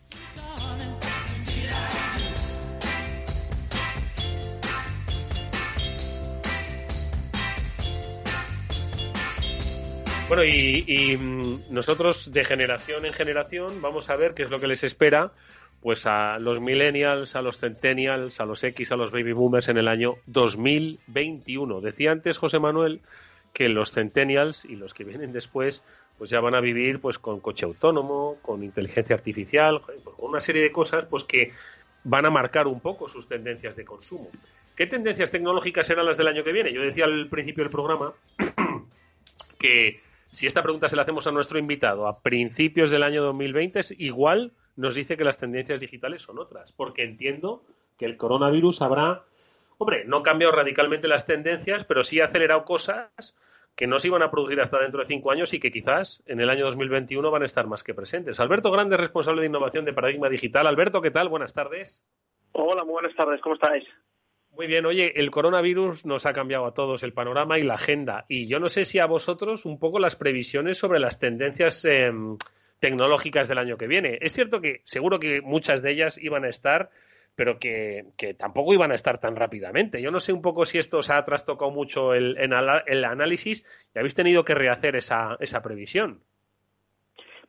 Bueno, 10.36 10.46
y, 10.46 11.16
mm, 11.16 11.72
nosotros 11.74 12.32
de 12.32 12.44
generación 12.44 13.06
en 13.06 13.14
generación 13.14 13.84
vamos 13.84 14.10
a 14.10 14.16
ver 14.16 14.34
qué 14.34 14.42
es 14.42 14.50
lo 14.50 14.58
que 14.58 14.66
les 14.66 14.84
espera 14.84 15.32
pues 15.80 16.08
a 16.08 16.40
los 16.40 16.60
millennials, 16.60 17.36
a 17.36 17.44
los 17.44 17.60
centennials, 17.60 18.40
a 18.40 18.46
los 18.46 18.64
X, 18.64 18.92
a 18.92 18.96
los 18.96 19.12
baby 19.12 19.34
boomers 19.34 19.68
en 19.68 19.78
el 19.78 19.88
año 19.88 20.16
2021. 20.26 21.82
Decía 21.82 22.14
antes 22.14 22.40
José 22.40 22.58
Manuel 22.58 23.02
que 23.54 23.70
los 23.70 23.92
centennials 23.92 24.66
y 24.66 24.76
los 24.76 24.96
que 24.96 25.04
vienen 25.04 25.34
después 25.34 25.84
pues 26.18 26.30
ya 26.30 26.40
van 26.40 26.56
a 26.56 26.62
vivir 26.62 27.00
pues 27.00 27.20
con 27.20 27.40
coche 27.40 27.66
autónomo, 27.66 28.38
con 28.42 28.64
inteligencia 28.64 29.16
artificial, 29.16 29.82
con 29.82 30.14
una 30.20 30.42
serie 30.42 30.62
de 30.62 30.72
cosas 30.72 31.06
pues 31.06 31.24
que 31.24 31.52
van 32.04 32.26
a 32.26 32.30
marcar 32.30 32.68
un 32.68 32.80
poco 32.80 33.08
sus 33.08 33.28
tendencias 33.28 33.76
de 33.76 33.86
consumo. 33.86 34.30
¿Qué 34.76 34.88
tendencias 34.88 35.32
tecnológicas 35.32 35.86
serán 35.86 36.06
las 36.06 36.18
del 36.18 36.28
año 36.28 36.44
que 36.44 36.52
viene? 36.52 36.74
Yo 36.74 36.82
decía 36.82 37.06
al 37.06 37.30
principio 37.30 37.64
del 37.64 37.72
programa 37.72 38.14
que 39.60 40.02
si 40.32 40.48
esta 40.48 40.64
pregunta 40.64 40.90
se 40.90 40.96
la 40.96 41.04
hacemos 41.04 41.28
a 41.28 41.32
nuestro 41.32 41.60
invitado 41.60 42.08
a 42.08 42.22
principios 42.22 42.90
del 42.90 43.04
año 43.04 43.24
2020, 43.24 43.82
igual 44.00 44.52
nos 44.76 44.96
dice 44.96 45.16
que 45.16 45.24
las 45.24 45.38
tendencias 45.38 45.80
digitales 45.80 46.24
son 46.24 46.40
otras, 46.40 46.72
porque 46.72 47.04
entiendo 47.04 47.64
que 48.00 48.06
el 48.06 48.18
coronavirus 48.18 48.82
habrá, 48.82 49.24
hombre, 49.78 50.06
no 50.06 50.24
cambiado 50.24 50.54
radicalmente 50.54 51.08
las 51.08 51.28
tendencias, 51.28 51.86
pero 51.86 52.04
sí 52.04 52.20
ha 52.20 52.26
acelerado 52.26 52.66
cosas 52.66 53.36
que 53.76 53.88
no 53.88 54.00
se 54.00 54.08
iban 54.08 54.22
a 54.22 54.30
producir 54.30 54.60
hasta 54.62 54.80
dentro 54.80 55.00
de 55.00 55.08
cinco 55.08 55.32
años 55.32 55.54
y 55.54 55.60
que 55.60 55.72
quizás 55.72 56.24
en 56.26 56.40
el 56.40 56.50
año 56.50 56.66
2021 56.66 57.32
van 57.32 57.44
a 57.44 57.46
estar 57.46 57.68
más 57.68 57.84
que 57.84 57.94
presentes. 57.94 58.40
Alberto 58.40 58.72
Grande, 58.72 58.98
responsable 58.98 59.42
de 59.42 59.48
innovación 59.48 59.86
de 59.86 59.94
Paradigma 59.94 60.30
Digital. 60.30 60.68
Alberto, 60.68 61.02
¿qué 61.02 61.12
tal? 61.12 61.30
Buenas 61.30 61.54
tardes. 61.54 62.04
Hola, 62.52 62.84
muy 62.84 62.94
buenas 62.94 63.16
tardes. 63.16 63.42
¿Cómo 63.42 63.56
estáis? 63.56 63.84
Muy 64.56 64.68
bien, 64.68 64.86
oye, 64.86 65.20
el 65.20 65.32
coronavirus 65.32 66.06
nos 66.06 66.28
ha 66.28 66.34
cambiado 66.34 66.68
a 66.68 66.76
todos 66.76 67.02
el 67.02 67.14
panorama 67.14 67.58
y 67.58 67.64
la 67.64 67.74
agenda. 67.74 68.26
Y 68.30 68.48
yo 68.48 68.60
no 68.60 68.70
sé 68.70 68.86
si 68.86 69.00
a 69.00 69.08
vosotros 69.08 69.66
un 69.66 69.80
poco 69.80 69.98
las 69.98 70.16
previsiones 70.16 70.78
sobre 70.78 71.00
las 71.00 71.18
tendencias 71.18 71.84
em, 71.86 72.38
tecnológicas 72.80 73.48
del 73.48 73.58
año 73.58 73.78
que 73.78 73.88
viene. 73.88 74.20
Es 74.22 74.34
cierto 74.34 74.62
que 74.62 74.82
seguro 74.86 75.18
que 75.18 75.42
muchas 75.42 75.82
de 75.82 75.94
ellas 75.94 76.20
iban 76.22 76.46
a 76.46 76.50
estar, 76.50 76.92
pero 77.36 77.58
que, 77.60 78.06
tampoco 78.38 78.74
iban 78.74 78.92
a 78.92 78.96
estar 78.96 79.20
tan 79.20 79.36
rápidamente. 79.36 80.02
Yo 80.02 80.12
no 80.12 80.20
sé 80.20 80.34
un 80.34 80.42
poco 80.42 80.66
si 80.66 80.78
esto 80.78 81.00
os 81.00 81.10
ha 81.10 81.24
trastocado 81.26 81.72
mucho 81.72 82.14
el, 82.14 82.38
el 82.38 83.06
análisis 83.06 83.66
y 83.94 84.00
habéis 84.00 84.16
tenido 84.16 84.44
que 84.44 84.54
rehacer 84.54 84.96
esa, 84.96 85.38
esa 85.40 85.62
previsión. 85.62 86.22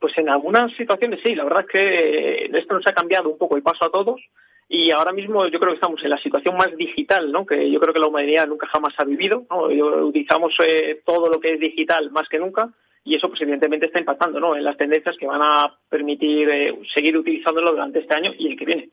Pues 0.00 0.16
en 0.18 0.28
algunas 0.28 0.72
situaciones 0.76 1.20
sí, 1.22 1.34
la 1.34 1.44
verdad 1.44 1.64
es 1.66 1.70
que 1.70 2.58
esto 2.58 2.74
nos 2.74 2.86
ha 2.86 2.92
cambiado 2.92 3.28
un 3.28 3.38
poco 3.38 3.56
el 3.56 3.62
paso 3.62 3.84
a 3.84 3.90
todos 3.90 4.20
y 4.68 4.90
ahora 4.90 5.12
mismo 5.12 5.46
yo 5.46 5.58
creo 5.58 5.72
que 5.72 5.76
estamos 5.76 6.02
en 6.02 6.10
la 6.10 6.18
situación 6.18 6.56
más 6.56 6.74
digital, 6.76 7.30
¿no? 7.30 7.46
que 7.46 7.70
yo 7.70 7.78
creo 7.80 7.92
que 7.92 8.00
la 8.00 8.06
humanidad 8.06 8.46
nunca 8.46 8.66
jamás 8.66 8.94
ha 8.98 9.04
vivido. 9.04 9.46
¿no? 9.50 9.64
Utilizamos 10.06 10.54
eh, 10.64 11.02
todo 11.04 11.28
lo 11.28 11.40
que 11.40 11.54
es 11.54 11.60
digital 11.60 12.10
más 12.10 12.28
que 12.28 12.38
nunca 12.38 12.70
y 13.04 13.14
eso 13.14 13.28
pues 13.28 13.40
evidentemente 13.42 13.86
está 13.86 13.98
impactando 13.98 14.40
¿no? 14.40 14.56
en 14.56 14.64
las 14.64 14.76
tendencias 14.76 15.16
que 15.16 15.26
van 15.26 15.42
a 15.42 15.76
permitir 15.88 16.48
eh, 16.48 16.78
seguir 16.92 17.16
utilizándolo 17.16 17.72
durante 17.72 18.00
este 18.00 18.14
año 18.14 18.32
y 18.38 18.48
el 18.48 18.58
que 18.58 18.64
viene. 18.64 18.88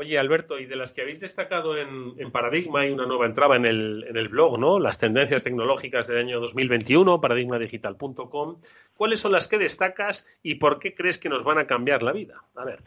Oye, 0.00 0.18
Alberto, 0.18 0.58
y 0.58 0.64
de 0.64 0.76
las 0.76 0.92
que 0.92 1.02
habéis 1.02 1.20
destacado 1.20 1.76
en, 1.76 2.30
Paradigma, 2.32 2.80
hay 2.80 2.90
una 2.90 3.04
nueva 3.04 3.26
entrada 3.26 3.56
en 3.56 3.66
el, 3.66 4.06
en 4.08 4.16
el 4.16 4.28
blog, 4.28 4.58
¿no? 4.58 4.78
Las 4.78 4.98
tendencias 4.98 5.44
tecnológicas 5.44 6.06
del 6.06 6.16
año 6.16 6.40
2021, 6.40 7.20
paradigmadigital.com. 7.20 8.62
¿Cuáles 8.96 9.20
son 9.20 9.32
las 9.32 9.46
que 9.46 9.58
destacas 9.58 10.26
y 10.42 10.54
por 10.54 10.78
qué 10.78 10.94
crees 10.94 11.18
que 11.18 11.28
nos 11.28 11.44
van 11.44 11.58
a 11.58 11.66
cambiar 11.66 12.02
la 12.02 12.12
vida? 12.12 12.36
A 12.54 12.64
ver. 12.64 12.78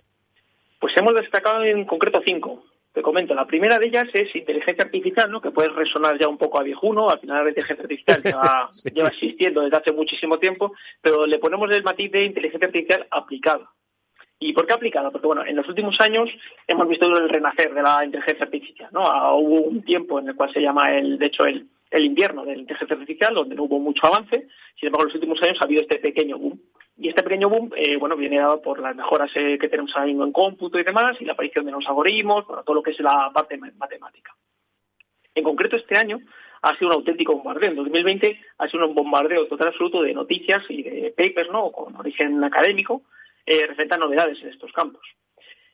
Pues 0.80 0.98
hemos 0.98 1.14
destacado 1.14 1.64
en 1.64 1.86
concreto 1.86 2.20
cinco. 2.26 2.64
Te 2.94 3.04
comento, 3.04 3.36
la 3.36 3.46
primera 3.46 3.78
de 3.78 3.86
ellas 3.86 4.10
es 4.12 4.36
inteligencia 4.36 4.86
artificial, 4.86 5.30
¿no? 5.30 5.40
que 5.40 5.52
puede 5.52 5.70
resonar 5.70 6.18
ya 6.18 6.28
un 6.28 6.40
poco 6.40 6.60
a 6.60 6.64
viejuno, 6.64 7.12
al 7.12 7.20
final 7.20 7.44
la 7.44 7.50
inteligencia 7.50 7.84
artificial 7.84 8.24
lleva, 8.92 9.10
existiendo 9.10 9.62
desde 9.62 9.78
hace 9.78 9.92
muchísimo 9.92 10.40
tiempo, 10.40 10.74
pero 11.00 11.28
le 11.28 11.38
ponemos 11.38 11.70
el 11.70 11.84
matiz 11.84 12.12
de 12.12 12.26
inteligencia 12.26 12.66
artificial 12.66 13.06
aplicada. 13.12 13.70
¿Y 14.46 14.52
por 14.52 14.68
qué 14.68 14.74
aplicada? 14.74 15.10
Porque 15.10 15.26
bueno, 15.26 15.46
en 15.46 15.56
los 15.56 15.70
últimos 15.70 16.00
años 16.02 16.30
hemos 16.68 16.90
visto 16.90 17.06
el 17.06 17.30
renacer 17.30 17.74
de 17.74 17.82
la 17.82 18.04
inteligencia 18.04 18.44
artificial, 18.44 18.90
¿no? 18.92 19.08
Ah, 19.08 19.34
hubo 19.36 19.62
un 19.62 19.84
tiempo 19.84 20.20
en 20.20 20.28
el 20.28 20.36
cual 20.36 20.52
se 20.52 20.60
llama 20.60 20.94
el, 20.94 21.18
de 21.18 21.28
hecho, 21.28 21.46
el, 21.46 21.66
el 21.90 22.04
invierno 22.04 22.44
de 22.44 22.56
la 22.56 22.60
inteligencia 22.60 22.94
artificial, 22.96 23.34
donde 23.34 23.56
no 23.56 23.64
hubo 23.64 23.80
mucho 23.80 24.06
avance, 24.06 24.48
sin 24.78 24.88
embargo 24.88 25.04
en 25.04 25.08
los 25.08 25.16
últimos 25.16 25.42
años 25.42 25.62
ha 25.62 25.64
habido 25.64 25.82
este 25.82 25.98
pequeño 25.98 26.38
boom. 26.38 26.60
Y 26.98 27.08
este 27.08 27.24
pequeño 27.24 27.48
boom, 27.48 27.72
eh, 27.78 27.96
bueno, 27.96 28.18
viene 28.18 28.38
dado 28.38 28.62
por 28.62 28.80
las 28.80 28.94
mejoras 28.98 29.32
eh, 29.36 29.58
que 29.58 29.70
tenemos 29.70 29.96
ahora 29.96 30.08
mismo 30.08 30.26
en 30.26 30.34
cómputo 30.34 30.78
y 30.78 30.84
demás, 30.84 31.16
y 31.22 31.26
la 31.26 31.34
aparición 31.34 31.66
de 31.66 31.72
los 31.72 31.88
algoritmos, 31.88 32.46
bueno, 32.46 32.64
todo 32.64 32.76
lo 32.76 32.84
que 32.84 32.92
es 32.92 33.00
la 33.00 33.32
parte 33.34 33.58
matemática. 33.58 34.36
En 35.36 35.44
concreto, 35.46 35.78
este 35.78 35.96
año 35.96 36.20
ha 36.62 36.76
sido 36.76 36.88
un 36.88 36.96
auténtico 36.96 37.34
bombardeo. 37.34 37.70
En 37.70 37.78
2020 37.78 38.40
ha 38.58 38.68
sido 38.68 38.86
un 38.86 38.94
bombardeo 38.94 39.48
total 39.48 39.70
absoluto 39.70 40.02
de 40.02 40.14
noticias 40.14 40.64
y 40.68 40.84
de 40.84 41.14
papers, 41.16 41.50
¿no? 41.50 41.72
Con 41.72 41.96
origen 41.96 42.44
académico, 42.44 43.04
eh, 43.46 43.68
novedades 43.98 44.42
en 44.42 44.50
estos 44.50 44.72
campos. 44.72 45.02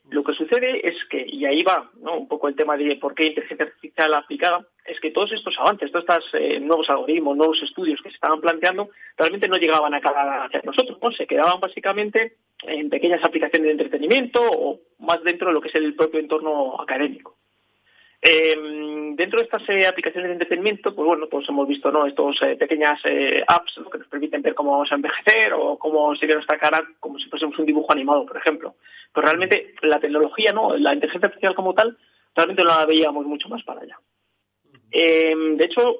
Lo 0.09 0.23
que 0.23 0.33
sucede 0.33 0.87
es 0.87 0.95
que, 1.05 1.23
y 1.27 1.45
ahí 1.45 1.61
va 1.61 1.91
¿no? 2.01 2.17
un 2.17 2.27
poco 2.27 2.47
el 2.47 2.55
tema 2.55 2.75
de 2.77 2.95
por 2.95 3.13
qué 3.13 3.27
inteligencia 3.27 3.65
artificial 3.65 4.13
aplicada, 4.15 4.65
es 4.85 4.99
que 4.99 5.11
todos 5.11 5.31
estos 5.31 5.55
avances, 5.59 5.91
todos 5.91 6.03
estos 6.03 6.33
eh, 6.33 6.59
nuevos 6.59 6.89
algoritmos, 6.89 7.37
nuevos 7.37 7.61
estudios 7.61 8.01
que 8.01 8.09
se 8.09 8.15
estaban 8.15 8.41
planteando, 8.41 8.89
realmente 9.17 9.47
no 9.47 9.57
llegaban 9.57 9.93
a 9.93 10.01
calar 10.01 10.47
hacia 10.47 10.61
nosotros, 10.63 10.97
¿no? 11.01 11.11
se 11.11 11.27
quedaban 11.27 11.59
básicamente 11.59 12.37
en 12.63 12.89
pequeñas 12.89 13.23
aplicaciones 13.23 13.67
de 13.67 13.71
entretenimiento 13.71 14.41
o 14.41 14.79
más 14.97 15.23
dentro 15.23 15.49
de 15.49 15.53
lo 15.53 15.61
que 15.61 15.67
es 15.67 15.75
el 15.75 15.93
propio 15.95 16.19
entorno 16.19 16.81
académico. 16.81 17.37
Eh, 18.21 18.55
dentro 19.15 19.39
de 19.39 19.45
estas 19.45 19.67
eh, 19.69 19.87
aplicaciones 19.87 20.29
de 20.29 20.33
entretenimiento, 20.33 20.93
pues 20.93 21.05
bueno, 21.05 21.27
todos 21.27 21.47
hemos 21.49 21.67
visto 21.67 21.91
¿no? 21.91 22.05
Estas 22.05 22.41
eh, 22.41 22.55
pequeñas 22.57 22.99
eh, 23.05 23.43
apps 23.47 23.79
que 23.91 23.97
nos 23.97 24.07
permiten 24.07 24.41
ver 24.41 24.55
cómo 24.55 24.71
vamos 24.71 24.91
a 24.91 24.95
envejecer 24.95 25.53
o 25.53 25.77
cómo 25.77 26.15
se 26.15 26.25
ve 26.25 26.33
nuestra 26.33 26.57
cara 26.57 26.85
como 26.99 27.17
si 27.17 27.29
fuésemos 27.29 27.57
un 27.57 27.65
dibujo 27.65 27.91
animado, 27.91 28.25
por 28.25 28.37
ejemplo. 28.37 28.75
Pero 29.13 29.25
realmente 29.25 29.73
la 29.81 29.99
tecnología, 29.99 30.51
¿no? 30.51 30.75
la 30.77 30.93
inteligencia 30.93 31.27
artificial 31.27 31.55
como 31.55 31.73
tal, 31.73 31.97
realmente 32.35 32.63
no 32.63 32.69
la 32.69 32.85
veíamos 32.85 33.25
mucho 33.25 33.47
más 33.49 33.63
para 33.63 33.81
allá. 33.81 33.97
de 34.91 35.65
hecho, 35.65 35.97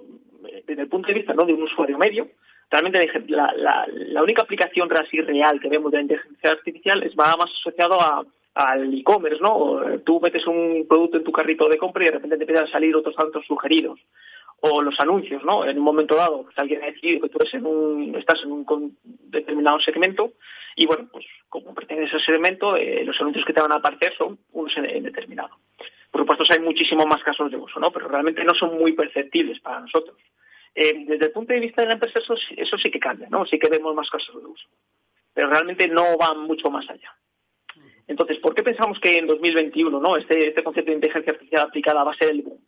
desde 0.66 0.82
el 0.82 0.90
punto 0.90 1.08
de 1.08 1.14
vista 1.16 1.34
¿no? 1.34 1.46
de 1.46 1.54
un 1.54 1.64
usuario 1.64 1.98
medio, 1.98 2.28
realmente 2.70 3.12
la, 3.28 3.54
la, 3.54 3.86
la 3.88 4.24
única 4.24 4.42
aplicación 4.42 4.90
real 4.90 5.60
que 5.60 5.70
vemos 5.70 5.92
de 5.92 5.98
la 5.98 6.04
inteligencia 6.04 6.52
artificial 6.52 7.02
es 7.04 7.16
va 7.16 7.36
más 7.38 7.52
asociado 7.52 8.00
a 8.00 8.26
al 8.54 8.94
e-commerce, 8.94 9.42
¿no? 9.42 10.00
Tú 10.04 10.20
metes 10.20 10.46
un 10.48 10.86
producto 10.88 11.18
en 11.18 11.24
tu 11.24 11.32
carrito 11.32 11.70
de 11.70 11.78
compra 11.78 12.04
y 12.04 12.08
de 12.08 12.14
repente 12.14 12.38
te 12.38 12.44
empiezan 12.44 12.66
a 12.66 12.72
salir 12.72 12.96
otros 12.96 13.16
tantos 13.16 13.46
sugeridos. 13.46 14.00
O 14.62 14.82
los 14.82 15.00
anuncios, 15.00 15.44
¿no? 15.46 15.64
En 15.66 15.78
un 15.78 15.84
momento 15.86 16.16
dado, 16.16 16.44
pues 16.44 16.58
alguien 16.58 16.84
ha 16.84 16.88
decidido 16.88 17.22
que 17.22 17.30
tú 17.30 17.38
eres 17.40 17.54
en 17.54 17.66
un, 17.66 18.16
estás 18.16 18.44
en 18.44 18.52
un 18.52 18.98
determinado 19.04 19.80
segmento 19.80 20.34
y, 20.76 20.86
bueno, 20.86 21.08
pues 21.12 21.26
como 21.48 21.74
perteneces 21.74 22.14
a 22.14 22.18
ese 22.18 22.26
segmento, 22.26 22.76
eh, 22.76 23.04
los 23.06 23.20
anuncios 23.22 23.46
que 23.46 23.54
te 23.54 23.62
van 23.62 23.72
a 23.72 23.76
aparecer 23.76 24.14
son 24.18 24.38
unos 24.52 24.76
en, 24.78 25.04
determinado. 25.04 25.58
Por 26.12 26.22
supuesto, 26.22 26.44
hay 26.50 26.60
muchísimos 26.60 27.06
más 27.06 27.24
casos 27.24 27.52
de 27.52 27.58
uso, 27.58 27.80
¿no? 27.80 27.92
Pero 27.92 28.10
realmente 28.10 28.44
no 28.44 28.54
son 28.54 28.78
muy 28.78 28.94
perceptibles 28.94 29.60
para 29.62 29.80
nosotros. 29.80 30.18
Eh, 30.76 31.06
desde 31.08 31.26
el 31.26 31.32
punto 31.32 31.54
de 31.54 31.60
vista 31.60 31.82
de 31.82 31.88
la 31.88 31.94
empresa, 31.94 32.20
eso, 32.20 32.36
eso 32.58 32.78
sí 32.78 32.92
que 32.92 33.00
cambia, 33.00 33.30
¿no? 33.30 33.46
Sí 33.46 33.58
que 33.58 33.70
vemos 33.70 33.96
más 33.96 34.10
casos 34.10 34.42
de 34.42 34.48
uso. 34.48 34.68
Pero 35.34 35.50
realmente 35.50 35.88
no 35.88 36.18
van 36.18 36.40
mucho 36.42 36.70
más 36.70 36.90
allá. 36.90 37.14
Entonces, 38.10 38.40
¿por 38.40 38.56
qué 38.56 38.64
pensamos 38.64 39.00
que 39.00 39.20
en 39.20 39.28
2021 39.28 40.00
¿no? 40.00 40.18
este, 40.18 40.48
este 40.48 40.64
concepto 40.64 40.90
de 40.90 40.96
inteligencia 40.96 41.32
artificial 41.32 41.62
aplicada 41.62 42.04
va 42.04 42.12
a 42.12 42.18
ser 42.18 42.30
el 42.30 42.42
boom? 42.42 42.60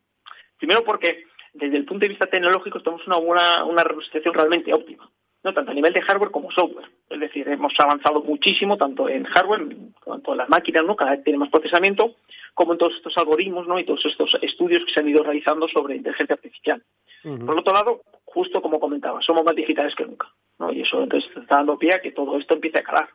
Primero 0.59 0.83
porque 0.83 1.23
desde 1.53 1.77
el 1.77 1.85
punto 1.85 2.01
de 2.01 2.09
vista 2.09 2.27
tecnológico 2.27 2.77
estamos 2.77 3.01
en 3.07 3.13
una, 3.13 3.65
una 3.65 3.83
situación 4.03 4.35
realmente 4.35 4.71
óptima, 4.71 5.09
¿no? 5.43 5.51
tanto 5.51 5.71
a 5.71 5.73
nivel 5.73 5.93
de 5.93 6.01
hardware 6.01 6.29
como 6.29 6.51
software. 6.51 6.91
Es 7.09 7.19
decir, 7.19 7.47
hemos 7.47 7.73
avanzado 7.79 8.21
muchísimo 8.21 8.77
tanto 8.77 9.09
en 9.09 9.23
hardware, 9.23 9.65
tanto 10.05 10.33
en 10.33 10.37
las 10.37 10.49
máquinas, 10.49 10.85
¿no? 10.85 10.95
cada 10.95 11.11
vez 11.11 11.23
tiene 11.23 11.39
más 11.39 11.49
procesamiento, 11.49 12.17
como 12.53 12.73
en 12.73 12.77
todos 12.77 12.93
estos 12.95 13.17
algoritmos 13.17 13.67
¿no? 13.67 13.79
y 13.79 13.83
todos 13.83 14.05
estos 14.05 14.37
estudios 14.43 14.85
que 14.85 14.93
se 14.93 14.99
han 14.99 15.09
ido 15.09 15.23
realizando 15.23 15.67
sobre 15.69 15.95
inteligencia 15.95 16.35
artificial. 16.35 16.83
Por 17.23 17.57
otro 17.57 17.73
lado, 17.73 18.01
justo 18.25 18.61
como 18.61 18.79
comentaba, 18.79 19.23
somos 19.23 19.43
más 19.43 19.55
digitales 19.55 19.95
que 19.95 20.05
nunca. 20.05 20.27
¿no? 20.59 20.71
Y 20.71 20.81
eso 20.81 21.01
entonces 21.01 21.31
está 21.35 21.55
dando 21.55 21.79
pie 21.79 21.95
a 21.95 22.01
que 22.01 22.11
todo 22.11 22.37
esto 22.37 22.53
empiece 22.53 22.77
a 22.77 22.83
calar. 22.83 23.09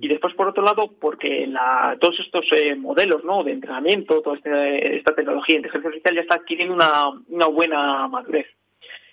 Y 0.00 0.08
después, 0.08 0.34
por 0.34 0.48
otro 0.48 0.62
lado, 0.62 0.90
porque 1.00 1.46
la, 1.46 1.96
todos 2.00 2.18
estos 2.20 2.46
eh, 2.52 2.74
modelos 2.74 3.24
¿no? 3.24 3.44
de 3.44 3.52
entrenamiento, 3.52 4.22
toda 4.22 4.36
este, 4.36 4.96
esta 4.96 5.14
tecnología 5.14 5.54
de 5.54 5.58
inteligencia 5.58 5.88
artificial 5.88 6.14
ya 6.14 6.20
está 6.22 6.34
adquiriendo 6.36 6.74
una, 6.74 7.10
una 7.28 7.46
buena 7.46 8.08
madurez. 8.08 8.46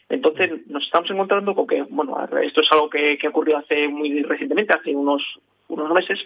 Entonces 0.08 0.66
nos 0.68 0.84
estamos 0.84 1.12
encontrando 1.12 1.54
con 1.54 1.68
que, 1.68 1.84
bueno, 1.84 2.18
esto 2.42 2.62
es 2.62 2.72
algo 2.72 2.90
que, 2.90 3.18
que 3.18 3.28
ocurrió 3.28 3.58
hace 3.58 3.88
muy 3.88 4.24
recientemente, 4.24 4.74
hace 4.74 4.96
unos, 4.96 5.22
unos 5.68 5.92
meses. 5.94 6.20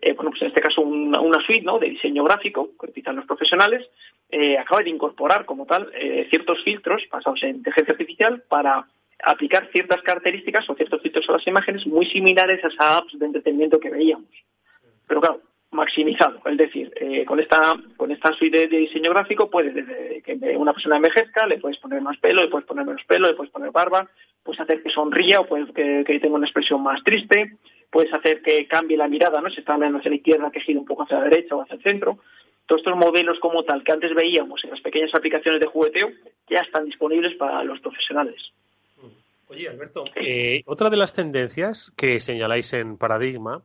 Eh, 0.00 0.12
bueno, 0.12 0.30
pues 0.30 0.42
en 0.42 0.48
este 0.48 0.60
caso 0.60 0.82
una, 0.82 1.20
una 1.20 1.40
suite 1.40 1.64
¿no? 1.64 1.78
de 1.78 1.88
diseño 1.88 2.24
gráfico 2.24 2.70
que 2.78 2.86
utilizan 2.86 3.16
los 3.16 3.26
profesionales 3.26 3.88
eh, 4.30 4.58
acaba 4.58 4.82
de 4.82 4.90
incorporar 4.90 5.44
como 5.46 5.66
tal 5.66 5.90
eh, 5.94 6.26
ciertos 6.30 6.62
filtros 6.62 7.02
basados 7.10 7.42
en 7.42 7.56
inteligencia 7.56 7.92
artificial 7.92 8.42
para 8.48 8.86
aplicar 9.24 9.68
ciertas 9.72 10.02
características 10.02 10.68
o 10.68 10.74
ciertos 10.74 11.00
filtros 11.02 11.28
a 11.28 11.32
las 11.32 11.46
imágenes 11.46 11.86
muy 11.86 12.06
similares 12.06 12.62
a 12.64 12.68
esas 12.68 12.80
apps 12.80 13.18
de 13.18 13.26
entretenimiento 13.26 13.80
que 13.80 13.90
veíamos. 13.90 14.30
Pero 15.06 15.20
claro, 15.20 15.40
maximizado. 15.74 16.40
Es 16.46 16.56
decir, 16.56 16.92
eh, 16.96 17.24
con 17.24 17.40
esta 17.40 17.76
con 17.96 18.10
esta 18.10 18.32
suite 18.32 18.68
de, 18.68 18.78
diseño 18.78 19.10
gráfico 19.10 19.50
puedes 19.50 19.74
desde 19.74 20.22
que 20.22 20.34
una 20.56 20.72
persona 20.72 20.96
envejezca, 20.96 21.46
le 21.46 21.58
puedes 21.58 21.78
poner 21.78 22.00
más 22.00 22.16
pelo, 22.18 22.42
le 22.42 22.48
puedes 22.48 22.66
poner 22.66 22.86
menos 22.86 23.04
pelo, 23.04 23.28
le 23.28 23.34
puedes 23.34 23.52
poner 23.52 23.70
barba, 23.70 24.08
puedes 24.42 24.60
hacer 24.60 24.82
que 24.82 24.90
sonría 24.90 25.40
o 25.40 25.46
puedes 25.46 25.70
que, 25.72 26.04
tenga 26.04 26.36
una 26.36 26.46
expresión 26.46 26.82
más 26.82 27.02
triste, 27.02 27.56
puedes 27.90 28.12
hacer 28.14 28.40
que 28.42 28.66
cambie 28.66 28.96
la 28.96 29.08
mirada, 29.08 29.40
¿no? 29.40 29.50
Si 29.50 29.60
está 29.60 29.76
mirando 29.76 29.98
hacia 29.98 30.10
la 30.10 30.16
izquierda, 30.16 30.50
que 30.50 30.60
gire 30.60 30.78
un 30.78 30.86
poco 30.86 31.02
hacia 31.02 31.18
la 31.18 31.24
derecha 31.24 31.56
o 31.56 31.62
hacia 31.62 31.76
el 31.76 31.82
centro. 31.82 32.18
Todos 32.66 32.80
estos 32.80 32.96
modelos 32.96 33.38
como 33.40 33.62
tal 33.64 33.84
que 33.84 33.92
antes 33.92 34.14
veíamos 34.14 34.64
en 34.64 34.70
las 34.70 34.80
pequeñas 34.80 35.14
aplicaciones 35.14 35.60
de 35.60 35.66
jugueteo 35.66 36.08
ya 36.48 36.60
están 36.60 36.86
disponibles 36.86 37.34
para 37.34 37.62
los 37.62 37.80
profesionales. 37.80 38.52
Oye, 39.48 39.68
Alberto, 39.68 40.04
eh, 40.16 40.62
otra 40.66 40.90
de 40.90 40.96
las 40.96 41.14
tendencias 41.14 41.92
que 41.96 42.20
señaláis 42.20 42.72
en 42.72 42.96
Paradigma 42.96 43.62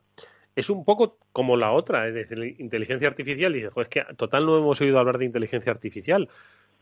es 0.56 0.70
un 0.70 0.84
poco 0.84 1.18
como 1.32 1.58
la 1.58 1.72
otra, 1.72 2.08
es 2.08 2.14
decir, 2.14 2.56
inteligencia 2.60 3.08
artificial. 3.08 3.56
Y 3.56 3.64
es 3.64 3.88
que 3.90 4.04
total 4.18 4.46
no 4.46 4.58
hemos 4.58 4.80
oído 4.82 5.00
hablar 5.00 5.18
de 5.18 5.26
inteligencia 5.26 5.72
artificial. 5.72 6.30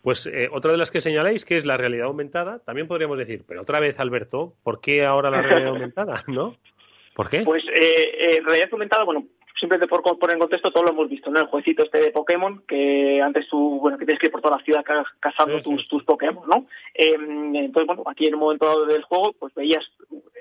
Pues 0.02 0.28
eh, 0.28 0.48
otra 0.52 0.72
de 0.72 0.78
las 0.78 0.92
que 0.92 1.02
señaláis, 1.02 1.44
que 1.46 1.58
es 1.58 1.66
la 1.66 1.78
realidad 1.78 2.08
aumentada, 2.08 2.60
también 2.60 2.88
podríamos 2.88 3.18
decir, 3.18 3.44
pero 3.48 3.62
otra 3.62 3.80
vez, 3.80 4.00
Alberto, 4.00 4.54
¿por 4.64 4.80
qué 4.80 5.06
ahora 5.06 5.30
la 5.30 5.42
realidad 5.42 5.70
aumentada? 5.70 6.24
¿No? 6.28 6.56
¿Por 7.16 7.30
qué? 7.30 7.42
Pues 7.42 7.66
eh, 7.66 8.38
eh, 8.38 8.42
realidad 8.46 8.70
aumentada, 8.72 9.04
bueno, 9.04 9.26
simplemente 9.60 9.88
por 9.88 10.02
poner 10.18 10.36
en 10.36 10.40
contexto, 10.40 10.72
todo 10.72 10.84
lo 10.84 10.92
hemos 10.92 11.10
visto, 11.10 11.32
¿no? 11.32 11.40
El 11.40 11.48
jueguecito 11.48 11.84
este 11.84 12.00
de 12.00 12.12
Pokémon, 12.12 12.64
que 12.68 13.22
antes 13.22 13.48
tú, 13.48 13.80
bueno, 13.80 13.98
que 13.98 14.06
tienes 14.06 14.20
que 14.20 14.28
ir 14.28 14.32
por 14.32 14.42
toda 14.42 14.58
la 14.58 14.64
ciudad 14.64 14.84
cazando 15.20 15.62
tus, 15.62 15.88
tus 15.88 16.04
Pokémon, 16.04 16.48
¿no? 16.48 16.66
Em, 16.94 17.56
entonces, 17.56 17.88
bueno, 17.88 18.04
aquí 18.06 18.28
en 18.28 18.36
un 18.36 18.42
momento 18.42 18.66
dado 18.66 18.86
del 18.86 19.04
juego, 19.04 19.34
pues 19.40 19.54
veías 19.56 19.90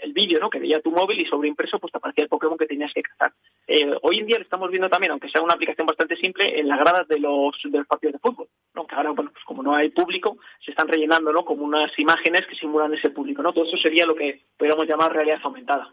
el 0.03 0.13
vídeo, 0.13 0.39
¿no? 0.41 0.51
Que 0.51 0.59
veía 0.59 0.81
tu 0.81 0.91
móvil 0.91 1.21
y 1.21 1.27
sobre 1.27 1.49
impreso, 1.49 1.79
pues 1.79 1.95
aparecía 1.95 2.25
el 2.25 2.31
Pokémon 2.31 2.59
que 2.59 2.67
tenías 2.67 2.93
que 2.93 3.03
cazar. 3.03 3.33
Eh, 3.67 3.95
hoy 4.03 4.19
en 4.19 4.27
día 4.27 4.39
lo 4.39 4.45
estamos 4.45 4.71
viendo 4.71 4.89
también, 4.89 5.13
aunque 5.13 5.29
sea 5.29 5.43
una 5.43 5.55
aplicación 5.55 5.87
bastante 5.87 6.17
simple, 6.17 6.59
en 6.59 6.69
las 6.69 6.79
gradas 6.79 7.09
de 7.09 7.19
los, 7.19 7.57
de 7.65 7.79
los 7.79 7.87
partidos 7.87 8.15
de 8.15 8.19
fútbol, 8.19 8.49
¿no? 8.75 8.87
Que 8.87 8.95
ahora, 8.95 9.11
bueno, 9.11 9.31
pues 9.33 9.45
como 9.45 9.63
no 9.63 9.75
hay 9.75 9.91
público, 9.91 10.39
se 10.65 10.71
están 10.71 10.89
rellenando, 10.89 11.33
¿no? 11.33 11.45
Como 11.45 11.65
unas 11.65 11.97
imágenes 11.99 12.47
que 12.47 12.55
simulan 12.57 12.95
ese 12.95 13.11
público, 13.11 13.43
¿no? 13.43 13.53
Todo 13.53 13.65
eso 13.65 13.77
sería 13.77 14.07
lo 14.07 14.15
que 14.15 14.43
podríamos 14.57 14.87
llamar 14.87 15.13
realidad 15.13 15.41
aumentada. 15.43 15.93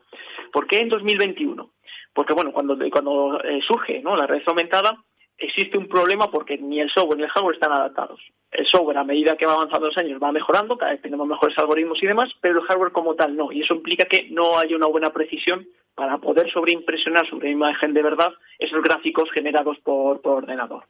¿Por 0.51 0.67
qué 0.67 0.81
en 0.81 0.89
2021? 0.89 1.71
Porque, 2.13 2.33
bueno, 2.33 2.51
cuando, 2.51 2.77
cuando 2.91 3.41
eh, 3.43 3.61
surge 3.65 4.01
¿no? 4.01 4.15
la 4.15 4.27
red 4.27 4.43
aumentada, 4.45 5.03
existe 5.37 5.77
un 5.77 5.87
problema 5.87 6.31
porque 6.31 6.57
ni 6.57 6.79
el 6.79 6.89
software 6.89 7.17
ni 7.17 7.23
el 7.23 7.29
hardware 7.29 7.55
están 7.55 7.71
adaptados. 7.71 8.19
El 8.51 8.65
software, 8.65 8.97
a 8.97 9.03
medida 9.03 9.35
que 9.35 9.45
va 9.45 9.53
avanzando 9.53 9.87
los 9.87 9.97
años, 9.97 10.21
va 10.21 10.31
mejorando, 10.31 10.77
cada 10.77 10.91
vez 10.91 11.01
tenemos 11.01 11.27
mejores 11.27 11.57
algoritmos 11.57 12.01
y 12.03 12.07
demás, 12.07 12.31
pero 12.41 12.59
el 12.59 12.65
hardware 12.65 12.91
como 12.91 13.15
tal 13.15 13.35
no. 13.35 13.51
Y 13.51 13.61
eso 13.61 13.73
implica 13.73 14.05
que 14.05 14.29
no 14.29 14.57
hay 14.57 14.73
una 14.73 14.87
buena 14.87 15.11
precisión 15.11 15.65
para 15.95 16.17
poder 16.17 16.51
sobreimpresionar 16.51 17.27
sobre 17.27 17.51
imagen 17.51 17.93
de 17.93 18.03
verdad 18.03 18.33
esos 18.59 18.81
gráficos 18.81 19.31
generados 19.31 19.77
por, 19.79 20.21
por 20.21 20.43
ordenador. 20.43 20.85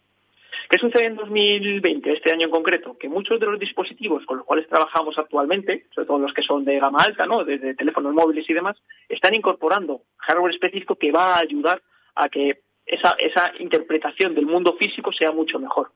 ¿Qué 0.70 0.78
sucede 0.78 1.06
en 1.06 1.16
2020, 1.16 2.12
este 2.12 2.32
año 2.32 2.46
en 2.46 2.52
concreto? 2.52 2.98
Que 2.98 3.10
muchos 3.10 3.40
de 3.40 3.46
los 3.46 3.60
dispositivos 3.60 4.26
con 4.26 4.38
los 4.38 4.46
cuales 4.46 4.68
trabajamos 4.68 5.18
actualmente, 5.18 5.86
sobre 5.94 6.08
todo 6.08 6.20
los 6.20 6.34
que 6.34 6.42
son 6.42 6.64
de 6.66 6.80
gama 6.80 7.04
alta, 7.04 7.26
¿no? 7.26 7.44
desde 7.44 7.76
teléfonos 7.76 8.14
móviles 8.14 8.50
y 8.50 8.54
demás, 8.54 8.78
están 9.10 9.34
incorporando 9.34 10.02
hardware 10.18 10.54
específico 10.54 10.96
que 10.96 11.12
va 11.12 11.36
a 11.36 11.40
ayudar 11.40 11.82
a 12.16 12.30
que 12.30 12.62
esa, 12.86 13.12
esa 13.12 13.52
interpretación 13.60 14.36
del 14.36 14.46
mundo 14.46 14.74
físico 14.74 15.12
sea 15.12 15.32
mucho 15.32 15.60
mejor. 15.60 15.92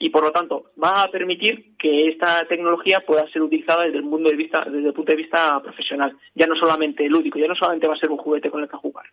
Y 0.00 0.10
por 0.10 0.22
lo 0.22 0.30
tanto, 0.30 0.70
va 0.82 1.02
a 1.02 1.10
permitir 1.10 1.76
que 1.76 2.08
esta 2.08 2.46
tecnología 2.46 3.00
pueda 3.00 3.26
ser 3.28 3.42
utilizada 3.42 3.82
desde 3.82 3.98
el, 3.98 4.04
mundo 4.04 4.30
de 4.30 4.36
vista, 4.36 4.64
desde 4.64 4.86
el 4.86 4.94
punto 4.94 5.10
de 5.10 5.16
vista 5.16 5.60
profesional, 5.60 6.16
ya 6.34 6.46
no 6.46 6.54
solamente 6.54 7.08
lúdico, 7.08 7.38
ya 7.38 7.48
no 7.48 7.56
solamente 7.56 7.88
va 7.88 7.94
a 7.94 7.98
ser 7.98 8.10
un 8.10 8.18
juguete 8.18 8.50
con 8.50 8.62
el 8.62 8.68
que 8.68 8.76
jugar. 8.76 9.06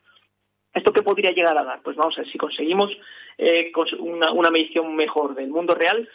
¿Esto 0.76 0.94
qué 0.94 1.02
podría 1.02 1.32
llegar 1.32 1.58
a 1.58 1.64
dar? 1.64 1.82
Pues 1.82 1.96
vamos 1.96 2.16
a 2.18 2.22
ver, 2.22 2.32
si 2.32 2.38
conseguimos 2.38 2.96
eh, 3.38 3.72
una, 4.00 4.52
medición 4.52 4.96
mejor 4.96 5.34
del 5.34 5.50
mundo 5.50 5.74
real, 5.74 6.08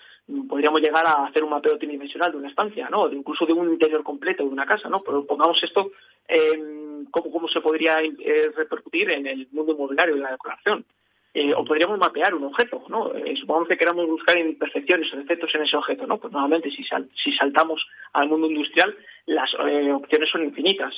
podríamos 0.48 0.80
llegar 0.80 1.04
a 1.04 1.26
hacer 1.26 1.42
un 1.42 1.50
mapeo 1.50 1.76
tridimensional 1.76 2.30
de 2.30 2.38
una 2.38 2.48
estancia, 2.48 2.88
¿no? 2.90 3.10
incluso 3.10 3.46
de 3.46 3.54
un 3.54 3.72
interior 3.72 4.04
completo 4.04 4.44
de 4.44 4.50
una 4.50 4.66
casa, 4.66 4.88
¿no? 4.88 5.00
Pero 5.00 5.26
pongamos 5.26 5.60
esto, 5.64 5.90
eh, 6.28 7.02
¿cómo, 7.10 7.48
se 7.48 7.60
podría 7.60 8.02
eh, 8.02 8.52
repercutir 8.54 9.10
en 9.10 9.26
el 9.26 9.48
mundo 9.50 9.72
inmobiliario 9.72 10.16
y 10.16 10.20
la 10.20 10.30
decoración. 10.30 10.84
Eh, 11.32 11.54
o 11.54 11.64
podríamos 11.64 11.98
mapear 11.98 12.34
un 12.34 12.44
objeto, 12.44 12.82
¿no? 12.88 13.12
supongamos 13.38 13.68
que 13.68 13.76
queramos 13.76 14.04
buscar 14.06 14.36
imperfecciones 14.36 15.12
o 15.14 15.16
defectos 15.16 15.54
en 15.54 15.62
ese 15.62 15.76
objeto, 15.76 16.04
¿no? 16.04 16.18
Pues 16.18 16.32
nuevamente, 16.32 16.72
si, 16.72 16.84
si 17.14 17.32
saltamos 17.32 17.86
al 18.12 18.28
mundo 18.28 18.48
industrial, 18.48 18.96
las 19.26 19.54
opciones 19.54 20.28
son 20.28 20.42
infinitas. 20.42 20.92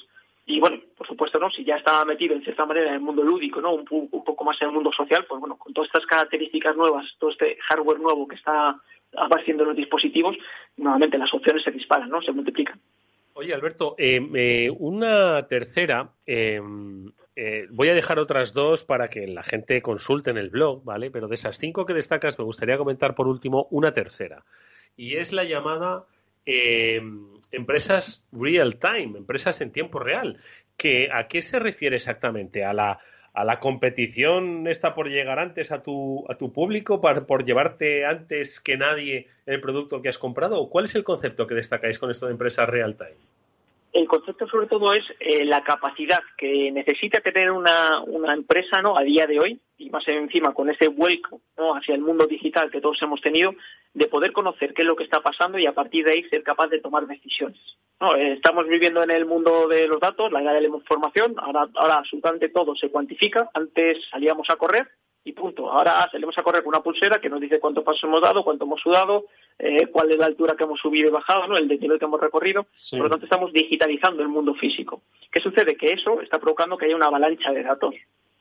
Y 0.44 0.58
bueno, 0.58 0.80
por 0.96 1.06
supuesto, 1.06 1.38
¿no? 1.38 1.50
Si 1.50 1.64
ya 1.64 1.76
estaba 1.76 2.04
metido 2.04 2.34
en 2.34 2.42
cierta 2.42 2.66
manera 2.66 2.88
en 2.88 2.94
el 2.94 3.00
mundo 3.00 3.22
lúdico, 3.22 3.60
¿no? 3.60 3.74
Un, 3.74 3.84
poco 3.84 4.44
más 4.44 4.60
en 4.60 4.68
el 4.68 4.74
mundo 4.74 4.90
social, 4.92 5.24
pues 5.28 5.40
bueno, 5.40 5.56
con 5.56 5.72
todas 5.72 5.86
estas 5.86 6.06
características 6.06 6.76
nuevas, 6.76 7.06
todo 7.18 7.30
este 7.30 7.56
hardware 7.68 8.00
nuevo 8.00 8.26
que 8.26 8.34
está 8.34 8.76
apareciendo 9.16 9.62
en 9.62 9.68
los 9.68 9.76
dispositivos, 9.76 10.36
nuevamente 10.76 11.18
las 11.18 11.32
opciones 11.32 11.62
se 11.62 11.70
disparan, 11.70 12.08
¿no? 12.08 12.20
Se 12.22 12.32
multiplican. 12.32 12.80
Oye, 13.34 13.54
Alberto, 13.54 13.94
eh, 13.98 14.20
eh, 14.34 14.70
una 14.78 15.46
tercera, 15.46 16.10
em, 16.26 17.10
eh, 17.34 17.66
voy 17.70 17.88
a 17.88 17.94
dejar 17.94 18.18
otras 18.18 18.52
dos 18.52 18.84
para 18.84 19.08
que 19.08 19.26
la 19.26 19.42
gente 19.42 19.80
consulte 19.80 20.30
en 20.30 20.38
el 20.38 20.50
blog, 20.50 20.84
¿vale? 20.84 21.10
Pero 21.10 21.28
de 21.28 21.36
esas 21.36 21.58
cinco 21.58 21.86
que 21.86 21.94
destacas, 21.94 22.38
me 22.38 22.44
gustaría 22.44 22.76
comentar 22.76 23.14
por 23.14 23.26
último 23.26 23.68
una 23.70 23.94
tercera. 23.94 24.44
Y 24.96 25.16
es 25.16 25.32
la 25.32 25.44
llamada 25.44 26.04
em, 26.44 27.26
empresas 27.50 28.22
real 28.32 28.78
time, 28.78 29.18
empresas 29.18 29.60
en 29.62 29.72
tiempo 29.72 29.98
real. 29.98 30.38
Que, 30.76 31.08
¿A 31.10 31.26
qué 31.28 31.40
se 31.42 31.58
refiere 31.58 31.96
exactamente? 31.96 32.64
¿A 32.64 32.74
la, 32.74 32.98
a 33.32 33.44
la 33.44 33.60
competición 33.60 34.66
está 34.66 34.94
por 34.94 35.08
llegar 35.08 35.38
antes 35.38 35.72
a 35.72 35.82
tu, 35.82 36.26
a 36.30 36.36
tu 36.36 36.52
público, 36.52 37.00
para, 37.00 37.26
por 37.26 37.46
llevarte 37.46 38.04
antes 38.04 38.60
que 38.60 38.76
nadie 38.76 39.28
el 39.46 39.60
producto 39.62 40.02
que 40.02 40.10
has 40.10 40.18
comprado? 40.18 40.60
¿O 40.60 40.68
cuál 40.68 40.84
es 40.84 40.94
el 40.94 41.04
concepto 41.04 41.46
que 41.46 41.54
destacáis 41.54 41.98
con 41.98 42.10
esto 42.10 42.26
de 42.26 42.32
empresas 42.32 42.68
real 42.68 42.96
time? 42.96 43.16
El 43.92 44.08
concepto 44.08 44.48
sobre 44.48 44.66
todo 44.66 44.94
es 44.94 45.04
eh, 45.20 45.44
la 45.44 45.62
capacidad 45.62 46.22
que 46.38 46.72
necesita 46.72 47.20
tener 47.20 47.50
una, 47.50 48.00
una, 48.02 48.32
empresa 48.32 48.80
¿no? 48.80 48.96
a 48.96 49.02
día 49.02 49.26
de 49.26 49.38
hoy, 49.38 49.60
y 49.76 49.90
más 49.90 50.06
encima 50.08 50.54
con 50.54 50.70
ese 50.70 50.88
vuelco 50.88 51.42
¿no? 51.58 51.74
hacia 51.74 51.94
el 51.94 52.00
mundo 52.00 52.26
digital 52.26 52.70
que 52.70 52.80
todos 52.80 53.00
hemos 53.02 53.20
tenido, 53.20 53.54
de 53.92 54.06
poder 54.06 54.32
conocer 54.32 54.72
qué 54.72 54.82
es 54.82 54.88
lo 54.88 54.96
que 54.96 55.04
está 55.04 55.20
pasando 55.20 55.58
y 55.58 55.66
a 55.66 55.74
partir 55.74 56.04
de 56.04 56.12
ahí 56.12 56.24
ser 56.24 56.42
capaz 56.42 56.68
de 56.68 56.80
tomar 56.80 57.06
decisiones. 57.06 57.60
¿no? 58.00 58.16
Eh, 58.16 58.32
estamos 58.32 58.66
viviendo 58.66 59.02
en 59.02 59.10
el 59.10 59.26
mundo 59.26 59.68
de 59.68 59.86
los 59.86 60.00
datos, 60.00 60.32
la 60.32 60.40
era 60.40 60.54
de 60.54 60.62
la 60.62 60.68
información, 60.68 61.34
ahora, 61.36 61.68
ahora 61.74 61.96
absolutamente 61.98 62.48
todo 62.48 62.74
se 62.74 62.90
cuantifica, 62.90 63.50
antes 63.52 63.98
salíamos 64.10 64.48
a 64.48 64.56
correr 64.56 64.88
y 65.24 65.32
punto. 65.32 65.70
Ahora 65.70 66.08
salimos 66.10 66.36
a 66.36 66.42
correr 66.42 66.62
con 66.62 66.70
una 66.70 66.82
pulsera 66.82 67.20
que 67.20 67.28
nos 67.28 67.40
dice 67.40 67.60
cuánto 67.60 67.84
paso 67.84 68.06
hemos 68.06 68.20
dado, 68.20 68.42
cuánto 68.42 68.64
hemos 68.64 68.80
sudado, 68.80 69.26
eh, 69.58 69.86
cuál 69.86 70.10
es 70.10 70.18
la 70.18 70.26
altura 70.26 70.56
que 70.56 70.64
hemos 70.64 70.80
subido 70.80 71.08
y 71.08 71.12
bajado, 71.12 71.46
¿no? 71.46 71.56
el 71.56 71.68
desnivel 71.68 71.98
que 71.98 72.04
hemos 72.04 72.20
recorrido. 72.20 72.66
Por 72.90 73.00
lo 73.00 73.10
tanto, 73.10 73.26
estamos 73.26 73.52
digitalizando 73.52 74.22
el 74.22 74.28
mundo 74.28 74.54
físico. 74.54 75.02
¿Qué 75.30 75.40
sucede? 75.40 75.76
Que 75.76 75.92
eso 75.92 76.20
está 76.20 76.38
provocando 76.38 76.76
que 76.76 76.86
haya 76.86 76.96
una 76.96 77.06
avalancha 77.06 77.52
de 77.52 77.62
datos. 77.62 77.94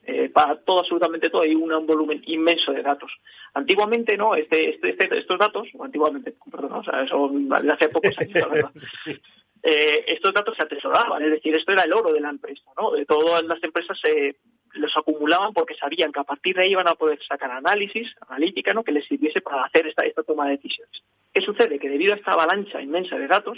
Eh, 0.03 0.29
para 0.29 0.55
todo, 0.55 0.79
absolutamente 0.79 1.29
todo, 1.29 1.43
hay 1.43 1.53
un, 1.53 1.85
volumen 1.85 2.23
inmenso 2.25 2.71
de 2.71 2.81
datos. 2.81 3.11
Antiguamente, 3.53 4.17
¿no? 4.17 4.33
Este, 4.33 4.71
este, 4.71 4.89
este 4.89 5.19
estos 5.19 5.37
datos, 5.37 5.67
o 5.75 5.83
antiguamente, 5.83 6.33
perdón, 6.49 6.73
o 6.73 6.83
sea, 6.83 7.03
eso 7.03 7.31
hace 7.71 7.89
pocos 7.89 8.17
años, 8.17 8.35
la 8.35 8.47
verdad. 8.47 8.71
Eh, 9.63 10.05
estos 10.07 10.33
datos 10.33 10.57
se 10.57 10.63
atesoraban, 10.63 11.21
es 11.21 11.29
decir, 11.29 11.53
esto 11.53 11.71
era 11.71 11.83
el 11.83 11.93
oro 11.93 12.11
de 12.11 12.19
la 12.19 12.31
empresa, 12.31 12.63
¿no? 12.75 12.93
De 12.93 13.05
todas 13.05 13.43
las 13.43 13.63
empresas 13.63 13.95
se 13.99 14.35
los 14.73 14.95
acumulaban 14.95 15.53
porque 15.53 15.75
sabían 15.75 16.11
que 16.11 16.19
a 16.19 16.23
partir 16.23 16.55
de 16.55 16.63
ahí 16.63 16.71
iban 16.71 16.87
a 16.87 16.95
poder 16.95 17.21
sacar 17.23 17.51
análisis, 17.51 18.13
analítica, 18.27 18.73
¿no? 18.73 18.83
que 18.83 18.91
les 18.91 19.05
sirviese 19.05 19.41
para 19.41 19.63
hacer 19.63 19.87
esta, 19.87 20.03
esta 20.03 20.23
toma 20.23 20.45
de 20.45 20.57
decisiones. 20.57 21.03
¿Qué 21.33 21.41
sucede? 21.41 21.79
Que 21.79 21.89
debido 21.89 22.13
a 22.13 22.17
esta 22.17 22.33
avalancha 22.33 22.81
inmensa 22.81 23.17
de 23.17 23.27
datos, 23.27 23.57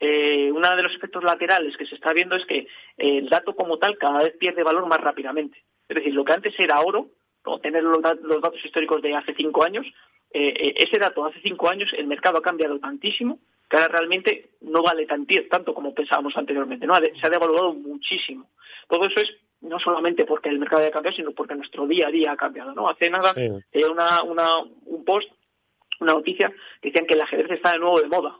eh, 0.00 0.50
uno 0.52 0.76
de 0.76 0.82
los 0.82 0.94
efectos 0.94 1.24
laterales 1.24 1.76
que 1.76 1.86
se 1.86 1.94
está 1.94 2.12
viendo 2.12 2.36
es 2.36 2.46
que 2.46 2.66
el 2.96 3.28
dato 3.28 3.54
como 3.56 3.78
tal 3.78 3.98
cada 3.98 4.22
vez 4.22 4.36
pierde 4.36 4.62
valor 4.62 4.86
más 4.86 5.00
rápidamente. 5.00 5.62
Es 5.88 5.96
decir, 5.96 6.14
lo 6.14 6.24
que 6.24 6.32
antes 6.32 6.58
era 6.58 6.80
oro, 6.80 7.08
o 7.44 7.58
tener 7.60 7.82
los, 7.82 8.02
datos 8.02 8.64
históricos 8.64 9.02
de 9.02 9.14
hace 9.14 9.34
cinco 9.34 9.64
años, 9.64 9.86
eh, 10.32 10.54
eh, 10.56 10.74
ese 10.76 10.98
dato 10.98 11.24
hace 11.24 11.40
cinco 11.40 11.68
años 11.68 11.90
el 11.96 12.06
mercado 12.06 12.38
ha 12.38 12.42
cambiado 12.42 12.78
tantísimo 12.78 13.38
que 13.68 13.76
ahora 13.76 13.88
realmente 13.88 14.50
no 14.62 14.82
vale 14.82 15.06
tanto 15.06 15.74
como 15.74 15.94
pensábamos 15.94 16.36
anteriormente. 16.36 16.86
¿no? 16.86 16.94
Se 16.98 17.26
ha 17.26 17.30
devaluado 17.30 17.74
muchísimo. 17.74 18.48
Todo 18.88 19.06
eso 19.06 19.20
es 19.20 19.30
no 19.60 19.78
solamente 19.78 20.24
porque 20.24 20.48
el 20.48 20.58
mercado 20.58 20.82
haya 20.82 20.90
cambiado, 20.90 21.16
sino 21.16 21.32
porque 21.32 21.54
nuestro 21.54 21.86
día 21.86 22.08
a 22.08 22.10
día 22.10 22.32
ha 22.32 22.36
cambiado. 22.36 22.72
¿no? 22.74 22.88
Hace 22.88 23.10
nada 23.10 23.32
eh, 23.36 23.84
una, 23.86 24.22
una, 24.22 24.58
un 24.60 25.04
post, 25.04 25.30
una 26.00 26.12
noticia, 26.12 26.52
que 26.80 26.88
decían 26.88 27.06
que 27.06 27.14
el 27.14 27.20
ajedrez 27.20 27.50
está 27.50 27.72
de 27.72 27.78
nuevo 27.78 28.00
de 28.00 28.08
moda, 28.08 28.36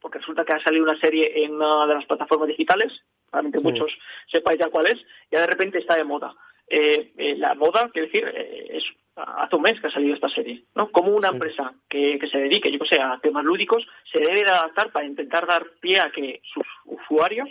porque 0.00 0.18
resulta 0.18 0.44
que 0.44 0.52
ha 0.52 0.62
salido 0.62 0.84
una 0.84 0.98
serie 0.98 1.44
en 1.44 1.54
una 1.54 1.86
de 1.86 1.94
las 1.94 2.04
plataformas 2.04 2.48
digitales, 2.48 3.02
probablemente 3.30 3.60
muchos 3.60 3.96
sepáis 4.30 4.58
ya 4.58 4.68
cuál 4.68 4.86
es, 4.86 4.98
y 5.30 5.36
de 5.36 5.46
repente 5.46 5.78
está 5.78 5.96
de 5.96 6.04
moda. 6.04 6.34
Eh, 6.68 7.12
eh, 7.16 7.36
la 7.36 7.54
moda, 7.54 7.90
quiero 7.90 8.06
decir, 8.06 8.24
es 8.26 8.84
hace 9.16 9.56
un 9.56 9.62
mes 9.62 9.80
que 9.80 9.88
ha 9.88 9.90
salido 9.90 10.14
esta 10.14 10.28
serie, 10.28 10.64
¿no? 10.74 10.90
Como 10.90 11.14
una 11.14 11.28
empresa 11.28 11.74
que, 11.88 12.18
que, 12.18 12.28
se 12.28 12.38
dedique, 12.38 12.70
yo 12.70 12.78
que 12.78 12.88
sé, 12.88 13.00
a 13.00 13.18
temas 13.20 13.44
lúdicos, 13.44 13.86
se 14.10 14.20
debe 14.20 14.44
de 14.44 14.50
adaptar 14.50 14.92
para 14.92 15.06
intentar 15.06 15.46
dar 15.46 15.66
pie 15.80 16.00
a 16.00 16.10
que 16.10 16.40
sus 16.44 16.66
usuarios 16.84 17.48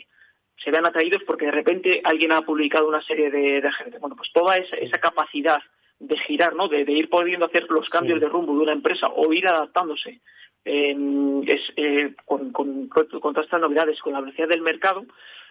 se 0.64 0.72
vean 0.72 0.86
atraídos 0.86 1.24
porque 1.26 1.46
de 1.46 1.52
repente 1.52 2.02
alguien 2.04 2.32
ha 2.32 2.42
publicado 2.42 2.88
una 2.88 3.02
serie 3.02 3.32
de, 3.32 3.62
de 3.62 3.72
gente. 3.72 3.98
Bueno, 4.00 4.16
pues 4.16 4.32
toda 4.32 4.58
esa, 4.58 4.98
capacidad 5.00 5.62
de 6.00 6.18
girar, 6.18 6.56
¿no? 6.56 6.68
De, 6.68 6.82
ir 6.82 7.10
pudiendo 7.10 7.46
hacer 7.46 7.66
los 7.70 7.90
cambios 7.90 8.20
de 8.20 8.30
rumbo 8.30 8.54
de 8.54 8.60
una 8.60 8.74
empresa 8.74 9.08
o 9.08 9.32
ir 9.34 9.48
adaptándose 9.48 10.22
es, 10.66 11.62
eh, 11.78 12.14
con, 12.26 12.52
con, 12.52 12.90
todas 12.90 13.46
estas 13.46 13.62
novedades, 13.62 14.00
con 14.02 14.14
la 14.14 14.22
velocidad 14.22 14.50
del 14.50 14.62
mercado, 14.62 15.06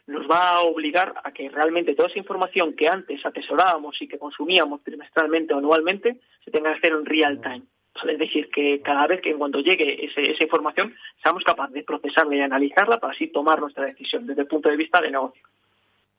nos 0.07 0.29
va 0.31 0.51
a 0.51 0.61
obligar 0.61 1.15
a 1.23 1.33
que 1.33 1.49
realmente 1.49 1.95
toda 1.95 2.09
esa 2.09 2.19
información 2.19 2.75
que 2.75 2.89
antes 2.89 3.25
atesorábamos 3.25 4.01
y 4.01 4.09
que 4.09 4.19
consumíamos 4.19 4.83
trimestralmente 4.83 5.55
o 5.55 5.59
anualmente 5.59 6.21
se 6.45 6.51
tenga 6.51 6.73
que 6.73 6.79
hacer 6.79 6.93
en 6.93 7.05
real 7.05 7.41
time. 7.41 7.63
Es 8.07 8.19
decir, 8.19 8.51
que 8.51 8.81
cada 8.83 9.07
vez 9.07 9.21
que 9.21 9.31
en 9.31 9.39
cuanto 9.39 9.61
llegue 9.61 10.05
esa 10.05 10.43
información, 10.43 10.95
seamos 11.23 11.45
capaces 11.45 11.75
de 11.75 11.83
procesarla 11.83 12.37
y 12.37 12.41
analizarla 12.41 12.99
para 12.99 13.13
así 13.13 13.29
tomar 13.29 13.61
nuestra 13.61 13.85
decisión 13.85 14.27
desde 14.27 14.43
el 14.43 14.49
punto 14.49 14.69
de 14.69 14.77
vista 14.77 15.01
de 15.01 15.11
negocio. 15.11 15.43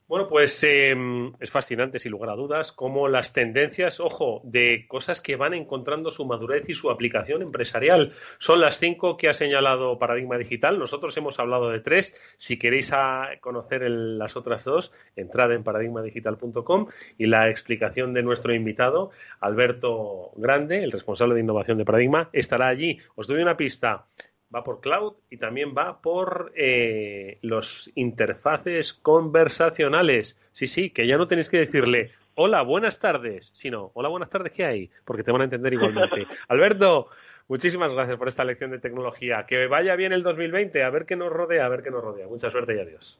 Bueno, 0.09 0.27
pues 0.27 0.63
em, 0.63 1.33
es 1.39 1.51
fascinante, 1.51 1.99
sin 1.99 2.11
lugar 2.11 2.31
a 2.31 2.35
dudas, 2.35 2.71
cómo 2.71 3.07
las 3.07 3.31
tendencias, 3.31 3.99
ojo, 3.99 4.41
de 4.43 4.87
cosas 4.87 5.21
que 5.21 5.35
van 5.35 5.53
encontrando 5.53 6.09
su 6.09 6.25
madurez 6.25 6.67
y 6.67 6.73
su 6.73 6.89
aplicación 6.89 7.43
empresarial. 7.43 8.13
Son 8.39 8.59
las 8.59 8.79
cinco 8.79 9.17
que 9.17 9.29
ha 9.29 9.35
señalado 9.35 9.99
Paradigma 9.99 10.39
Digital. 10.39 10.79
Nosotros 10.79 11.15
hemos 11.17 11.37
hablado 11.37 11.69
de 11.69 11.81
tres. 11.81 12.15
Si 12.39 12.57
queréis 12.57 12.91
conocer 13.39 13.83
las 13.87 14.35
otras 14.35 14.63
dos, 14.63 14.91
entrad 15.15 15.51
en 15.51 15.63
paradigmadigital.com 15.63 16.87
y 17.19 17.27
la 17.27 17.51
explicación 17.51 18.11
de 18.15 18.23
nuestro 18.23 18.55
invitado, 18.55 19.11
Alberto 19.39 20.31
Grande, 20.37 20.83
el 20.83 20.91
responsable 20.91 21.35
de 21.35 21.41
innovación 21.41 21.77
de 21.77 21.85
Paradigma, 21.85 22.29
estará 22.33 22.67
allí. 22.67 22.97
Os 23.13 23.27
doy 23.27 23.43
una 23.43 23.57
pista 23.57 24.07
va 24.53 24.63
por 24.63 24.81
cloud 24.81 25.13
y 25.29 25.37
también 25.37 25.73
va 25.77 26.01
por 26.01 26.51
eh, 26.55 27.37
los 27.41 27.91
interfaces 27.95 28.93
conversacionales. 28.93 30.39
Sí, 30.53 30.67
sí, 30.67 30.89
que 30.89 31.07
ya 31.07 31.17
no 31.17 31.27
tenéis 31.27 31.49
que 31.49 31.59
decirle 31.59 32.11
hola, 32.41 32.61
buenas 32.61 32.99
tardes, 32.99 33.51
sino 33.53 33.91
hola, 33.93 34.07
buenas 34.07 34.29
tardes, 34.29 34.53
¿qué 34.53 34.63
hay? 34.63 34.89
Porque 35.03 35.23
te 35.23 35.31
van 35.31 35.41
a 35.41 35.43
entender 35.43 35.73
igualmente. 35.73 36.25
Alberto, 36.47 37.09
muchísimas 37.49 37.91
gracias 37.91 38.17
por 38.17 38.29
esta 38.29 38.45
lección 38.45 38.71
de 38.71 38.79
tecnología. 38.79 39.45
Que 39.45 39.67
vaya 39.67 39.95
bien 39.97 40.13
el 40.13 40.23
2020, 40.23 40.81
a 40.81 40.89
ver 40.89 41.05
qué 41.05 41.17
nos 41.17 41.33
rodea, 41.33 41.65
a 41.65 41.69
ver 41.69 41.83
qué 41.83 41.91
nos 41.91 42.01
rodea. 42.01 42.27
Mucha 42.27 42.49
suerte 42.49 42.75
y 42.77 42.79
adiós. 42.79 43.19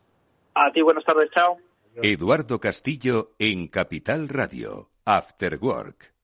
A 0.54 0.72
ti, 0.72 0.82
buenas 0.82 1.04
tardes, 1.04 1.30
chao. 1.32 1.58
Eduardo 2.02 2.60
Castillo 2.60 3.32
en 3.40 3.68
Capital 3.68 4.30
Radio, 4.30 4.90
After 5.04 5.58
Work. 5.60 6.19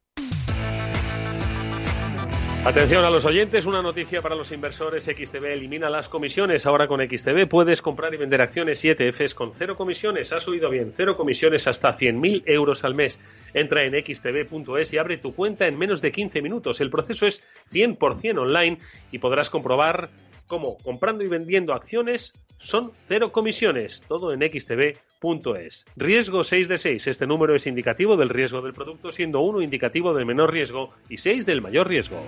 Atención 2.66 3.06
a 3.06 3.12
los 3.12 3.26
oyentes, 3.26 3.68
una 3.68 3.84
noticia 3.84 4.24
para 4.24 4.34
los 4.34 4.52
inversores. 4.52 5.06
XTB 5.06 5.46
elimina 5.54 5.88
las 5.88 6.10
comisiones. 6.10 6.66
Ahora 6.66 6.88
con 6.88 7.00
XTB 7.00 7.48
puedes 7.48 7.80
comprar 7.80 8.12
y 8.16 8.18
vender 8.18 8.42
acciones 8.42 8.84
y 8.84 8.90
ETFs 8.90 9.36
con 9.36 9.54
cero 9.54 9.78
comisiones. 9.78 10.34
Has 10.34 10.48
oído 10.48 10.72
bien, 10.72 10.92
cero 10.98 11.16
comisiones 11.16 11.68
hasta 11.68 11.96
100.000 11.96 12.42
euros 12.48 12.84
al 12.84 12.96
mes. 12.96 13.22
Entra 13.54 13.84
en 13.84 13.94
xtb.es 14.04 14.94
y 14.94 14.98
abre 14.98 15.18
tu 15.18 15.36
cuenta 15.36 15.68
en 15.68 15.78
menos 15.78 16.02
de 16.02 16.12
15 16.12 16.42
minutos. 16.42 16.82
El 16.82 16.90
proceso 16.90 17.28
es 17.28 17.44
100% 17.72 18.40
online 18.40 18.80
y 19.12 19.20
podrás 19.20 19.52
comprobar 19.52 20.10
cómo 20.48 20.78
comprando 20.84 21.24
y 21.24 21.28
vendiendo 21.28 21.74
acciones 21.74 22.34
son 22.60 22.92
cero 23.08 23.32
comisiones. 23.32 24.04
Todo 24.08 24.34
en 24.34 24.40
xtb.es. 24.42 25.86
Riesgo 25.96 26.44
6 26.44 26.68
de 26.68 26.78
6. 26.78 27.08
Este 27.08 27.28
número 27.28 27.56
es 27.56 27.68
indicativo 27.68 28.18
del 28.18 28.30
riesgo 28.30 28.62
del 28.62 28.74
producto, 28.74 29.12
siendo 29.12 29.42
1 29.42 29.62
indicativo 29.62 30.14
del 30.14 30.26
menor 30.26 30.52
riesgo 30.52 30.92
y 31.10 31.18
6 31.18 31.46
del 31.46 31.62
mayor 31.62 31.88
riesgo. 31.88 32.22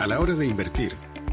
A 0.00 0.06
la 0.06 0.18
hora 0.18 0.34
de 0.34 0.46
invertir, 0.46 0.92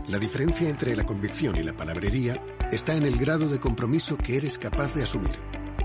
la 0.10 0.20
diferencia 0.20 0.70
entre 0.70 0.96
la 0.96 1.06
convicción 1.06 1.56
y 1.56 1.64
la 1.64 1.74
palabrería 1.74 2.42
está 2.72 2.96
en 2.96 3.06
el 3.06 3.18
grado 3.18 3.48
de 3.48 3.60
compromiso 3.60 4.18
que 4.18 4.38
eres 4.38 4.58
capaz 4.58 4.94
de 4.94 5.04
asumir. 5.04 5.36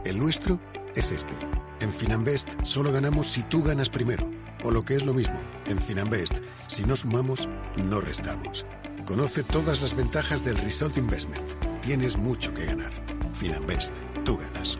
El 0.04 0.18
nuestro 0.18 0.58
es 0.94 1.10
este. 1.10 1.34
En 1.80 1.92
Finanbest 1.92 2.48
solo 2.64 2.92
ganamos 2.92 3.28
si 3.28 3.42
tú 3.42 3.62
ganas 3.62 3.88
primero. 3.88 4.30
O 4.64 4.70
lo 4.70 4.84
que 4.84 4.94
es 4.94 5.04
lo 5.04 5.12
mismo, 5.12 5.40
en 5.66 5.80
Finanbest, 5.80 6.34
si 6.68 6.84
no 6.84 6.94
sumamos, 6.94 7.48
no 7.76 8.00
restamos. 8.00 8.64
Conoce 9.06 9.42
todas 9.42 9.80
las 9.82 9.96
ventajas 9.96 10.44
del 10.44 10.56
Result 10.58 10.96
Investment. 10.96 11.48
Tienes 11.80 12.16
mucho 12.16 12.54
que 12.54 12.66
ganar. 12.66 12.92
Finanbest, 13.34 13.96
tú 14.24 14.38
ganas. 14.38 14.78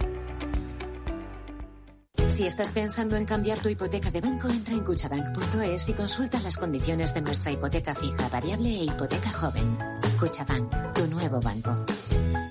Si 2.29 2.47
estás 2.47 2.73
pensando 2.73 3.17
en 3.17 3.27
cambiar 3.27 3.59
tu 3.59 3.69
hipoteca 3.69 4.11
de 4.11 4.21
banco, 4.21 4.49
entra 4.49 4.75
en 4.75 4.85
cuchabank.es 4.85 5.89
y 5.89 5.93
consulta 5.93 6.41
las 6.41 6.57
condiciones 6.57 7.13
de 7.13 7.21
nuestra 7.21 7.53
hipoteca 7.53 7.95
fija, 7.95 8.29
variable 8.29 8.71
e 8.71 8.85
hipoteca 8.85 9.31
joven. 9.31 9.77
Cuchabank, 10.19 10.95
tu 10.95 11.07
nuevo 11.09 11.41
banco. 11.41 11.85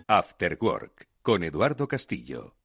After 0.08 0.58
Work, 0.62 1.08
con 1.24 1.44
Eduardo 1.44 1.88
Castillo. 1.88 2.56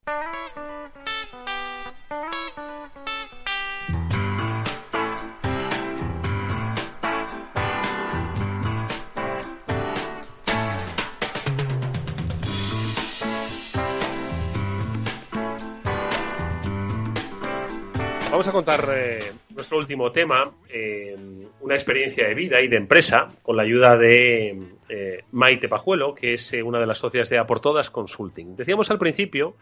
Contar 18.56 18.88
eh, 18.90 19.18
nuestro 19.50 19.76
último 19.76 20.10
tema, 20.10 20.50
eh, 20.70 21.14
una 21.60 21.74
experiencia 21.74 22.26
de 22.26 22.32
vida 22.32 22.58
y 22.62 22.68
de 22.68 22.78
empresa, 22.78 23.28
con 23.42 23.54
la 23.54 23.64
ayuda 23.64 23.98
de 23.98 24.58
eh, 24.88 25.24
Maite 25.32 25.68
Pajuelo, 25.68 26.14
que 26.14 26.32
es 26.32 26.54
una 26.64 26.80
de 26.80 26.86
las 26.86 26.98
socias 26.98 27.28
de 27.28 27.36
Aportodas 27.36 27.90
Consulting. 27.90 28.56
Decíamos 28.56 28.90
al 28.90 28.98
principio, 28.98 29.56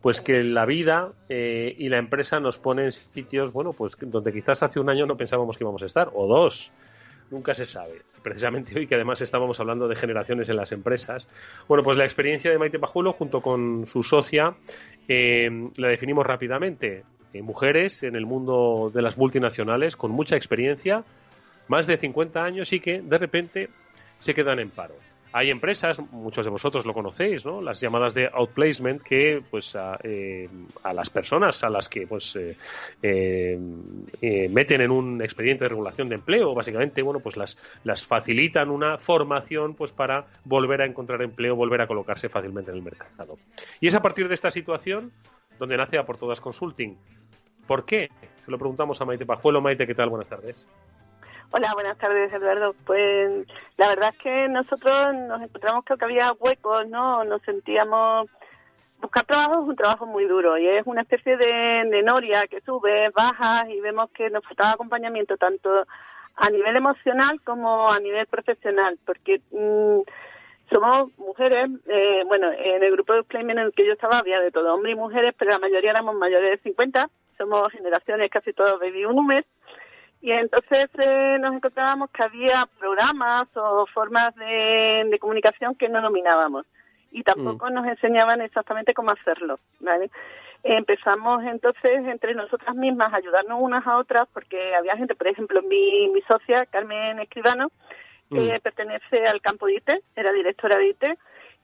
pues 0.00 0.22
que 0.22 0.42
la 0.42 0.64
vida 0.64 1.12
y 1.28 1.90
la 1.90 1.98
empresa 1.98 2.40
nos 2.40 2.58
ponen 2.58 2.90
sitios, 2.92 3.52
bueno, 3.52 3.74
pues 3.74 3.98
donde 4.00 4.32
quizás 4.32 4.62
hace 4.62 4.80
un 4.80 4.88
año 4.88 5.04
no 5.04 5.18
pensábamos 5.18 5.58
que 5.58 5.64
íbamos 5.64 5.82
a 5.82 5.86
estar, 5.86 6.08
o 6.14 6.26
dos. 6.26 6.72
Nunca 7.30 7.52
se 7.52 7.66
sabe. 7.66 8.00
Precisamente 8.22 8.78
hoy 8.78 8.86
que 8.86 8.94
además 8.94 9.20
estábamos 9.20 9.60
hablando 9.60 9.88
de 9.88 9.96
generaciones 9.96 10.48
en 10.48 10.56
las 10.56 10.72
empresas. 10.72 11.28
Bueno, 11.68 11.84
pues 11.84 11.98
la 11.98 12.04
experiencia 12.04 12.50
de 12.50 12.56
Maite 12.56 12.78
Pajuelo 12.78 13.12
junto 13.12 13.42
con 13.42 13.84
su 13.84 14.02
socia 14.02 14.54
la 15.06 15.88
definimos 15.88 16.26
rápidamente. 16.26 17.04
Eh, 17.34 17.42
mujeres 17.42 18.02
en 18.02 18.16
el 18.16 18.24
mundo 18.24 18.90
de 18.92 19.02
las 19.02 19.18
multinacionales 19.18 19.96
con 19.96 20.10
mucha 20.10 20.36
experiencia, 20.36 21.04
más 21.68 21.86
de 21.86 21.98
50 21.98 22.42
años 22.42 22.72
y 22.72 22.80
que 22.80 23.02
de 23.02 23.18
repente 23.18 23.68
se 24.20 24.32
quedan 24.32 24.60
en 24.60 24.70
paro. 24.70 24.94
Hay 25.30 25.50
empresas, 25.50 26.00
muchos 26.10 26.46
de 26.46 26.50
vosotros 26.50 26.86
lo 26.86 26.94
conocéis, 26.94 27.44
¿no? 27.44 27.60
Las 27.60 27.82
llamadas 27.82 28.14
de 28.14 28.30
outplacement 28.32 29.02
que, 29.02 29.42
pues, 29.50 29.76
a, 29.76 29.98
eh, 30.02 30.48
las 30.94 31.10
personas 31.10 31.62
a 31.62 31.68
las 31.68 31.86
que, 31.90 32.06
pues, 32.06 32.34
eh, 33.02 33.58
meten 34.48 34.80
en 34.80 34.90
un 34.90 35.20
expediente 35.20 35.64
de 35.64 35.68
regulación 35.68 36.08
de 36.08 36.14
empleo, 36.14 36.54
básicamente, 36.54 37.02
bueno, 37.02 37.20
pues 37.20 37.36
las, 37.36 37.58
las 37.84 38.06
facilitan 38.06 38.70
una 38.70 38.96
formación, 38.96 39.74
pues, 39.74 39.92
para 39.92 40.24
volver 40.44 40.80
a 40.80 40.86
encontrar 40.86 41.20
empleo, 41.20 41.54
volver 41.54 41.82
a 41.82 41.86
colocarse 41.86 42.30
fácilmente 42.30 42.70
en 42.70 42.78
el 42.78 42.82
mercado. 42.82 43.36
Y 43.80 43.88
es 43.88 43.94
a 43.94 44.00
partir 44.00 44.28
de 44.28 44.34
esta 44.34 44.50
situación 44.50 45.12
donde 45.58 45.76
nace 45.76 45.98
a 45.98 46.04
por 46.04 46.16
todas 46.16 46.40
Consulting. 46.40 46.96
¿Por 47.68 47.84
qué? 47.84 48.08
Se 48.46 48.50
lo 48.50 48.58
preguntamos 48.58 48.98
a 49.00 49.04
Maite 49.04 49.26
Pajuelo. 49.26 49.60
Maite, 49.60 49.86
¿qué 49.86 49.94
tal? 49.94 50.08
Buenas 50.08 50.30
tardes. 50.30 50.66
Hola, 51.50 51.74
buenas 51.74 51.98
tardes, 51.98 52.32
Eduardo. 52.32 52.74
Pues 52.86 53.46
la 53.76 53.88
verdad 53.88 54.08
es 54.08 54.18
que 54.18 54.48
nosotros 54.48 55.14
nos 55.14 55.42
encontramos 55.42 55.84
que 55.84 55.94
había 56.00 56.32
huecos, 56.32 56.88
¿no? 56.88 57.22
Nos 57.24 57.42
sentíamos... 57.42 58.28
Buscar 59.00 59.26
trabajo 59.26 59.62
es 59.62 59.68
un 59.68 59.76
trabajo 59.76 60.06
muy 60.06 60.24
duro 60.24 60.58
y 60.58 60.66
es 60.66 60.84
una 60.86 61.02
especie 61.02 61.36
de, 61.36 62.02
noria 62.02 62.48
que 62.48 62.60
sube, 62.62 63.10
baja 63.10 63.70
y 63.70 63.78
vemos 63.80 64.10
que 64.10 64.28
nos 64.28 64.42
faltaba 64.44 64.72
acompañamiento 64.72 65.36
tanto 65.36 65.86
a 66.34 66.50
nivel 66.50 66.74
emocional 66.74 67.40
como 67.42 67.92
a 67.92 68.00
nivel 68.00 68.26
profesional, 68.26 68.98
porque 69.04 69.40
mm, 69.52 70.00
somos 70.72 71.16
mujeres, 71.16 71.68
eh, 71.86 72.24
bueno, 72.26 72.50
en 72.50 72.82
el 72.82 72.90
grupo 72.92 73.12
de 73.12 73.22
Playmen 73.22 73.58
en 73.58 73.66
el 73.66 73.72
que 73.72 73.86
yo 73.86 73.92
estaba 73.92 74.18
había 74.18 74.40
de 74.40 74.50
todo, 74.50 74.74
hombres 74.74 74.94
y 74.94 74.98
mujeres, 74.98 75.32
pero 75.38 75.52
la 75.52 75.60
mayoría 75.60 75.90
éramos 75.90 76.16
mayores 76.16 76.50
de 76.50 76.58
50, 76.58 77.08
somos 77.38 77.72
generaciones 77.72 78.30
casi 78.30 78.52
todos 78.52 78.78
baby 78.78 79.06
boomers, 79.06 79.46
y 80.20 80.32
entonces 80.32 80.90
eh, 80.98 81.38
nos 81.40 81.54
encontrábamos 81.54 82.10
que 82.10 82.24
había 82.24 82.68
programas 82.78 83.48
o 83.54 83.86
formas 83.86 84.34
de, 84.34 85.16
comunicación 85.20 85.74
que 85.76 85.88
no 85.88 86.02
dominábamos 86.02 86.66
y 87.10 87.22
tampoco 87.22 87.70
mm. 87.70 87.74
nos 87.74 87.86
enseñaban 87.86 88.40
exactamente 88.40 88.94
cómo 88.94 89.12
hacerlo, 89.12 89.58
¿vale? 89.80 90.10
Empezamos 90.64 91.44
entonces 91.44 92.04
entre 92.06 92.34
nosotras 92.34 92.74
mismas 92.74 93.12
a 93.12 93.18
ayudarnos 93.18 93.58
unas 93.60 93.86
a 93.86 93.96
otras 93.96 94.28
porque 94.34 94.74
había 94.74 94.96
gente, 94.96 95.14
por 95.14 95.28
ejemplo, 95.28 95.62
mi, 95.62 96.08
mi 96.08 96.20
socia, 96.22 96.66
Carmen 96.66 97.20
Escribano, 97.20 97.70
que 98.28 98.58
mm. 98.58 98.60
pertenece 98.60 99.26
al 99.26 99.40
campo 99.40 99.66
de 99.66 99.74
IT, 99.74 99.90
era 100.16 100.32
directora 100.32 100.76
de 100.76 100.88
IT, 100.88 101.04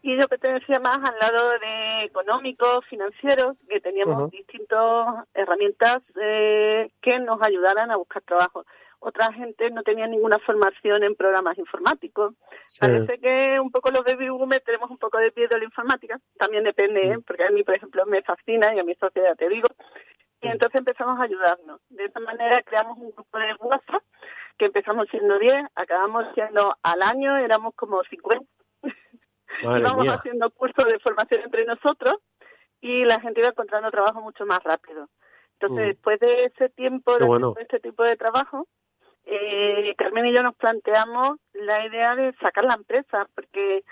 y 0.05 0.18
yo 0.18 0.28
pertenecía 0.28 0.78
más 0.80 1.02
al 1.02 1.18
lado 1.18 1.48
de 1.59 2.05
económico, 2.05 2.82
financiero, 2.82 3.57
que 3.66 3.80
teníamos 3.80 4.30
distintas 4.30 5.24
herramientas 5.32 6.02
eh, 6.20 6.90
que 7.00 7.18
nos 7.20 7.40
ayudaran 7.40 7.90
a 7.90 7.96
buscar 7.96 8.22
trabajo. 8.22 8.66
Otra 8.98 9.32
gente 9.32 9.70
no 9.70 9.82
tenía 9.82 10.07
ninguna 10.07 10.38
formación 10.40 11.05
en 11.05 11.14
programas 11.14 11.57
informáticos. 11.57 12.34
Parece 12.78 13.18
que 13.18 13.59
un 13.59 13.70
poco 13.70 13.90
los 13.90 14.05
baby 14.05 14.28
boomers 14.28 14.62
tenemos 14.62 14.90
un 14.90 14.98
poco 14.98 15.16
de 15.16 15.32
pie 15.32 15.48
de 15.48 15.57
la 15.57 15.64
informática. 15.64 16.20
También 16.36 16.64
depende, 16.64 17.00
¿eh? 17.09 17.16
mm. 17.16 17.22
porque 17.22 17.44
a 17.44 17.50
mí, 17.50 17.62
por 17.62 17.74
ejemplo, 17.74 18.05
me 18.05 18.20
fascina 18.20 18.74
y 18.74 18.80
a 18.80 18.84
mi 18.84 18.94
sociedad 18.96 19.34
te 19.36 19.48
digo. 19.48 19.68
Y 20.42 20.48
mm. 20.48 20.50
entonces 20.50 20.80
empezamos 20.80 21.18
a 21.18 21.22
ayudarnos. 21.22 21.80
De 21.88 22.05
esa 22.05 22.20
manera 22.20 22.62
creamos 22.62 22.98
un 22.98 23.11
grupo 23.12 23.38
de 23.38 23.55
WhatsApp 23.59 24.02
que 24.59 24.66
empezamos 24.66 25.09
siendo 25.11 25.38
10, 25.38 25.64
acabamos 25.74 26.26
siendo 26.34 26.76
al 26.82 27.00
año, 27.00 27.38
éramos 27.38 27.74
como 27.74 28.05
50. 28.05 28.44
Íbamos 29.62 30.09
haciendo 30.09 30.50
cursos 30.50 30.86
de 30.86 30.98
formación 30.98 31.42
entre 31.42 31.64
nosotros 31.64 32.16
y 32.80 33.05
la 33.05 33.20
gente 33.20 33.40
iba 33.40 33.50
encontrando 33.50 33.90
trabajo 33.90 34.20
mucho 34.20 34.44
más 34.46 34.62
rápido. 34.62 35.09
Entonces, 35.59 35.86
mm. 35.86 35.88
después 35.88 36.20
de 36.20 36.44
ese 36.44 36.68
tiempo, 36.70 37.16
de 37.18 37.62
este 37.62 37.80
tipo 37.80 38.02
de 38.02 38.16
trabajo, 38.16 38.66
eh, 39.26 39.94
Carmen 39.96 40.26
y 40.26 40.32
yo 40.32 40.42
nos 40.42 40.55
planteamos 40.57 41.38
la 41.52 41.86
idea 41.86 42.14
de 42.14 42.34
sacar 42.34 42.64
la 42.64 42.74
empresa, 42.74 43.26
porque 43.34 43.84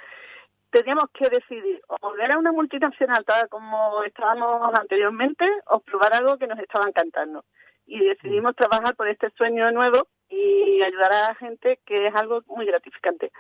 teníamos 0.71 1.11
que 1.13 1.29
decidir 1.29 1.81
o 1.89 1.97
volver 2.01 2.33
a 2.33 2.39
una 2.39 2.53
multinacional 2.53 3.25
tal 3.25 3.49
como 3.49 4.03
estábamos 4.05 4.75
anteriormente 4.75 5.49
o 5.67 5.81
probar 5.81 6.15
algo 6.15 6.39
que 6.39 6.47
nos 6.47 6.59
estaba 6.59 6.89
encantando. 6.89 7.45
Y 7.87 8.01
decidimos 8.01 8.57
trabajar 8.57 8.95
por 8.95 9.09
este 9.09 9.31
sueño 9.31 9.71
nuevo 9.73 10.07
y 10.29 10.83
ayudar 10.83 11.13
a 11.13 11.29
la 11.29 11.35
gente, 11.35 11.79
que 11.85 12.07
es 12.07 12.15
algo 12.15 12.43
muy 12.47 12.65
gratificante. 12.65 13.31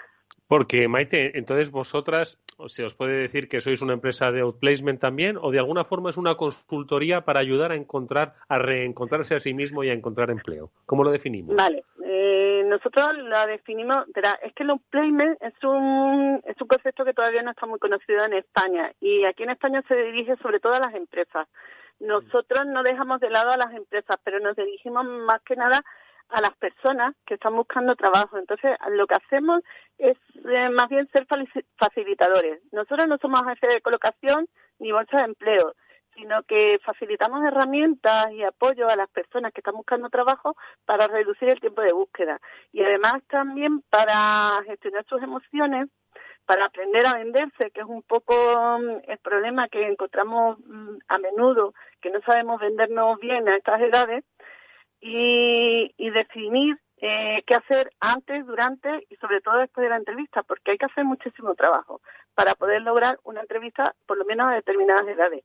Porque, 0.52 0.86
Maite, 0.86 1.38
entonces 1.38 1.70
vosotras, 1.70 2.38
se 2.66 2.84
os 2.84 2.94
puede 2.94 3.22
decir 3.22 3.48
que 3.48 3.62
sois 3.62 3.80
una 3.80 3.94
empresa 3.94 4.30
de 4.30 4.42
outplacement 4.42 5.00
también, 5.00 5.38
o 5.40 5.50
de 5.50 5.58
alguna 5.58 5.84
forma 5.86 6.10
es 6.10 6.18
una 6.18 6.34
consultoría 6.34 7.22
para 7.22 7.40
ayudar 7.40 7.72
a 7.72 7.74
encontrar, 7.74 8.34
a 8.50 8.58
reencontrarse 8.58 9.34
a 9.34 9.40
sí 9.40 9.54
mismo 9.54 9.82
y 9.82 9.88
a 9.88 9.94
encontrar 9.94 10.28
empleo. 10.28 10.68
¿Cómo 10.84 11.04
lo 11.04 11.10
definimos? 11.10 11.56
Vale, 11.56 11.84
eh, 12.04 12.64
nosotros 12.66 13.16
lo 13.16 13.46
definimos, 13.46 14.04
es 14.42 14.52
que 14.52 14.64
el 14.64 14.70
outplacement 14.72 15.40
es 15.40 15.54
un, 15.64 16.42
es 16.44 16.60
un 16.60 16.68
concepto 16.68 17.06
que 17.06 17.14
todavía 17.14 17.42
no 17.42 17.52
está 17.52 17.64
muy 17.64 17.78
conocido 17.78 18.22
en 18.22 18.34
España, 18.34 18.92
y 19.00 19.24
aquí 19.24 19.44
en 19.44 19.52
España 19.52 19.82
se 19.88 19.96
dirige 19.96 20.36
sobre 20.42 20.60
todo 20.60 20.74
a 20.74 20.80
las 20.80 20.94
empresas. 20.94 21.48
Nosotros 21.98 22.66
no 22.66 22.82
dejamos 22.82 23.20
de 23.20 23.30
lado 23.30 23.52
a 23.52 23.56
las 23.56 23.72
empresas, 23.72 24.18
pero 24.22 24.38
nos 24.38 24.54
dirigimos 24.56 25.06
más 25.06 25.40
que 25.44 25.56
nada 25.56 25.82
a 26.32 26.40
las 26.40 26.56
personas 26.56 27.14
que 27.26 27.34
están 27.34 27.54
buscando 27.54 27.94
trabajo. 27.94 28.38
Entonces, 28.38 28.76
lo 28.90 29.06
que 29.06 29.14
hacemos 29.14 29.62
es 29.98 30.16
eh, 30.44 30.68
más 30.70 30.88
bien 30.88 31.08
ser 31.12 31.26
facilitadores. 31.76 32.60
Nosotros 32.72 33.06
no 33.06 33.18
somos 33.18 33.42
agentes 33.42 33.70
de 33.70 33.80
colocación 33.80 34.48
ni 34.78 34.92
bolsa 34.92 35.18
de 35.18 35.24
empleo, 35.24 35.74
sino 36.14 36.42
que 36.42 36.78
facilitamos 36.84 37.44
herramientas 37.44 38.32
y 38.32 38.42
apoyo 38.42 38.88
a 38.88 38.96
las 38.96 39.08
personas 39.10 39.52
que 39.52 39.60
están 39.60 39.74
buscando 39.74 40.10
trabajo 40.10 40.56
para 40.84 41.06
reducir 41.06 41.48
el 41.48 41.60
tiempo 41.60 41.82
de 41.82 41.92
búsqueda. 41.92 42.40
Y 42.72 42.82
además 42.82 43.22
también 43.28 43.82
para 43.90 44.62
gestionar 44.66 45.04
sus 45.06 45.22
emociones, 45.22 45.88
para 46.46 46.66
aprender 46.66 47.06
a 47.06 47.14
venderse, 47.14 47.70
que 47.70 47.80
es 47.80 47.86
un 47.86 48.02
poco 48.02 48.34
mm, 48.34 49.10
el 49.10 49.18
problema 49.18 49.68
que 49.68 49.86
encontramos 49.86 50.58
mm, 50.66 50.96
a 51.08 51.18
menudo, 51.18 51.72
que 52.00 52.10
no 52.10 52.20
sabemos 52.22 52.60
vendernos 52.60 53.18
bien 53.20 53.48
a 53.48 53.56
estas 53.56 53.80
edades 53.80 54.24
y, 55.02 56.10
definir 56.10 56.78
eh, 56.98 57.42
qué 57.46 57.54
hacer 57.56 57.90
antes, 58.00 58.46
durante 58.46 59.04
y 59.10 59.16
sobre 59.16 59.40
todo 59.40 59.58
después 59.58 59.82
de 59.82 59.90
la 59.90 59.96
entrevista, 59.96 60.42
porque 60.44 60.70
hay 60.70 60.78
que 60.78 60.86
hacer 60.86 61.04
muchísimo 61.04 61.54
trabajo 61.54 62.00
para 62.34 62.54
poder 62.54 62.82
lograr 62.82 63.18
una 63.24 63.40
entrevista 63.40 63.94
por 64.06 64.16
lo 64.16 64.24
menos 64.24 64.48
a 64.48 64.54
determinadas 64.54 65.06
edades. 65.08 65.42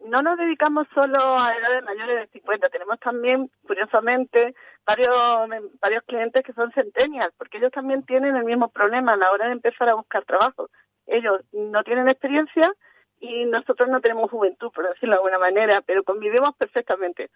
No 0.00 0.22
nos 0.22 0.38
dedicamos 0.38 0.86
solo 0.94 1.18
a 1.18 1.56
edades 1.56 1.82
mayores 1.82 2.20
de 2.20 2.26
50, 2.28 2.68
tenemos 2.68 3.00
también, 3.00 3.50
curiosamente, 3.66 4.54
varios, 4.86 5.48
varios 5.80 6.04
clientes 6.04 6.44
que 6.44 6.52
son 6.52 6.70
centennials, 6.72 7.34
porque 7.38 7.58
ellos 7.58 7.72
también 7.72 8.04
tienen 8.04 8.36
el 8.36 8.44
mismo 8.44 8.68
problema 8.68 9.14
a 9.14 9.16
la 9.16 9.30
hora 9.32 9.46
de 9.46 9.52
empezar 9.52 9.88
a 9.88 9.94
buscar 9.94 10.24
trabajo. 10.24 10.68
Ellos 11.06 11.40
no 11.52 11.82
tienen 11.82 12.08
experiencia 12.08 12.72
y 13.18 13.46
nosotros 13.46 13.88
no 13.88 14.00
tenemos 14.00 14.30
juventud, 14.30 14.70
por 14.72 14.88
decirlo 14.88 15.14
de 15.14 15.18
alguna 15.18 15.38
manera, 15.38 15.80
pero 15.80 16.04
convivimos 16.04 16.54
perfectamente. 16.56 17.30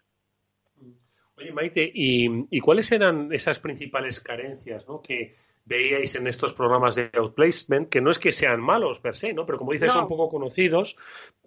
Oye, 1.38 1.52
Maite, 1.52 1.88
¿y, 1.94 2.60
cuáles 2.60 2.90
eran 2.90 3.32
esas 3.32 3.60
principales 3.60 4.18
carencias 4.20 4.84
que 5.06 5.36
veíais 5.64 6.16
en 6.16 6.26
estos 6.26 6.52
programas 6.52 6.96
de 6.96 7.10
outplacement? 7.14 7.88
Que 7.88 8.00
no 8.00 8.10
es 8.10 8.18
que 8.18 8.32
sean 8.32 8.60
malos 8.60 8.98
per 8.98 9.16
se, 9.16 9.32
¿no? 9.32 9.46
Pero 9.46 9.58
como 9.58 9.72
dices, 9.72 9.92
son 9.92 10.08
poco 10.08 10.28
conocidos 10.28 10.96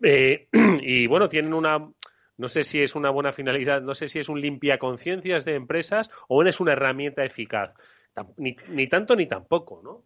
eh, 0.01 0.47
y, 0.81 1.07
bueno, 1.07 1.27
tienen 1.27 1.53
una... 1.53 1.89
No 2.37 2.47
sé 2.47 2.63
si 2.63 2.81
es 2.81 2.95
una 2.95 3.09
buena 3.09 3.33
finalidad, 3.33 3.81
no 3.81 3.93
sé 3.93 4.07
si 4.07 4.17
es 4.17 4.29
un 4.29 4.39
limpia 4.39 4.79
conciencias 4.79 5.43
de 5.43 5.55
empresas 5.55 6.09
o 6.29 6.41
es 6.43 6.59
una 6.61 6.71
herramienta 6.71 7.25
eficaz. 7.25 7.73
Ni, 8.37 8.55
ni 8.69 8.87
tanto 8.87 9.15
ni 9.15 9.27
tampoco, 9.27 9.81
¿no? 9.83 10.03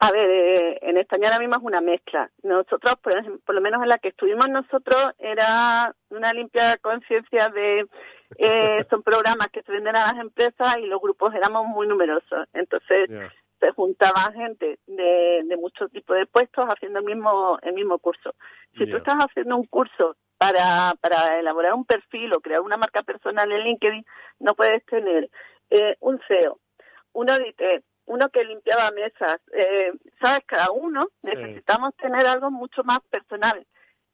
A 0.00 0.10
ver, 0.10 0.30
eh, 0.30 0.78
en 0.80 0.96
España 0.96 1.28
ahora 1.28 1.38
mismo 1.38 1.56
es 1.56 1.62
una 1.62 1.80
mezcla. 1.80 2.30
Nosotros, 2.42 2.98
por, 3.00 3.12
por, 3.42 3.54
lo 3.54 3.60
menos 3.60 3.82
en 3.82 3.90
la 3.90 3.98
que 3.98 4.08
estuvimos 4.08 4.48
nosotros, 4.48 5.12
era 5.18 5.94
una 6.10 6.32
limpia 6.32 6.78
conciencia 6.78 7.50
de 7.50 7.86
eh, 8.36 8.84
son 8.90 9.02
programas 9.02 9.50
que 9.50 9.62
se 9.62 9.72
venden 9.72 9.96
a 9.96 10.12
las 10.12 10.18
empresas 10.20 10.78
y 10.78 10.86
los 10.86 11.00
grupos 11.00 11.34
éramos 11.34 11.66
muy 11.66 11.86
numerosos. 11.86 12.46
Entonces 12.52 13.08
se 13.60 13.72
juntaba 13.72 14.32
gente 14.32 14.78
de, 14.86 15.42
de 15.44 15.56
muchos 15.56 15.90
tipos 15.90 16.16
de 16.16 16.26
puestos 16.26 16.66
haciendo 16.68 17.00
el 17.00 17.04
mismo, 17.04 17.58
el 17.62 17.72
mismo 17.72 17.98
curso. 17.98 18.34
Si 18.76 18.86
tú 18.86 18.98
estás 18.98 19.16
haciendo 19.18 19.56
un 19.56 19.66
curso 19.66 20.16
para, 20.36 20.94
para 21.00 21.40
elaborar 21.40 21.74
un 21.74 21.84
perfil 21.84 22.32
o 22.32 22.40
crear 22.40 22.60
una 22.60 22.76
marca 22.76 23.02
personal 23.02 23.50
en 23.50 23.64
LinkedIn, 23.64 24.04
no 24.38 24.54
puedes 24.54 24.84
tener 24.86 25.28
eh, 25.70 25.96
un 26.00 26.20
CEO, 26.28 26.60
un 27.12 27.28
editor, 27.28 27.82
uno 28.06 28.28
que 28.30 28.44
limpiaba 28.44 28.90
mesas, 28.92 29.40
eh, 29.52 29.92
sabes, 30.20 30.44
cada 30.46 30.70
uno 30.70 31.08
necesitamos 31.22 31.94
tener 31.96 32.26
algo 32.26 32.50
mucho 32.50 32.84
más 32.84 33.00
personal 33.10 33.66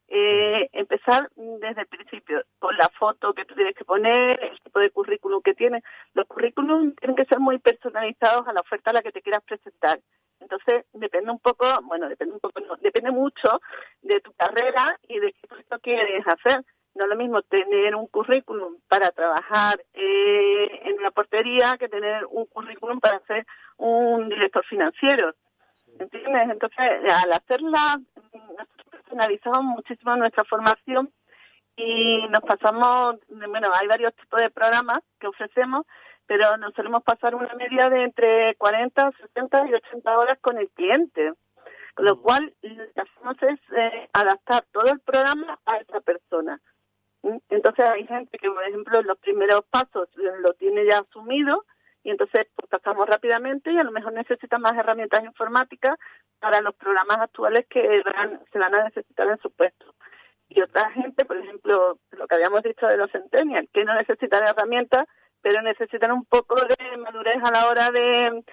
eh, 0.09 0.68
empezar 0.72 1.30
desde 1.34 1.82
el 1.82 1.86
principio, 1.86 2.44
con 2.59 2.76
la 2.76 2.88
foto 2.90 3.32
que 3.34 3.44
tú 3.44 3.55
tienes 3.55 3.74
que 3.74 3.84
poner, 3.84 4.42
el 4.42 4.61
tipo 4.61 4.78
de 4.78 4.90
currículum 4.90 5.42
que 5.42 5.55
tienes. 5.55 5.82
Los 6.14 6.26
currículums 6.26 6.94
tienen 6.96 7.16
que 7.16 7.24
ser 7.24 7.40
muy 7.40 7.59
personalizados 7.59 8.46
a 8.46 8.52
la 8.52 8.61
oferta 8.61 8.90
a 8.90 8.94
la 8.94 9.02
que 9.02 9.12
te 9.12 9.22
quieras 9.22 9.42
presentar. 9.44 10.00
Entonces, 10.40 10.84
depende 10.92 11.30
un 11.30 11.38
poco, 11.38 11.66
bueno, 11.82 12.09
depende 12.09 12.34
un 12.34 12.40
poco, 12.40 12.61
depende 12.80 13.11
mucho 13.11 13.61
de 14.02 14.20
tu 14.20 14.32
carrera 14.34 14.98
y 15.09 15.18
de 15.18 15.32
qué 15.32 15.46
proyecto 15.48 15.78
quieres 15.80 16.26
hacer. 16.26 16.64
No 16.94 17.05
es 17.05 17.11
lo 17.11 17.16
mismo 17.16 17.42
tener 17.42 17.96
un 17.96 18.07
currículum 18.07 18.76
para 18.88 19.11
trabajar 19.11 19.82
eh, 19.94 20.80
en 20.84 20.98
una 20.98 21.11
portería 21.11 21.76
que 21.78 21.88
tener 21.88 22.24
un 22.26 22.46
currículum 22.46 23.00
para 23.00 23.18
ser 23.20 23.46
un 23.78 24.28
director 24.28 24.64
financiero. 24.66 25.34
¿Entiendes? 25.98 26.50
Entonces, 26.50 26.78
al 26.78 27.32
hacerla, 27.32 28.00
analizamos 29.14 29.64
muchísimo 29.64 30.16
nuestra 30.16 30.44
formación 30.44 31.12
y 31.76 32.26
nos 32.28 32.42
pasamos, 32.42 33.16
bueno, 33.28 33.70
hay 33.74 33.86
varios 33.88 34.14
tipos 34.14 34.40
de 34.40 34.50
programas 34.50 35.00
que 35.18 35.26
ofrecemos, 35.26 35.86
pero 36.26 36.56
nos 36.56 36.72
solemos 36.74 37.02
pasar 37.02 37.34
una 37.34 37.52
media 37.54 37.90
de 37.90 38.04
entre 38.04 38.54
40, 38.56 39.12
60 39.12 39.68
y 39.68 39.74
80 39.74 40.18
horas 40.18 40.38
con 40.40 40.58
el 40.58 40.70
cliente. 40.70 41.32
Con 41.94 42.06
lo 42.06 42.20
cual, 42.20 42.52
lo 42.62 42.92
que 42.92 43.00
hacemos 43.00 43.36
es 43.42 43.60
eh, 43.76 44.08
adaptar 44.12 44.64
todo 44.72 44.86
el 44.86 45.00
programa 45.00 45.58
a 45.64 45.76
esa 45.76 46.00
persona. 46.00 46.60
¿Mm? 47.22 47.36
Entonces, 47.50 47.84
hay 47.84 48.06
gente 48.06 48.36
que, 48.38 48.50
por 48.50 48.64
ejemplo, 48.64 48.98
en 48.98 49.06
los 49.06 49.18
primeros 49.18 49.64
pasos 49.66 50.08
lo 50.40 50.54
tiene 50.54 50.84
ya 50.86 51.00
asumido 51.00 51.64
y 52.05 52.11
entonces 52.11 52.46
pues, 52.55 52.68
pasamos 52.68 53.09
rápidamente 53.09 53.72
y 53.72 53.78
a 53.78 53.82
lo 53.82 53.90
mejor 53.90 54.12
necesita 54.12 54.59
más 54.59 54.76
herramientas 54.76 55.24
informáticas 55.24 55.98
para 56.38 56.61
los 56.61 56.74
programas 56.76 57.18
actuales 57.20 57.66
que 57.68 58.02
se 58.52 58.59
van 58.59 58.74
a 58.74 58.84
necesitar 58.84 59.26
en 59.26 59.38
su 59.38 59.50
puesto. 59.50 59.94
Y 60.48 60.61
otra 60.61 60.90
gente, 60.90 61.24
por 61.24 61.38
ejemplo, 61.38 61.98
lo 62.12 62.26
que 62.28 62.34
habíamos 62.34 62.62
dicho 62.62 62.86
de 62.86 62.98
los 62.98 63.11
centennials, 63.11 63.68
que 63.72 63.84
no 63.84 63.94
necesitan 63.94 64.46
herramientas, 64.46 65.07
pero 65.40 65.62
necesitan 65.62 66.12
un 66.12 66.24
poco 66.26 66.57
de 66.57 66.96
madurez 66.98 67.42
a 67.42 67.50
la 67.50 67.68
hora 67.68 67.90
de, 67.90 68.44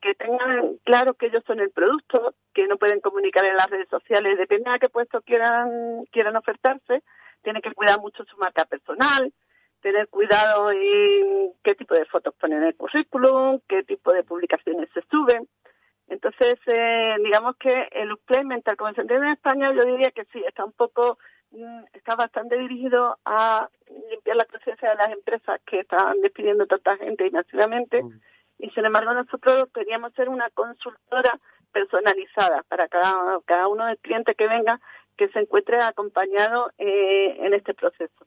que 0.00 0.14
tengan 0.14 0.76
claro 0.84 1.14
que 1.14 1.26
ellos 1.26 1.44
son 1.46 1.60
el 1.60 1.70
producto, 1.70 2.34
que 2.52 2.66
no 2.66 2.76
pueden 2.76 3.00
comunicar 3.00 3.44
en 3.44 3.56
las 3.56 3.70
redes 3.70 3.88
sociales, 3.88 4.38
depende 4.38 4.70
de 4.70 4.78
qué 4.80 4.88
puesto 4.88 5.22
quieran, 5.22 6.04
quieran 6.10 6.36
ofertarse, 6.36 7.02
tienen 7.42 7.62
que 7.62 7.72
cuidar 7.72 8.00
mucho 8.00 8.24
su 8.24 8.36
marca 8.36 8.64
personal, 8.64 9.32
tener 9.80 10.08
cuidado 10.08 10.70
en 10.70 11.52
qué 11.62 11.74
tipo 11.74 11.94
de 11.94 12.04
fotos 12.06 12.34
ponen 12.34 12.58
en 12.58 12.68
el 12.68 12.76
currículum, 12.76 13.60
qué 13.68 13.82
tipo 13.84 14.12
de 14.12 14.24
publicaciones 14.24 14.88
se 14.92 15.02
suben. 15.10 15.48
Entonces, 16.08 16.58
eh, 16.66 17.16
digamos 17.22 17.56
que 17.56 17.88
el 17.92 18.16
Mental, 18.46 18.76
como 18.76 18.94
se 18.94 19.02
entiende 19.02 19.26
en 19.26 19.32
España, 19.32 19.72
yo 19.72 19.84
diría 19.84 20.10
que 20.10 20.24
sí, 20.32 20.42
está 20.46 20.64
un 20.64 20.72
poco, 20.72 21.18
mm, 21.50 21.84
está 21.92 22.14
bastante 22.16 22.56
dirigido 22.56 23.18
a 23.24 23.68
limpiar 24.10 24.36
la 24.36 24.46
conciencia 24.46 24.90
de 24.90 24.96
las 24.96 25.12
empresas 25.12 25.60
que 25.66 25.80
están 25.80 26.20
despidiendo 26.22 26.66
tanta 26.66 26.96
gente 26.96 27.26
inactivamente. 27.26 28.02
Mm. 28.02 28.20
Y 28.60 28.70
sin 28.70 28.86
embargo, 28.86 29.12
nosotros 29.12 29.68
queríamos 29.72 30.12
ser 30.14 30.28
una 30.28 30.48
consultora 30.50 31.38
personalizada 31.72 32.62
para 32.64 32.88
cada, 32.88 33.40
cada 33.44 33.68
uno 33.68 33.86
del 33.86 33.98
cliente 33.98 34.34
que 34.34 34.48
venga 34.48 34.80
que 35.16 35.28
se 35.28 35.40
encuentre 35.40 35.80
acompañado 35.80 36.70
eh, 36.78 37.36
en 37.40 37.52
este 37.52 37.74
proceso. 37.74 38.26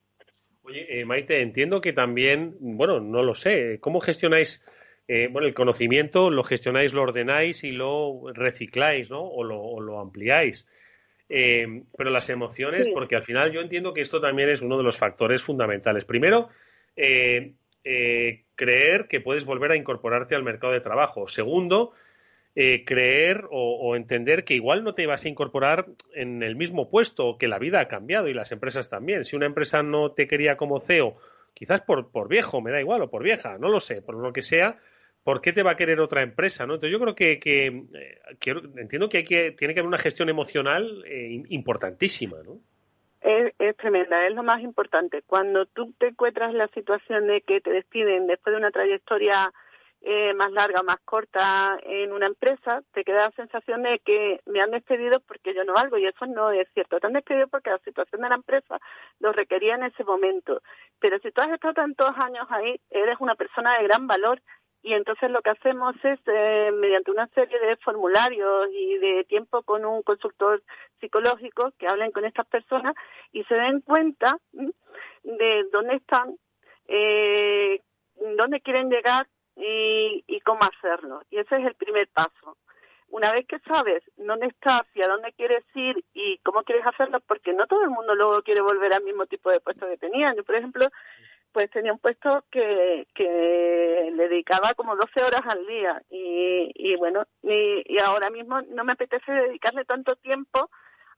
Oye, 0.63 0.99
eh, 0.99 1.05
Maite, 1.05 1.41
entiendo 1.41 1.81
que 1.81 1.91
también, 1.91 2.55
bueno, 2.59 2.99
no 2.99 3.23
lo 3.23 3.33
sé, 3.33 3.79
¿cómo 3.81 3.99
gestionáis, 3.99 4.63
eh, 5.07 5.27
bueno, 5.31 5.47
el 5.47 5.55
conocimiento, 5.55 6.29
lo 6.29 6.43
gestionáis, 6.43 6.93
lo 6.93 7.01
ordenáis 7.01 7.63
y 7.63 7.71
lo 7.71 8.31
recicláis, 8.33 9.09
¿no? 9.09 9.21
O 9.23 9.43
lo, 9.43 9.99
ampliáis. 9.99 10.67
Eh, 11.29 11.83
pero 11.97 12.11
las 12.11 12.29
emociones, 12.29 12.87
porque 12.93 13.15
al 13.15 13.23
final 13.23 13.51
yo 13.51 13.61
entiendo 13.61 13.93
que 13.93 14.01
esto 14.01 14.21
también 14.21 14.49
es 14.49 14.61
uno 14.61 14.77
de 14.77 14.83
los 14.83 14.97
factores 14.97 15.41
fundamentales. 15.41 16.05
Primero, 16.05 16.49
creer 18.55 19.07
que 19.07 19.21
puedes 19.21 19.45
volver 19.45 19.71
a 19.71 19.75
incorporarte 19.75 20.35
al 20.35 20.43
mercado 20.43 20.73
de 20.73 20.81
trabajo. 20.81 21.27
Segundo, 21.27 21.93
eh, 22.53 22.83
creer 22.85 23.45
o, 23.49 23.95
entender 23.95 24.43
que 24.43 24.55
igual 24.55 24.83
no 24.83 24.93
te 24.93 25.07
vas 25.07 25.23
a 25.23 25.29
incorporar 25.29 25.85
en 26.13 26.43
el 26.43 26.57
mismo 26.57 26.89
puesto, 26.89 27.37
que 27.37 27.47
la 27.47 27.59
vida 27.59 27.79
ha 27.79 27.87
cambiado 27.87 28.27
y 28.27 28.33
las 28.33 28.51
empresas 28.51 28.89
también. 28.89 29.23
Si 29.23 29.37
una 29.37 29.45
empresa 29.45 29.83
no 29.83 30.11
te 30.11 30.27
quería 30.27 30.57
como 30.57 30.81
CEO, 30.81 31.15
quizás 31.53 31.81
por, 31.81 32.11
por 32.11 32.27
viejo, 32.27 32.61
me 32.61 32.71
da 32.71 32.81
igual, 32.81 33.03
o 33.03 33.09
por 33.09 33.23
vieja, 33.23 33.57
no 33.57 33.69
lo 33.69 33.79
sé, 33.79 34.01
por 34.01 34.15
lo 34.15 34.33
que 34.33 34.41
sea, 34.41 34.77
¿por 35.23 35.41
qué 35.41 35.53
te 35.53 35.63
va 35.63 35.71
a 35.71 35.75
querer 35.75 36.01
otra 36.01 36.23
empresa? 36.23 36.65
¿no? 36.65 36.75
Entonces 36.75 36.91
yo 36.91 37.01
creo 37.01 37.15
que, 37.15 37.39
que 37.39 37.67
eh, 37.67 38.21
entiendo 38.77 39.07
que, 39.07 39.19
hay 39.19 39.23
que 39.23 39.51
tiene 39.51 39.73
que 39.73 39.79
haber 39.79 39.87
una 39.87 39.97
gestión 39.97 40.29
emocional 40.29 41.03
eh, 41.05 41.43
importantísima, 41.49 42.37
¿no? 42.43 42.59
Es, 43.21 43.53
es, 43.59 43.77
tremenda, 43.77 44.27
es 44.27 44.33
lo 44.33 44.41
más 44.41 44.61
importante. 44.61 45.21
Cuando 45.21 45.67
tú 45.67 45.93
te 45.99 46.07
encuentras 46.07 46.51
en 46.51 46.57
la 46.57 46.67
situación 46.69 47.27
de 47.27 47.41
que 47.41 47.61
te 47.61 47.69
despiden 47.69 48.25
después 48.25 48.51
de 48.51 48.57
una 48.57 48.71
trayectoria 48.71 49.53
eh, 50.03 50.33
más 50.33 50.51
larga 50.51 50.81
más 50.81 50.99
corta 51.05 51.77
en 51.83 52.11
una 52.11 52.25
empresa, 52.25 52.81
te 52.91 53.03
queda 53.03 53.25
la 53.25 53.31
sensación 53.31 53.83
de 53.83 53.99
que 53.99 54.41
me 54.47 54.59
han 54.59 54.71
despedido 54.71 55.19
porque 55.19 55.53
yo 55.53 55.63
no 55.63 55.73
valgo 55.73 55.97
y 55.97 56.07
eso 56.07 56.25
no 56.25 56.51
es 56.51 56.67
cierto. 56.73 56.99
Te 56.99 57.07
han 57.07 57.13
despedido 57.13 57.47
porque 57.47 57.69
la 57.69 57.77
situación 57.79 58.21
de 58.21 58.29
la 58.29 58.35
empresa 58.35 58.79
lo 59.19 59.31
requería 59.31 59.75
en 59.75 59.83
ese 59.83 60.03
momento. 60.03 60.61
Pero 60.99 61.19
si 61.19 61.31
tú 61.31 61.41
has 61.41 61.51
estado 61.51 61.75
tantos 61.75 62.17
años 62.17 62.47
ahí, 62.49 62.79
eres 62.89 63.17
una 63.19 63.35
persona 63.35 63.77
de 63.77 63.83
gran 63.83 64.07
valor 64.07 64.41
y 64.83 64.93
entonces 64.93 65.29
lo 65.29 65.43
que 65.43 65.51
hacemos 65.51 65.93
es, 66.03 66.19
eh, 66.25 66.71
mediante 66.73 67.11
una 67.11 67.27
serie 67.27 67.59
de 67.59 67.77
formularios 67.77 68.69
y 68.73 68.97
de 68.97 69.23
tiempo 69.25 69.61
con 69.61 69.85
un 69.85 70.01
consultor 70.01 70.63
psicológico, 70.99 71.71
que 71.77 71.87
hablen 71.87 72.11
con 72.11 72.25
estas 72.25 72.47
personas 72.47 72.95
y 73.31 73.43
se 73.43 73.53
den 73.53 73.81
cuenta 73.81 74.37
de 75.23 75.65
dónde 75.71 75.97
están, 75.97 76.35
eh, 76.87 77.81
dónde 78.35 78.61
quieren 78.61 78.89
llegar 78.89 79.27
y, 79.61 80.23
y 80.27 80.39
cómo 80.41 80.61
hacerlo. 80.63 81.21
Y 81.29 81.37
ese 81.37 81.57
es 81.57 81.65
el 81.65 81.75
primer 81.75 82.07
paso. 82.09 82.57
Una 83.09 83.31
vez 83.31 83.45
que 83.45 83.59
sabes 83.59 84.03
dónde 84.17 84.47
estás 84.47 84.83
y 84.95 85.01
a 85.01 85.07
dónde 85.07 85.33
quieres 85.33 85.63
ir 85.75 86.03
y 86.13 86.37
cómo 86.39 86.63
quieres 86.63 86.85
hacerlo, 86.87 87.19
porque 87.27 87.53
no 87.53 87.67
todo 87.67 87.83
el 87.83 87.89
mundo 87.89 88.15
luego 88.15 88.41
quiere 88.41 88.61
volver 88.61 88.93
al 88.93 89.03
mismo 89.03 89.25
tipo 89.25 89.51
de 89.51 89.59
puesto 89.59 89.87
que 89.87 89.97
tenía. 89.97 90.33
Yo, 90.33 90.43
por 90.43 90.55
ejemplo, 90.55 90.89
pues 91.51 91.69
tenía 91.71 91.91
un 91.91 91.99
puesto 91.99 92.45
que, 92.49 93.05
que 93.13 94.11
le 94.13 94.27
dedicaba 94.29 94.73
como 94.73 94.95
12 94.95 95.23
horas 95.23 95.41
al 95.45 95.67
día 95.67 96.01
y, 96.09 96.71
y 96.73 96.95
bueno, 96.95 97.25
y, 97.43 97.83
y 97.85 97.99
ahora 97.99 98.29
mismo 98.29 98.61
no 98.61 98.83
me 98.85 98.93
apetece 98.93 99.31
dedicarle 99.31 99.83
tanto 99.83 100.15
tiempo 100.15 100.69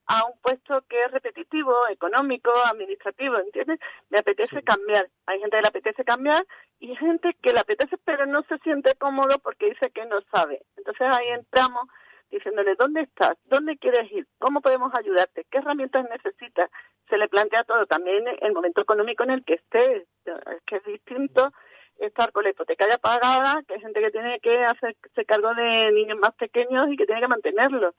a 0.07 0.25
un 0.25 0.37
puesto 0.41 0.81
que 0.89 1.03
es 1.03 1.11
repetitivo, 1.11 1.87
económico, 1.87 2.51
administrativo, 2.65 3.37
¿entiendes? 3.37 3.79
Me 4.09 4.19
apetece 4.19 4.61
cambiar. 4.63 5.07
Hay 5.25 5.39
gente 5.39 5.57
que 5.57 5.61
le 5.61 5.67
apetece 5.67 6.03
cambiar 6.03 6.45
y 6.79 6.89
hay 6.89 6.95
gente 6.97 7.35
que 7.41 7.53
le 7.53 7.59
apetece 7.59 7.97
pero 8.03 8.25
no 8.25 8.43
se 8.43 8.57
siente 8.59 8.95
cómodo 8.95 9.39
porque 9.39 9.69
dice 9.69 9.91
que 9.91 10.05
no 10.05 10.21
sabe. 10.31 10.61
Entonces 10.77 11.07
ahí 11.07 11.29
entramos 11.29 11.87
diciéndole, 12.29 12.75
¿dónde 12.75 13.01
estás? 13.01 13.37
¿Dónde 13.45 13.77
quieres 13.77 14.11
ir? 14.11 14.27
¿Cómo 14.39 14.61
podemos 14.61 14.93
ayudarte? 14.95 15.45
¿Qué 15.49 15.59
herramientas 15.59 16.05
necesitas? 16.09 16.69
Se 17.09 17.17
le 17.17 17.29
plantea 17.29 17.63
todo, 17.63 17.85
también 17.85 18.25
el 18.41 18.53
momento 18.53 18.81
económico 18.81 19.23
en 19.23 19.31
el 19.31 19.45
que 19.45 19.53
esté, 19.55 19.97
es 19.97 20.05
que 20.65 20.77
es 20.77 20.83
distinto 20.83 21.51
estar 21.99 22.31
con 22.31 22.43
la 22.43 22.49
hipoteca 22.49 22.87
ya 22.87 22.97
pagada, 22.97 23.61
que 23.67 23.75
hay 23.75 23.81
gente 23.81 24.01
que 24.01 24.11
tiene 24.11 24.39
que 24.39 24.65
hacerse 24.65 25.25
cargo 25.25 25.53
de 25.53 25.91
niños 25.91 26.17
más 26.17 26.33
pequeños 26.33 26.91
y 26.91 26.97
que 26.97 27.05
tiene 27.05 27.21
que 27.21 27.27
mantenerlos. 27.27 27.93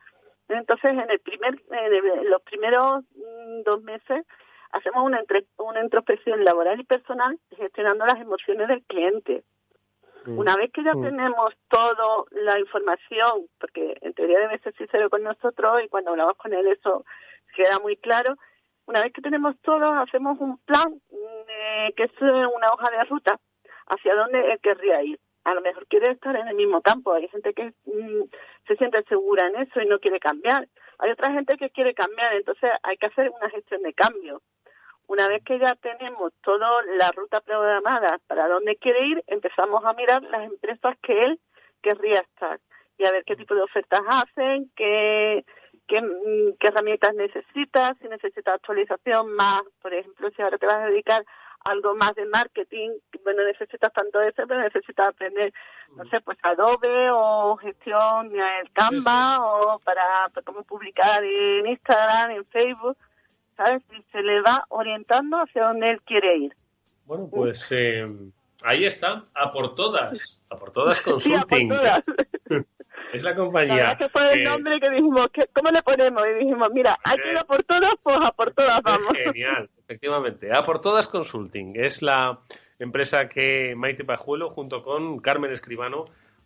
Entonces, 0.48 0.92
en 0.92 1.10
el 1.10 1.20
primer, 1.20 1.60
en 1.70 2.30
los 2.30 2.42
primeros 2.42 3.04
mm, 3.14 3.62
dos 3.64 3.82
meses 3.82 4.24
hacemos 4.72 5.04
una, 5.04 5.22
una 5.58 5.82
introspección 5.82 6.44
laboral 6.44 6.80
y 6.80 6.84
personal 6.84 7.38
gestionando 7.56 8.06
las 8.06 8.20
emociones 8.20 8.68
del 8.68 8.82
cliente. 8.82 9.44
Mm. 10.26 10.38
Una 10.38 10.56
vez 10.56 10.70
que 10.72 10.82
ya 10.82 10.94
mm. 10.94 11.02
tenemos 11.02 11.54
toda 11.68 12.24
la 12.32 12.58
información, 12.58 13.46
porque 13.58 13.96
en 14.00 14.14
teoría 14.14 14.40
debe 14.40 14.58
ser 14.58 14.74
sincero 14.74 15.08
con 15.10 15.22
nosotros 15.22 15.82
y 15.82 15.88
cuando 15.88 16.10
hablamos 16.10 16.36
con 16.36 16.52
él 16.52 16.66
eso 16.66 17.04
queda 17.56 17.78
muy 17.78 17.96
claro, 17.96 18.36
una 18.86 19.00
vez 19.00 19.12
que 19.12 19.22
tenemos 19.22 19.56
todo, 19.62 19.92
hacemos 19.92 20.38
un 20.40 20.58
plan 20.58 21.00
eh, 21.48 21.92
que 21.96 22.04
es 22.04 22.12
una 22.20 22.72
hoja 22.72 22.90
de 22.90 23.04
ruta 23.04 23.40
hacia 23.86 24.14
dónde 24.14 24.52
él 24.52 24.58
querría 24.60 25.02
ir 25.02 25.18
a 25.44 25.54
lo 25.54 25.60
mejor 25.60 25.86
quiere 25.86 26.10
estar 26.10 26.34
en 26.36 26.48
el 26.48 26.56
mismo 26.56 26.80
campo. 26.80 27.12
Hay 27.12 27.28
gente 27.28 27.52
que 27.52 27.72
mm, 27.84 28.22
se 28.66 28.76
siente 28.76 29.02
segura 29.04 29.46
en 29.46 29.56
eso 29.56 29.80
y 29.80 29.86
no 29.86 29.98
quiere 29.98 30.18
cambiar. 30.18 30.66
Hay 30.98 31.10
otra 31.10 31.32
gente 31.32 31.56
que 31.56 31.70
quiere 31.70 31.94
cambiar, 31.94 32.34
entonces 32.34 32.70
hay 32.82 32.96
que 32.96 33.06
hacer 33.06 33.30
una 33.30 33.50
gestión 33.50 33.82
de 33.82 33.92
cambio. 33.94 34.42
Una 35.06 35.28
vez 35.28 35.42
que 35.44 35.58
ya 35.58 35.74
tenemos 35.76 36.32
toda 36.42 36.82
la 36.96 37.12
ruta 37.12 37.40
programada 37.42 38.18
para 38.26 38.48
dónde 38.48 38.76
quiere 38.76 39.06
ir, 39.06 39.24
empezamos 39.26 39.84
a 39.84 39.92
mirar 39.92 40.22
las 40.22 40.44
empresas 40.44 40.96
que 41.02 41.24
él 41.24 41.40
querría 41.82 42.20
estar 42.20 42.58
y 42.96 43.04
a 43.04 43.10
ver 43.10 43.24
qué 43.24 43.36
tipo 43.36 43.54
de 43.54 43.62
ofertas 43.62 44.00
hacen, 44.06 44.70
qué, 44.76 45.44
qué, 45.86 46.00
mm, 46.00 46.56
herramientas 46.60 47.14
necesitas, 47.14 47.96
si 48.00 48.08
necesita 48.08 48.54
actualización 48.54 49.34
más, 49.34 49.62
por 49.82 49.92
ejemplo, 49.92 50.30
si 50.30 50.40
ahora 50.40 50.58
te 50.58 50.66
vas 50.66 50.76
a 50.76 50.86
dedicar 50.86 51.24
algo 51.64 51.94
más 51.94 52.14
de 52.14 52.26
marketing, 52.26 52.90
bueno, 53.24 53.42
necesitas 53.44 53.92
tanto 53.92 54.20
eso, 54.20 54.42
pero 54.46 54.60
necesitas 54.60 55.08
aprender, 55.08 55.52
no 55.96 56.04
sé, 56.06 56.20
pues 56.20 56.38
Adobe 56.42 57.08
o 57.10 57.56
gestión 57.56 58.32
el 58.34 58.70
Canva 58.72 59.44
o 59.44 59.78
para, 59.80 60.30
cómo 60.44 60.62
publicar 60.62 61.24
en 61.24 61.66
Instagram, 61.66 62.32
en 62.32 62.44
Facebook, 62.46 62.96
¿sabes? 63.56 63.82
Y 63.96 64.02
se 64.12 64.22
le 64.22 64.40
va 64.42 64.64
orientando 64.68 65.38
hacia 65.38 65.64
donde 65.64 65.90
él 65.90 66.02
quiere 66.02 66.36
ir. 66.36 66.56
Bueno, 67.06 67.28
pues 67.30 67.66
eh, 67.70 68.06
ahí 68.62 68.84
está, 68.84 69.24
a 69.34 69.52
por 69.52 69.74
todas, 69.74 70.40
a 70.50 70.56
por 70.56 70.70
todas 70.70 71.00
consulting. 71.02 71.70
Es 73.14 73.22
la 73.22 73.34
compañía. 73.34 73.96
Que 73.96 74.08
fue 74.08 74.32
el 74.32 74.44
nombre 74.44 74.80
que 74.80 74.90
dijimos, 74.90 75.28
¿cómo 75.54 75.70
le 75.70 75.82
ponemos? 75.82 76.22
Y 76.26 76.44
dijimos, 76.44 76.70
mira, 76.72 76.98
hay 77.04 77.18
que 77.18 77.30
ir 77.30 77.38
a 77.38 77.44
por 77.44 77.62
todas, 77.64 77.94
pues 78.02 78.16
a 78.20 78.32
por 78.32 78.52
todas 78.52 78.82
vamos. 78.82 79.08
Genial, 79.24 79.70
efectivamente. 79.84 80.52
A 80.52 80.64
por 80.64 80.80
todas 80.80 81.08
Consulting. 81.08 81.74
Es 81.76 82.02
la 82.02 82.38
empresa 82.78 83.28
que 83.28 83.74
Maite 83.76 84.04
Pajuelo, 84.04 84.50
junto 84.50 84.82
con 84.82 85.20
Carmen 85.20 85.52
Escribano, 85.52 86.04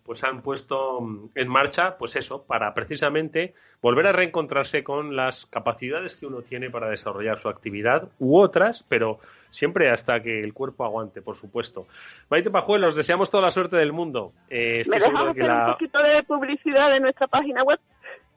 pues 0.09 0.24
han 0.24 0.40
puesto 0.40 1.06
en 1.34 1.48
marcha, 1.48 1.98
pues 1.98 2.16
eso, 2.16 2.42
para 2.44 2.72
precisamente 2.72 3.52
volver 3.82 4.06
a 4.06 4.12
reencontrarse 4.12 4.82
con 4.82 5.16
las 5.16 5.44
capacidades 5.44 6.16
que 6.16 6.24
uno 6.24 6.40
tiene 6.40 6.70
para 6.70 6.88
desarrollar 6.88 7.38
su 7.38 7.50
actividad 7.50 8.09
u 8.18 8.38
otras, 8.38 8.86
pero 8.88 9.18
siempre 9.50 9.90
hasta 9.90 10.22
que 10.22 10.42
el 10.42 10.54
cuerpo 10.54 10.86
aguante, 10.86 11.20
por 11.20 11.36
supuesto. 11.36 11.86
Maite 12.30 12.50
Pajuelos, 12.50 12.96
deseamos 12.96 13.30
toda 13.30 13.42
la 13.42 13.50
suerte 13.50 13.76
del 13.76 13.92
mundo. 13.92 14.32
Eh, 14.48 14.82
¿Me 14.86 14.98
dejamos 14.98 15.28
hacer 15.28 15.50
un 15.50 15.66
poquito 15.72 16.02
de 16.02 16.22
publicidad 16.22 16.90
de 16.90 17.00
nuestra 17.00 17.26
página 17.26 17.62
web? 17.62 17.78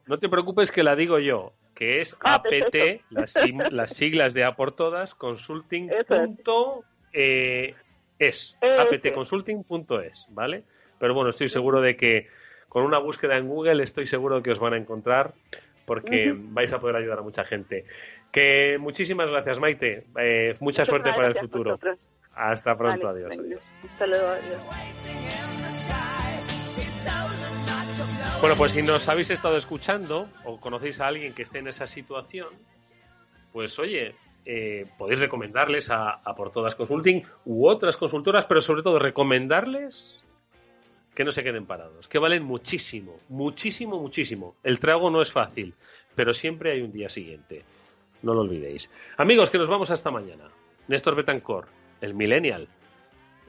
No 0.07 0.19
te 0.19 0.27
preocupes 0.27 0.73
que 0.73 0.83
la 0.83 0.97
digo 0.97 1.19
yo, 1.19 1.53
que 1.73 2.01
es 2.01 2.17
ah, 2.19 2.33
APT, 2.33 3.01
las, 3.11 3.93
siglas 3.93 4.33
de 4.33 4.43
A 4.43 4.57
por 4.57 4.73
Todas, 4.73 5.15
consulting.es, 5.15 6.83
eh, 7.13 7.75
aptconsulting.es, 8.61 10.27
¿vale? 10.31 10.65
Pero 11.01 11.15
bueno, 11.15 11.31
estoy 11.31 11.49
seguro 11.49 11.81
de 11.81 11.97
que 11.97 12.27
con 12.69 12.83
una 12.83 12.99
búsqueda 12.99 13.35
en 13.35 13.47
Google 13.47 13.83
estoy 13.83 14.05
seguro 14.05 14.37
de 14.37 14.43
que 14.43 14.51
os 14.51 14.59
van 14.59 14.73
a 14.75 14.77
encontrar 14.77 15.33
porque 15.85 16.31
vais 16.37 16.71
a 16.71 16.79
poder 16.79 16.95
ayudar 16.95 17.17
a 17.17 17.21
mucha 17.23 17.43
gente. 17.43 17.85
Que 18.31 18.77
muchísimas 18.79 19.27
gracias, 19.27 19.59
Maite. 19.59 20.05
Eh, 20.19 20.55
mucha 20.59 20.85
suerte 20.85 21.11
para 21.11 21.29
el 21.29 21.39
futuro. 21.39 21.79
Hasta 22.35 22.77
pronto, 22.77 23.09
adiós, 23.09 23.31
Hasta 23.83 24.07
luego, 24.07 24.27
adiós. 24.27 24.61
Bueno, 28.39 28.55
pues 28.55 28.71
si 28.71 28.83
nos 28.83 29.09
habéis 29.09 29.31
estado 29.31 29.57
escuchando 29.57 30.29
o 30.45 30.59
conocéis 30.59 31.01
a 31.01 31.07
alguien 31.07 31.33
que 31.33 31.41
esté 31.41 31.59
en 31.59 31.67
esa 31.67 31.87
situación, 31.87 32.47
pues 33.51 33.77
oye, 33.79 34.13
eh, 34.45 34.85
podéis 34.99 35.19
recomendarles 35.19 35.89
a, 35.89 36.11
a 36.23 36.35
Por 36.35 36.51
Todas 36.51 36.75
Consulting 36.75 37.23
u 37.45 37.67
otras 37.67 37.97
consultoras, 37.97 38.45
pero 38.45 38.61
sobre 38.61 38.83
todo 38.83 38.99
recomendarles 38.99 40.23
que 41.15 41.23
no 41.23 41.31
se 41.31 41.43
queden 41.43 41.65
parados, 41.65 42.07
que 42.07 42.19
valen 42.19 42.43
muchísimo, 42.43 43.17
muchísimo, 43.29 43.99
muchísimo. 43.99 44.55
El 44.63 44.79
trago 44.79 45.09
no 45.09 45.21
es 45.21 45.31
fácil, 45.31 45.73
pero 46.15 46.33
siempre 46.33 46.71
hay 46.71 46.81
un 46.81 46.91
día 46.91 47.09
siguiente. 47.09 47.63
No 48.21 48.33
lo 48.33 48.41
olvidéis. 48.41 48.89
Amigos, 49.17 49.49
que 49.49 49.57
nos 49.57 49.67
vamos 49.67 49.91
hasta 49.91 50.11
mañana. 50.11 50.45
Néstor 50.87 51.15
Betancor, 51.15 51.67
el 52.01 52.13
Millennial, 52.13 52.67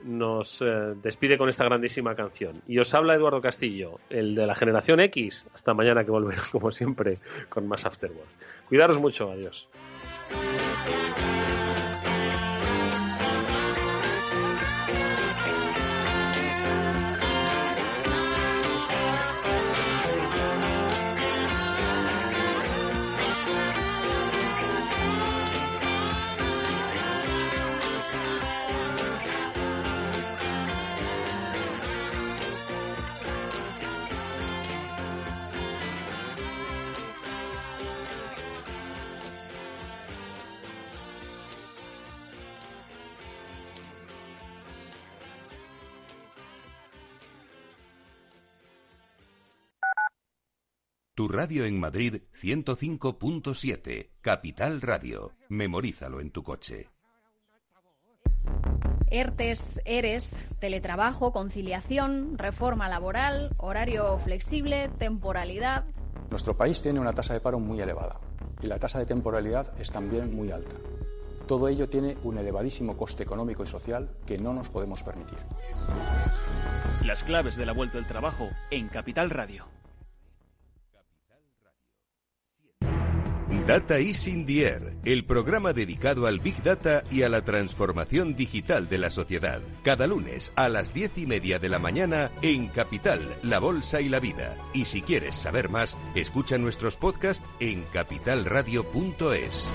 nos 0.03 0.61
eh, 0.61 0.95
despide 1.01 1.37
con 1.37 1.49
esta 1.49 1.63
grandísima 1.63 2.15
canción. 2.15 2.53
Y 2.67 2.79
os 2.79 2.93
habla 2.93 3.15
Eduardo 3.15 3.41
Castillo, 3.41 3.99
el 4.09 4.35
de 4.35 4.45
la 4.45 4.55
generación 4.55 4.99
X. 4.99 5.45
Hasta 5.53 5.73
mañana 5.73 6.03
que 6.03 6.11
volveré, 6.11 6.41
como 6.51 6.71
siempre, 6.71 7.19
con 7.49 7.67
más 7.67 7.85
Afterworld. 7.85 8.29
Cuidaros 8.67 8.99
mucho, 8.99 9.31
adiós. 9.31 9.67
Radio 51.33 51.65
en 51.65 51.79
Madrid 51.79 52.21
105.7, 52.39 54.11
Capital 54.21 54.81
Radio. 54.81 55.31
Memorízalo 55.49 56.21
en 56.21 56.29
tu 56.29 56.43
coche. 56.43 56.91
ERTES, 59.09 59.81
ERES, 59.83 60.39
teletrabajo, 60.59 61.31
conciliación, 61.31 62.37
reforma 62.37 62.87
laboral, 62.87 63.55
horario 63.57 64.19
flexible, 64.19 64.89
temporalidad. 64.99 65.85
Nuestro 66.29 66.55
país 66.55 66.83
tiene 66.83 66.99
una 66.99 67.13
tasa 67.13 67.33
de 67.33 67.39
paro 67.39 67.59
muy 67.59 67.81
elevada 67.81 68.19
y 68.61 68.67
la 68.67 68.77
tasa 68.77 68.99
de 68.99 69.07
temporalidad 69.07 69.73
es 69.81 69.91
también 69.91 70.35
muy 70.35 70.51
alta. 70.51 70.75
Todo 71.47 71.67
ello 71.67 71.89
tiene 71.89 72.15
un 72.23 72.37
elevadísimo 72.37 72.95
coste 72.95 73.23
económico 73.23 73.63
y 73.63 73.67
social 73.67 74.11
que 74.27 74.37
no 74.37 74.53
nos 74.53 74.69
podemos 74.69 75.01
permitir. 75.01 75.39
Las 77.07 77.23
claves 77.23 77.57
de 77.57 77.65
la 77.65 77.73
vuelta 77.73 77.97
del 77.97 78.05
trabajo 78.05 78.49
en 78.69 78.87
Capital 78.87 79.31
Radio. 79.31 79.65
Data 83.67 83.97
is 83.97 84.27
in 84.27 84.45
the 84.45 84.65
air, 84.65 84.93
el 85.05 85.23
programa 85.23 85.71
dedicado 85.71 86.27
al 86.27 86.41
Big 86.41 86.61
Data 86.63 87.05
y 87.09 87.21
a 87.21 87.29
la 87.29 87.45
transformación 87.45 88.35
digital 88.35 88.89
de 88.89 88.97
la 88.97 89.09
sociedad. 89.09 89.61
Cada 89.83 90.05
lunes 90.05 90.51
a 90.57 90.67
las 90.67 90.93
diez 90.93 91.17
y 91.17 91.25
media 91.25 91.59
de 91.59 91.69
la 91.69 91.79
mañana 91.79 92.29
en 92.41 92.67
Capital, 92.67 93.21
La 93.41 93.59
Bolsa 93.59 94.01
y 94.01 94.09
la 94.09 94.19
Vida. 94.19 94.57
Y 94.73 94.83
si 94.83 95.01
quieres 95.01 95.37
saber 95.37 95.69
más, 95.69 95.97
escucha 96.13 96.57
nuestros 96.57 96.97
podcasts 96.97 97.47
en 97.61 97.83
capitalradio.es. 97.93 99.71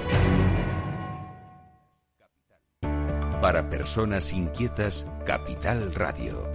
Para 3.41 3.71
personas 3.71 4.35
inquietas, 4.35 5.07
Capital 5.25 5.95
Radio. 5.95 6.53